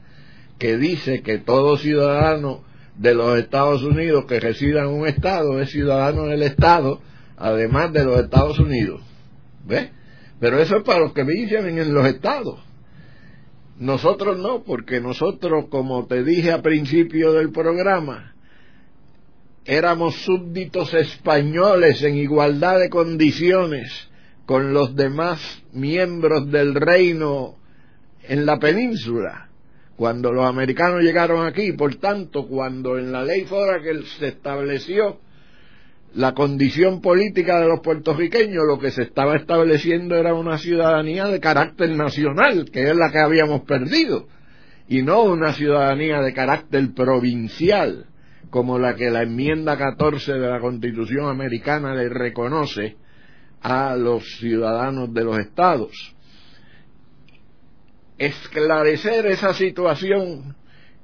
que 0.59 0.77
dice 0.77 1.23
que 1.23 1.39
todo 1.39 1.77
ciudadano 1.77 2.65
de 2.97 3.15
los 3.15 3.39
Estados 3.39 3.83
Unidos 3.83 4.27
que 4.27 4.41
resida 4.41 4.83
en 4.83 4.89
un 4.89 5.07
Estado 5.07 5.61
es 5.61 5.71
ciudadano 5.71 6.27
del 6.27 6.43
Estado, 6.43 7.01
además 7.37 7.93
de 7.93 8.05
los 8.05 8.21
Estados 8.21 8.59
Unidos. 8.59 9.01
¿Ves? 9.65 9.91
Pero 10.41 10.59
eso 10.59 10.79
es 10.79 10.83
para 10.83 11.01
los 11.01 11.13
que 11.13 11.25
viven 11.25 11.79
en 11.79 11.95
los 11.95 12.07
Estados. 12.07 12.61
Nosotros 13.79 14.39
no, 14.39 14.63
porque 14.63 15.01
nosotros, 15.01 15.67
como 15.71 16.07
te 16.07 16.23
dije 16.25 16.53
al 16.53 16.61
principio 16.61 17.33
del 17.33 17.51
programa, 17.51 18.35
éramos 19.65 20.17
súbditos 20.17 20.93
españoles 20.93 22.03
en 22.03 22.17
igualdad 22.17 22.79
de 22.79 22.91
condiciones 22.91 24.10
con 24.51 24.75
los 24.75 24.97
demás 24.97 25.63
miembros 25.73 26.51
del 26.51 26.75
reino 26.75 27.55
en 28.25 28.45
la 28.45 28.59
península 28.59 29.49
cuando 29.95 30.33
los 30.33 30.45
americanos 30.45 31.05
llegaron 31.05 31.47
aquí. 31.47 31.71
Por 31.75 31.95
tanto, 32.01 32.49
cuando 32.49 32.99
en 32.99 33.13
la 33.13 33.23
ley 33.23 33.45
que 33.45 34.03
se 34.19 34.27
estableció 34.27 35.21
la 36.15 36.35
condición 36.35 37.01
política 37.01 37.61
de 37.61 37.69
los 37.69 37.79
puertorriqueños, 37.79 38.65
lo 38.67 38.81
que 38.81 38.91
se 38.91 39.03
estaba 39.03 39.37
estableciendo 39.37 40.17
era 40.17 40.35
una 40.35 40.59
ciudadanía 40.59 41.29
de 41.29 41.39
carácter 41.39 41.91
nacional, 41.91 42.73
que 42.73 42.91
es 42.91 42.97
la 42.97 43.13
que 43.13 43.21
habíamos 43.21 43.61
perdido, 43.61 44.27
y 44.89 45.03
no 45.03 45.23
una 45.23 45.53
ciudadanía 45.53 46.23
de 46.23 46.33
carácter 46.33 46.93
provincial, 46.93 48.07
como 48.51 48.81
la 48.81 48.97
que 48.97 49.11
la 49.11 49.23
enmienda 49.23 49.79
14 49.79 50.33
de 50.33 50.49
la 50.49 50.59
Constitución 50.59 51.29
americana 51.29 51.95
le 51.95 52.09
reconoce 52.09 52.97
a 53.61 53.97
los 53.97 54.25
ciudadanos 54.39 55.13
de 55.13 55.25
los 55.25 55.39
estados. 55.39 56.15
Esclarecer 58.19 59.27
esa 59.27 59.55
situación 59.55 60.57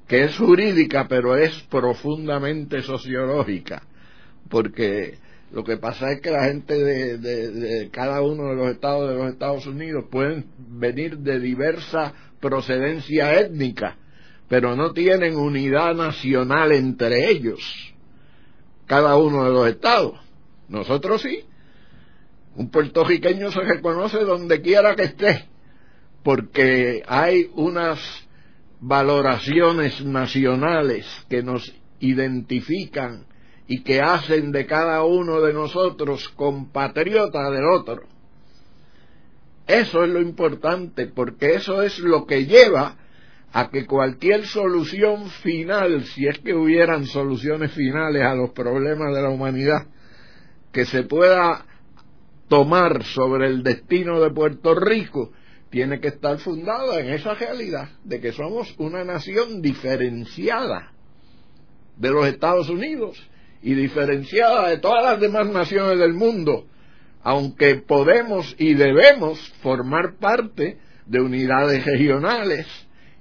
que 0.07 0.25
es 0.25 0.37
jurídica 0.37 1.07
pero 1.09 1.37
es 1.37 1.53
profundamente 1.71 2.83
sociológica, 2.83 3.83
porque 4.49 5.19
Lo 5.53 5.63
que 5.63 5.77
pasa 5.77 6.11
es 6.13 6.21
que 6.21 6.31
la 6.31 6.45
gente 6.45 6.75
de, 6.75 7.19
de, 7.19 7.91
cada 7.91 8.21
uno 8.21 8.49
de 8.49 8.57
los 8.57 8.69
estados 8.71 9.09
de 9.09 9.15
los 9.15 9.33
Estados 9.33 9.67
Unidos 9.67 10.05
pueden 10.11 10.47
venir 10.59 11.19
de 11.19 11.39
diversa 11.39 12.13
procedencia 12.41 13.33
étnica, 13.41 13.97
pero 14.49 14.75
no 14.75 14.93
tienen 14.93 15.37
unidad 15.37 15.95
nacional 15.95 16.73
entre 16.73 17.31
ellos, 17.31 17.61
cada 18.87 19.17
uno 19.17 19.45
de 19.45 19.51
los 19.51 19.69
estados. 19.69 20.19
Nosotros 20.69 21.23
sí. 21.23 21.45
Un 22.57 22.71
puertorriqueño 22.71 23.53
se 23.53 23.61
reconoce 23.61 24.21
donde 24.21 24.63
quiera 24.63 24.97
que 24.97 25.05
esté, 25.05 25.45
porque 26.23 27.03
hay 27.07 27.51
unas 27.55 28.01
valoraciones 28.81 30.03
nacionales 30.05 31.07
que 31.29 31.43
nos 31.43 31.75
identifican 32.01 33.27
y 33.67 33.83
que 33.83 34.01
hacen 34.01 34.53
de 34.53 34.65
cada 34.65 35.05
uno 35.05 35.43
de 35.43 35.53
nosotros 35.53 36.29
compatriota 36.31 37.51
del 37.51 37.65
otro. 37.67 38.05
Eso 39.67 40.05
es 40.05 40.11
lo 40.11 40.23
importante, 40.23 41.09
porque 41.09 41.55
eso 41.55 41.83
es 41.83 41.99
lo 41.99 42.25
que 42.25 42.47
lleva 42.47 42.97
a 43.53 43.69
que 43.69 43.85
cualquier 43.85 44.47
solución 44.47 45.29
final, 45.43 46.05
si 46.05 46.27
es 46.27 46.39
que 46.39 46.55
hubieran 46.55 47.05
soluciones 47.07 47.73
finales 47.73 48.23
a 48.23 48.35
los 48.35 48.51
problemas 48.51 49.15
de 49.15 49.23
la 49.23 49.29
humanidad, 49.29 49.87
que 50.73 50.85
se 50.85 51.03
pueda 51.03 51.65
tomar 52.49 53.05
sobre 53.05 53.49
el 53.49 53.62
destino 53.62 54.20
de 54.20 54.30
Puerto 54.30 54.74
Rico, 54.74 55.32
tiene 55.70 56.01
que 56.01 56.09
estar 56.09 56.38
fundada 56.38 57.01
en 57.01 57.11
esa 57.11 57.34
realidad 57.34 57.88
de 58.05 58.20
que 58.20 58.32
somos 58.32 58.74
una 58.78 59.05
nación 59.05 59.61
diferenciada 59.61 60.92
de 61.97 62.11
los 62.11 62.26
Estados 62.26 62.68
Unidos 62.68 63.20
y 63.62 63.74
diferenciada 63.74 64.68
de 64.68 64.78
todas 64.78 65.05
las 65.05 65.20
demás 65.20 65.47
naciones 65.49 65.99
del 65.99 66.14
mundo, 66.14 66.66
aunque 67.22 67.76
podemos 67.76 68.55
y 68.59 68.74
debemos 68.74 69.40
formar 69.62 70.16
parte 70.20 70.78
de 71.07 71.20
unidades 71.20 71.84
regionales 71.84 72.66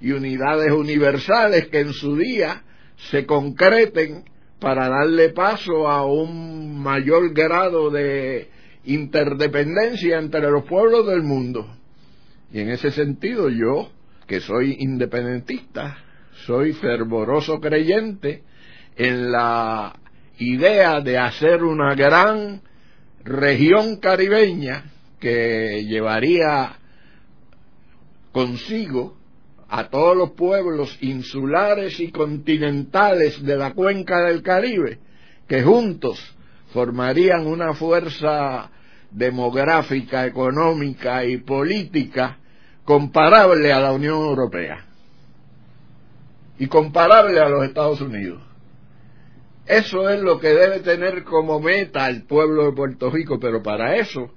y 0.00 0.12
unidades 0.12 0.70
universales 0.70 1.66
que 1.68 1.80
en 1.80 1.92
su 1.92 2.16
día 2.16 2.62
se 3.10 3.26
concreten 3.26 4.24
para 4.60 4.88
darle 4.88 5.30
paso 5.30 5.88
a 5.88 6.06
un 6.06 6.78
mayor 6.78 7.32
grado 7.34 7.90
de 7.90 8.48
interdependencia 8.86 10.18
entre 10.18 10.50
los 10.50 10.64
pueblos 10.64 11.06
del 11.06 11.22
mundo. 11.22 11.66
Y 12.52 12.60
en 12.60 12.70
ese 12.70 12.90
sentido 12.90 13.48
yo, 13.48 13.90
que 14.26 14.40
soy 14.40 14.76
independentista, 14.80 15.98
soy 16.46 16.72
fervoroso 16.72 17.60
creyente 17.60 18.42
en 18.96 19.30
la 19.30 19.94
idea 20.38 21.00
de 21.00 21.18
hacer 21.18 21.62
una 21.62 21.94
gran 21.94 22.62
región 23.24 23.96
caribeña 23.96 24.84
que 25.18 25.84
llevaría 25.84 26.76
consigo 28.32 29.16
a 29.68 29.88
todos 29.88 30.16
los 30.16 30.30
pueblos 30.32 30.96
insulares 31.00 31.98
y 31.98 32.10
continentales 32.10 33.42
de 33.42 33.56
la 33.56 33.72
cuenca 33.72 34.26
del 34.26 34.42
Caribe, 34.42 34.98
que 35.48 35.62
juntos 35.62 36.20
formarían 36.72 37.46
una 37.46 37.72
fuerza 37.74 38.70
demográfica, 39.10 40.26
económica 40.26 41.24
y 41.24 41.38
política 41.38 42.38
comparable 42.84 43.72
a 43.72 43.80
la 43.80 43.92
Unión 43.92 44.18
Europea 44.18 44.84
y 46.58 46.66
comparable 46.68 47.40
a 47.40 47.48
los 47.48 47.64
Estados 47.64 48.00
Unidos. 48.00 48.40
Eso 49.66 50.08
es 50.08 50.22
lo 50.22 50.38
que 50.38 50.48
debe 50.48 50.80
tener 50.80 51.24
como 51.24 51.60
meta 51.60 52.08
el 52.08 52.22
pueblo 52.22 52.66
de 52.66 52.72
Puerto 52.72 53.10
Rico, 53.10 53.40
pero 53.40 53.62
para 53.62 53.96
eso, 53.96 54.32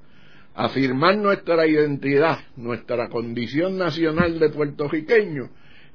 afirmar 0.56 1.18
nuestra 1.18 1.68
identidad, 1.68 2.40
nuestra 2.56 3.10
condición 3.10 3.78
nacional 3.78 4.40
de 4.40 4.50
puertorriqueño, 4.50 5.50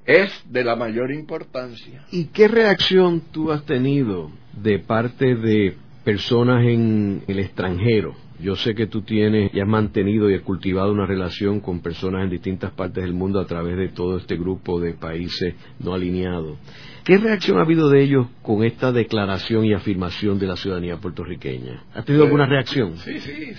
es 0.07 0.31
de 0.49 0.62
la 0.62 0.77
mayor 0.77 1.11
importancia. 1.11 2.05
¿Y 2.12 2.27
qué 2.27 2.47
reacción 2.47 3.22
tú 3.33 3.51
has 3.51 3.64
tenido 3.64 4.31
de 4.53 4.79
parte 4.79 5.35
de 5.35 5.77
personas 6.05 6.64
en 6.64 7.25
el 7.27 7.41
extranjero 7.41 8.14
yo 8.41 8.57
sé 8.57 8.74
que 8.74 8.87
tú 8.87 9.03
tienes 9.03 9.55
y 9.55 9.61
has 9.61 9.68
mantenido 9.68 10.28
y 10.28 10.35
has 10.35 10.43
cultivado 10.43 10.93
una 10.93 11.07
relación 11.07 11.61
con 11.61 11.80
personas 11.80 12.24
en 12.24 12.30
distintas 12.30 12.72
partes 12.72 13.05
del 13.05 13.14
mundo 13.14 13.41
a 13.41 13.47
través 13.47 13.76
de 13.76 13.89
todo 13.89 14.18
este 14.18 14.37
grupo 14.37 14.80
de 14.80 14.95
países 14.95 15.55
no 15.78 15.95
alineados. 15.95 16.59
¿Qué 17.05 17.18
reacción 17.18 17.59
ha 17.59 17.62
habido 17.62 17.89
de 17.91 18.03
ellos 18.03 18.26
con 18.43 18.64
esta 18.64 18.91
declaración 18.91 19.64
y 19.66 19.74
afirmación 19.74 20.39
de 20.39 20.47
la 20.47 20.57
ciudadanía 20.57 20.97
puertorriqueña? 20.97 21.85
¿Has 21.95 22.05
tenido 22.05 22.24
alguna 22.24 22.47
reacción? 22.47 22.97
Sí, 22.97 23.20
sí, 23.20 23.53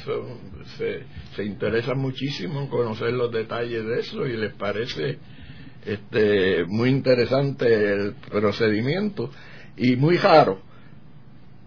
se, 0.77 1.03
se 1.35 1.45
interesan 1.45 1.97
muchísimo 1.97 2.61
en 2.61 2.67
conocer 2.67 3.13
los 3.13 3.31
detalles 3.31 3.85
de 3.85 3.99
eso 3.99 4.27
y 4.27 4.35
les 4.35 4.53
parece 4.53 5.19
este, 5.85 6.65
muy 6.67 6.89
interesante 6.89 7.93
el 7.93 8.15
procedimiento 8.29 9.29
y 9.77 9.95
muy 9.95 10.17
raro 10.17 10.59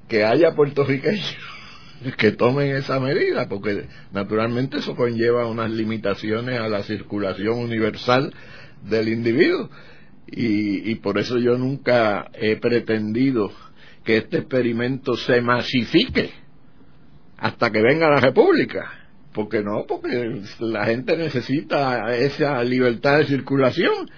que 0.08 0.24
haya 0.24 0.54
puertorriqueños 0.54 1.57
que 2.16 2.32
tomen 2.32 2.76
esa 2.76 3.00
medida, 3.00 3.48
porque 3.48 3.86
naturalmente 4.12 4.78
eso 4.78 4.94
conlleva 4.94 5.46
unas 5.46 5.70
limitaciones 5.70 6.60
a 6.60 6.68
la 6.68 6.82
circulación 6.82 7.58
universal 7.58 8.32
del 8.88 9.08
individuo. 9.08 9.68
Y, 10.26 10.90
y 10.90 10.94
por 10.96 11.18
eso 11.18 11.38
yo 11.38 11.56
nunca 11.56 12.30
he 12.34 12.56
pretendido 12.56 13.50
que 14.04 14.18
este 14.18 14.38
experimento 14.38 15.16
se 15.16 15.40
masifique 15.40 16.30
hasta 17.38 17.70
que 17.70 17.82
venga 17.82 18.10
la 18.10 18.20
República. 18.20 18.90
Porque 19.32 19.62
no, 19.62 19.84
porque 19.86 20.42
la 20.60 20.86
gente 20.86 21.16
necesita 21.16 22.14
esa 22.16 22.62
libertad 22.64 23.18
de 23.18 23.26
circulación. 23.26 24.10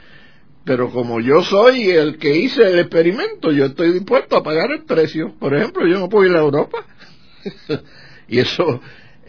Pero 0.64 0.90
como 0.90 1.20
yo 1.20 1.42
soy 1.42 1.90
el 1.90 2.18
que 2.18 2.36
hice 2.36 2.62
el 2.62 2.78
experimento, 2.78 3.50
yo 3.50 3.66
estoy 3.66 3.92
dispuesto 3.92 4.36
a 4.36 4.42
pagar 4.42 4.70
el 4.70 4.84
precio. 4.84 5.34
Por 5.38 5.54
ejemplo, 5.54 5.86
yo 5.86 5.98
no 5.98 6.08
puedo 6.08 6.30
ir 6.30 6.36
a 6.36 6.40
Europa 6.40 6.86
y 8.28 8.38
eso 8.38 8.80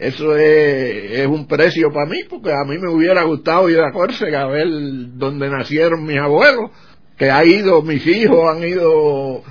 eso 0.02 0.34
es, 0.36 1.26
un 1.28 1.46
precio 1.46 1.92
para 1.92 2.10
mí, 2.10 2.24
porque 2.28 2.50
a 2.50 2.64
mí 2.64 2.76
me 2.78 2.88
hubiera 2.88 3.22
gustado 3.22 3.70
ir 3.70 3.78
a 3.80 3.92
Córcega 3.92 4.42
a 4.42 4.48
ver 4.48 4.66
dónde 5.14 5.48
nacieron 5.48 6.04
mis 6.04 6.18
abuelos, 6.18 6.72
que 7.16 7.30
ha 7.30 7.44
ido, 7.44 7.82
mis 7.82 8.04
hijos 8.06 8.50
han 8.50 8.66
ido, 8.66 9.42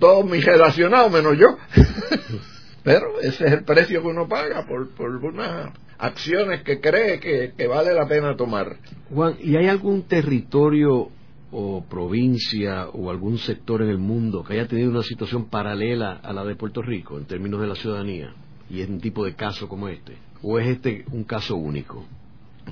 todos 0.00 0.24
mis 0.24 0.44
relacionados, 0.44 1.12
menos 1.12 1.38
yo. 1.38 1.56
Pero 2.82 3.20
ese 3.20 3.46
es 3.46 3.52
el 3.52 3.64
precio 3.64 4.02
que 4.02 4.08
uno 4.08 4.26
paga 4.26 4.66
por, 4.66 4.90
por 4.94 5.10
unas 5.10 5.70
acciones 5.98 6.62
que 6.62 6.80
cree 6.80 7.20
que, 7.20 7.52
que 7.56 7.66
vale 7.68 7.94
la 7.94 8.08
pena 8.08 8.34
tomar. 8.36 8.78
Juan, 9.14 9.36
¿y 9.38 9.56
hay 9.56 9.68
algún 9.68 10.08
territorio 10.08 11.10
o 11.52 11.84
provincia 11.84 12.88
o 12.88 13.10
algún 13.10 13.38
sector 13.38 13.82
en 13.82 13.88
el 13.88 13.98
mundo 13.98 14.44
que 14.44 14.54
haya 14.54 14.68
tenido 14.68 14.90
una 14.90 15.02
situación 15.02 15.48
paralela 15.48 16.20
a 16.22 16.32
la 16.32 16.44
de 16.44 16.54
Puerto 16.56 16.82
Rico 16.82 17.18
en 17.18 17.24
términos 17.24 17.60
de 17.60 17.66
la 17.66 17.74
ciudadanía 17.74 18.32
y 18.68 18.80
es 18.80 18.88
un 18.88 19.00
tipo 19.00 19.24
de 19.24 19.34
caso 19.34 19.68
como 19.68 19.88
este 19.88 20.16
o 20.42 20.58
es 20.58 20.68
este 20.68 21.04
un 21.10 21.24
caso 21.24 21.56
único 21.56 22.06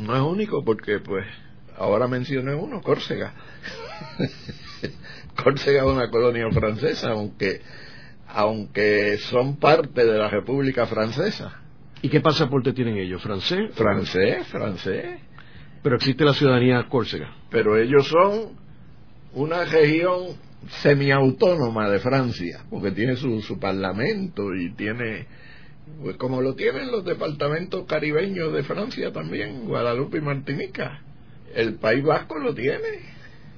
no 0.00 0.14
es 0.14 0.22
único 0.22 0.64
porque 0.64 1.00
pues 1.00 1.26
ahora 1.76 2.08
mencioné 2.08 2.54
uno 2.54 2.80
Córcega. 2.82 3.32
Córcega 5.42 5.82
es 5.82 5.86
una 5.86 6.10
colonia 6.10 6.50
francesa 6.50 7.10
aunque 7.10 7.60
aunque 8.28 9.18
son 9.18 9.56
parte 9.56 10.04
de 10.04 10.18
la 10.18 10.28
República 10.28 10.86
Francesa. 10.86 11.62
¿y 12.02 12.08
qué 12.08 12.20
pasaporte 12.20 12.72
tienen 12.72 12.98
ellos? 12.98 13.22
¿francés? 13.22 13.74
francés, 13.74 14.46
francés. 14.48 15.20
Pero 15.82 15.96
existe 15.96 16.24
la 16.24 16.34
ciudadanía 16.34 16.86
Córcega. 16.88 17.34
Pero 17.50 17.76
ellos 17.78 18.06
son 18.06 18.67
una 19.34 19.64
región 19.64 20.36
semiautónoma 20.82 21.88
de 21.88 21.98
Francia, 21.98 22.64
porque 22.70 22.90
tiene 22.90 23.16
su, 23.16 23.40
su 23.42 23.58
parlamento 23.58 24.54
y 24.54 24.70
tiene, 24.74 25.26
pues 26.02 26.16
como 26.16 26.42
lo 26.42 26.54
tienen 26.54 26.90
los 26.90 27.04
departamentos 27.04 27.86
caribeños 27.86 28.52
de 28.52 28.62
Francia 28.64 29.12
también, 29.12 29.66
Guadalupe 29.66 30.18
y 30.18 30.22
Martinica. 30.22 31.02
El 31.54 31.74
País 31.74 32.04
Vasco 32.04 32.38
lo 32.38 32.54
tiene 32.54 33.00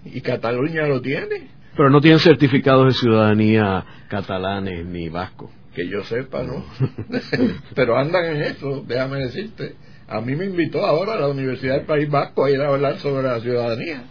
y 0.05 0.21
Cataluña 0.21 0.87
lo 0.87 1.01
tiene. 1.01 1.49
Pero 1.77 1.91
no 1.91 2.01
tienen 2.01 2.21
certificados 2.21 2.87
de 2.87 3.01
ciudadanía 3.01 3.85
catalanes 4.09 4.85
ni 4.87 5.09
vascos. 5.09 5.51
Que 5.75 5.89
yo 5.89 6.03
sepa, 6.05 6.43
¿no? 6.43 6.65
Pero 7.75 7.97
andan 7.97 8.37
en 8.37 8.43
eso, 8.43 8.85
déjame 8.87 9.21
decirte. 9.21 9.77
A 10.09 10.21
mí 10.21 10.35
me 10.35 10.47
invitó 10.47 10.85
ahora 10.85 11.15
a 11.15 11.21
la 11.21 11.29
Universidad 11.29 11.77
del 11.77 11.87
País 11.87 12.11
Vasco 12.11 12.45
a 12.45 12.51
ir 12.51 12.61
a 12.61 12.69
hablar 12.69 12.99
sobre 12.99 13.23
la 13.23 13.41
ciudadanía. 13.41 14.03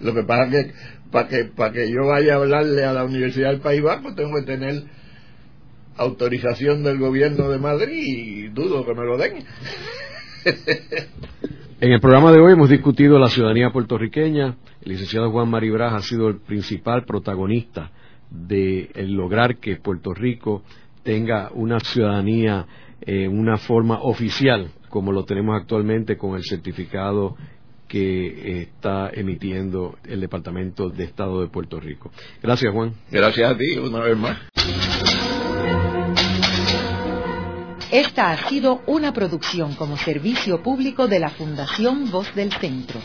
Lo 0.00 0.14
que 0.14 0.22
pasa 0.22 0.44
es 0.44 0.66
que 0.66 0.72
para 1.10 1.28
que 1.28 1.44
para 1.44 1.72
que 1.72 1.90
yo 1.90 2.06
vaya 2.06 2.34
a 2.34 2.36
hablarle 2.36 2.84
a 2.84 2.92
la 2.92 3.04
Universidad 3.04 3.50
del 3.50 3.60
País 3.60 3.82
Vasco 3.82 4.14
tengo 4.14 4.34
que 4.34 4.46
tener 4.46 4.84
autorización 5.96 6.82
del 6.82 6.98
gobierno 6.98 7.48
de 7.50 7.58
Madrid 7.58 8.02
y 8.04 8.48
dudo 8.48 8.84
que 8.84 8.94
me 8.94 9.04
lo 9.04 9.18
den. 9.18 9.44
En 11.80 11.92
el 11.92 12.00
programa 12.00 12.32
de 12.32 12.40
hoy 12.40 12.52
hemos 12.52 12.68
discutido 12.68 13.18
la 13.18 13.28
ciudadanía 13.28 13.70
puertorriqueña. 13.70 14.56
El 14.82 14.92
licenciado 14.92 15.30
Juan 15.30 15.48
Maribraz 15.50 15.94
ha 15.94 16.00
sido 16.00 16.28
el 16.28 16.36
principal 16.38 17.04
protagonista 17.04 17.90
de 18.30 18.90
lograr 19.08 19.58
que 19.58 19.76
Puerto 19.76 20.14
Rico 20.14 20.62
tenga 21.02 21.50
una 21.52 21.80
ciudadanía 21.80 22.66
en 23.00 23.36
una 23.36 23.56
forma 23.56 24.00
oficial, 24.00 24.70
como 24.88 25.12
lo 25.12 25.24
tenemos 25.24 25.60
actualmente 25.60 26.16
con 26.16 26.36
el 26.36 26.44
certificado 26.44 27.36
que 27.92 28.62
está 28.62 29.10
emitiendo 29.12 29.98
el 30.08 30.22
Departamento 30.22 30.88
de 30.88 31.04
Estado 31.04 31.42
de 31.42 31.48
Puerto 31.48 31.78
Rico. 31.78 32.10
Gracias, 32.42 32.72
Juan. 32.72 32.94
Gracias 33.10 33.52
a 33.52 33.54
ti, 33.54 33.76
una 33.76 34.00
vez 34.00 34.16
más. 34.16 34.38
Esta 37.90 38.30
ha 38.30 38.48
sido 38.48 38.80
una 38.86 39.12
producción 39.12 39.74
como 39.74 39.98
servicio 39.98 40.62
público 40.62 41.06
de 41.06 41.18
la 41.18 41.28
Fundación 41.28 42.10
Voz 42.10 42.34
del 42.34 42.50
Centro. 42.54 42.98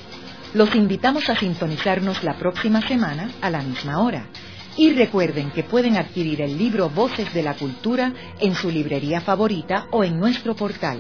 Los 0.54 0.74
invitamos 0.74 1.30
a 1.30 1.36
sintonizarnos 1.36 2.24
la 2.24 2.38
próxima 2.38 2.80
semana 2.88 3.32
a 3.42 3.50
la 3.50 3.62
misma 3.64 4.00
hora. 4.00 4.28
Y 4.78 4.94
recuerden 4.94 5.52
que 5.52 5.64
pueden 5.64 5.98
adquirir 5.98 6.42
el 6.42 6.58
libro 6.58 6.90
Voces 6.90 7.34
de 7.34 7.44
la 7.44 7.56
Cultura 7.56 8.14
en 8.40 8.56
su 8.56 8.72
librería 8.72 9.20
favorita 9.20 9.88
o 9.92 10.06
en 10.06 10.18
nuestro 10.18 10.56
portal. 10.56 11.00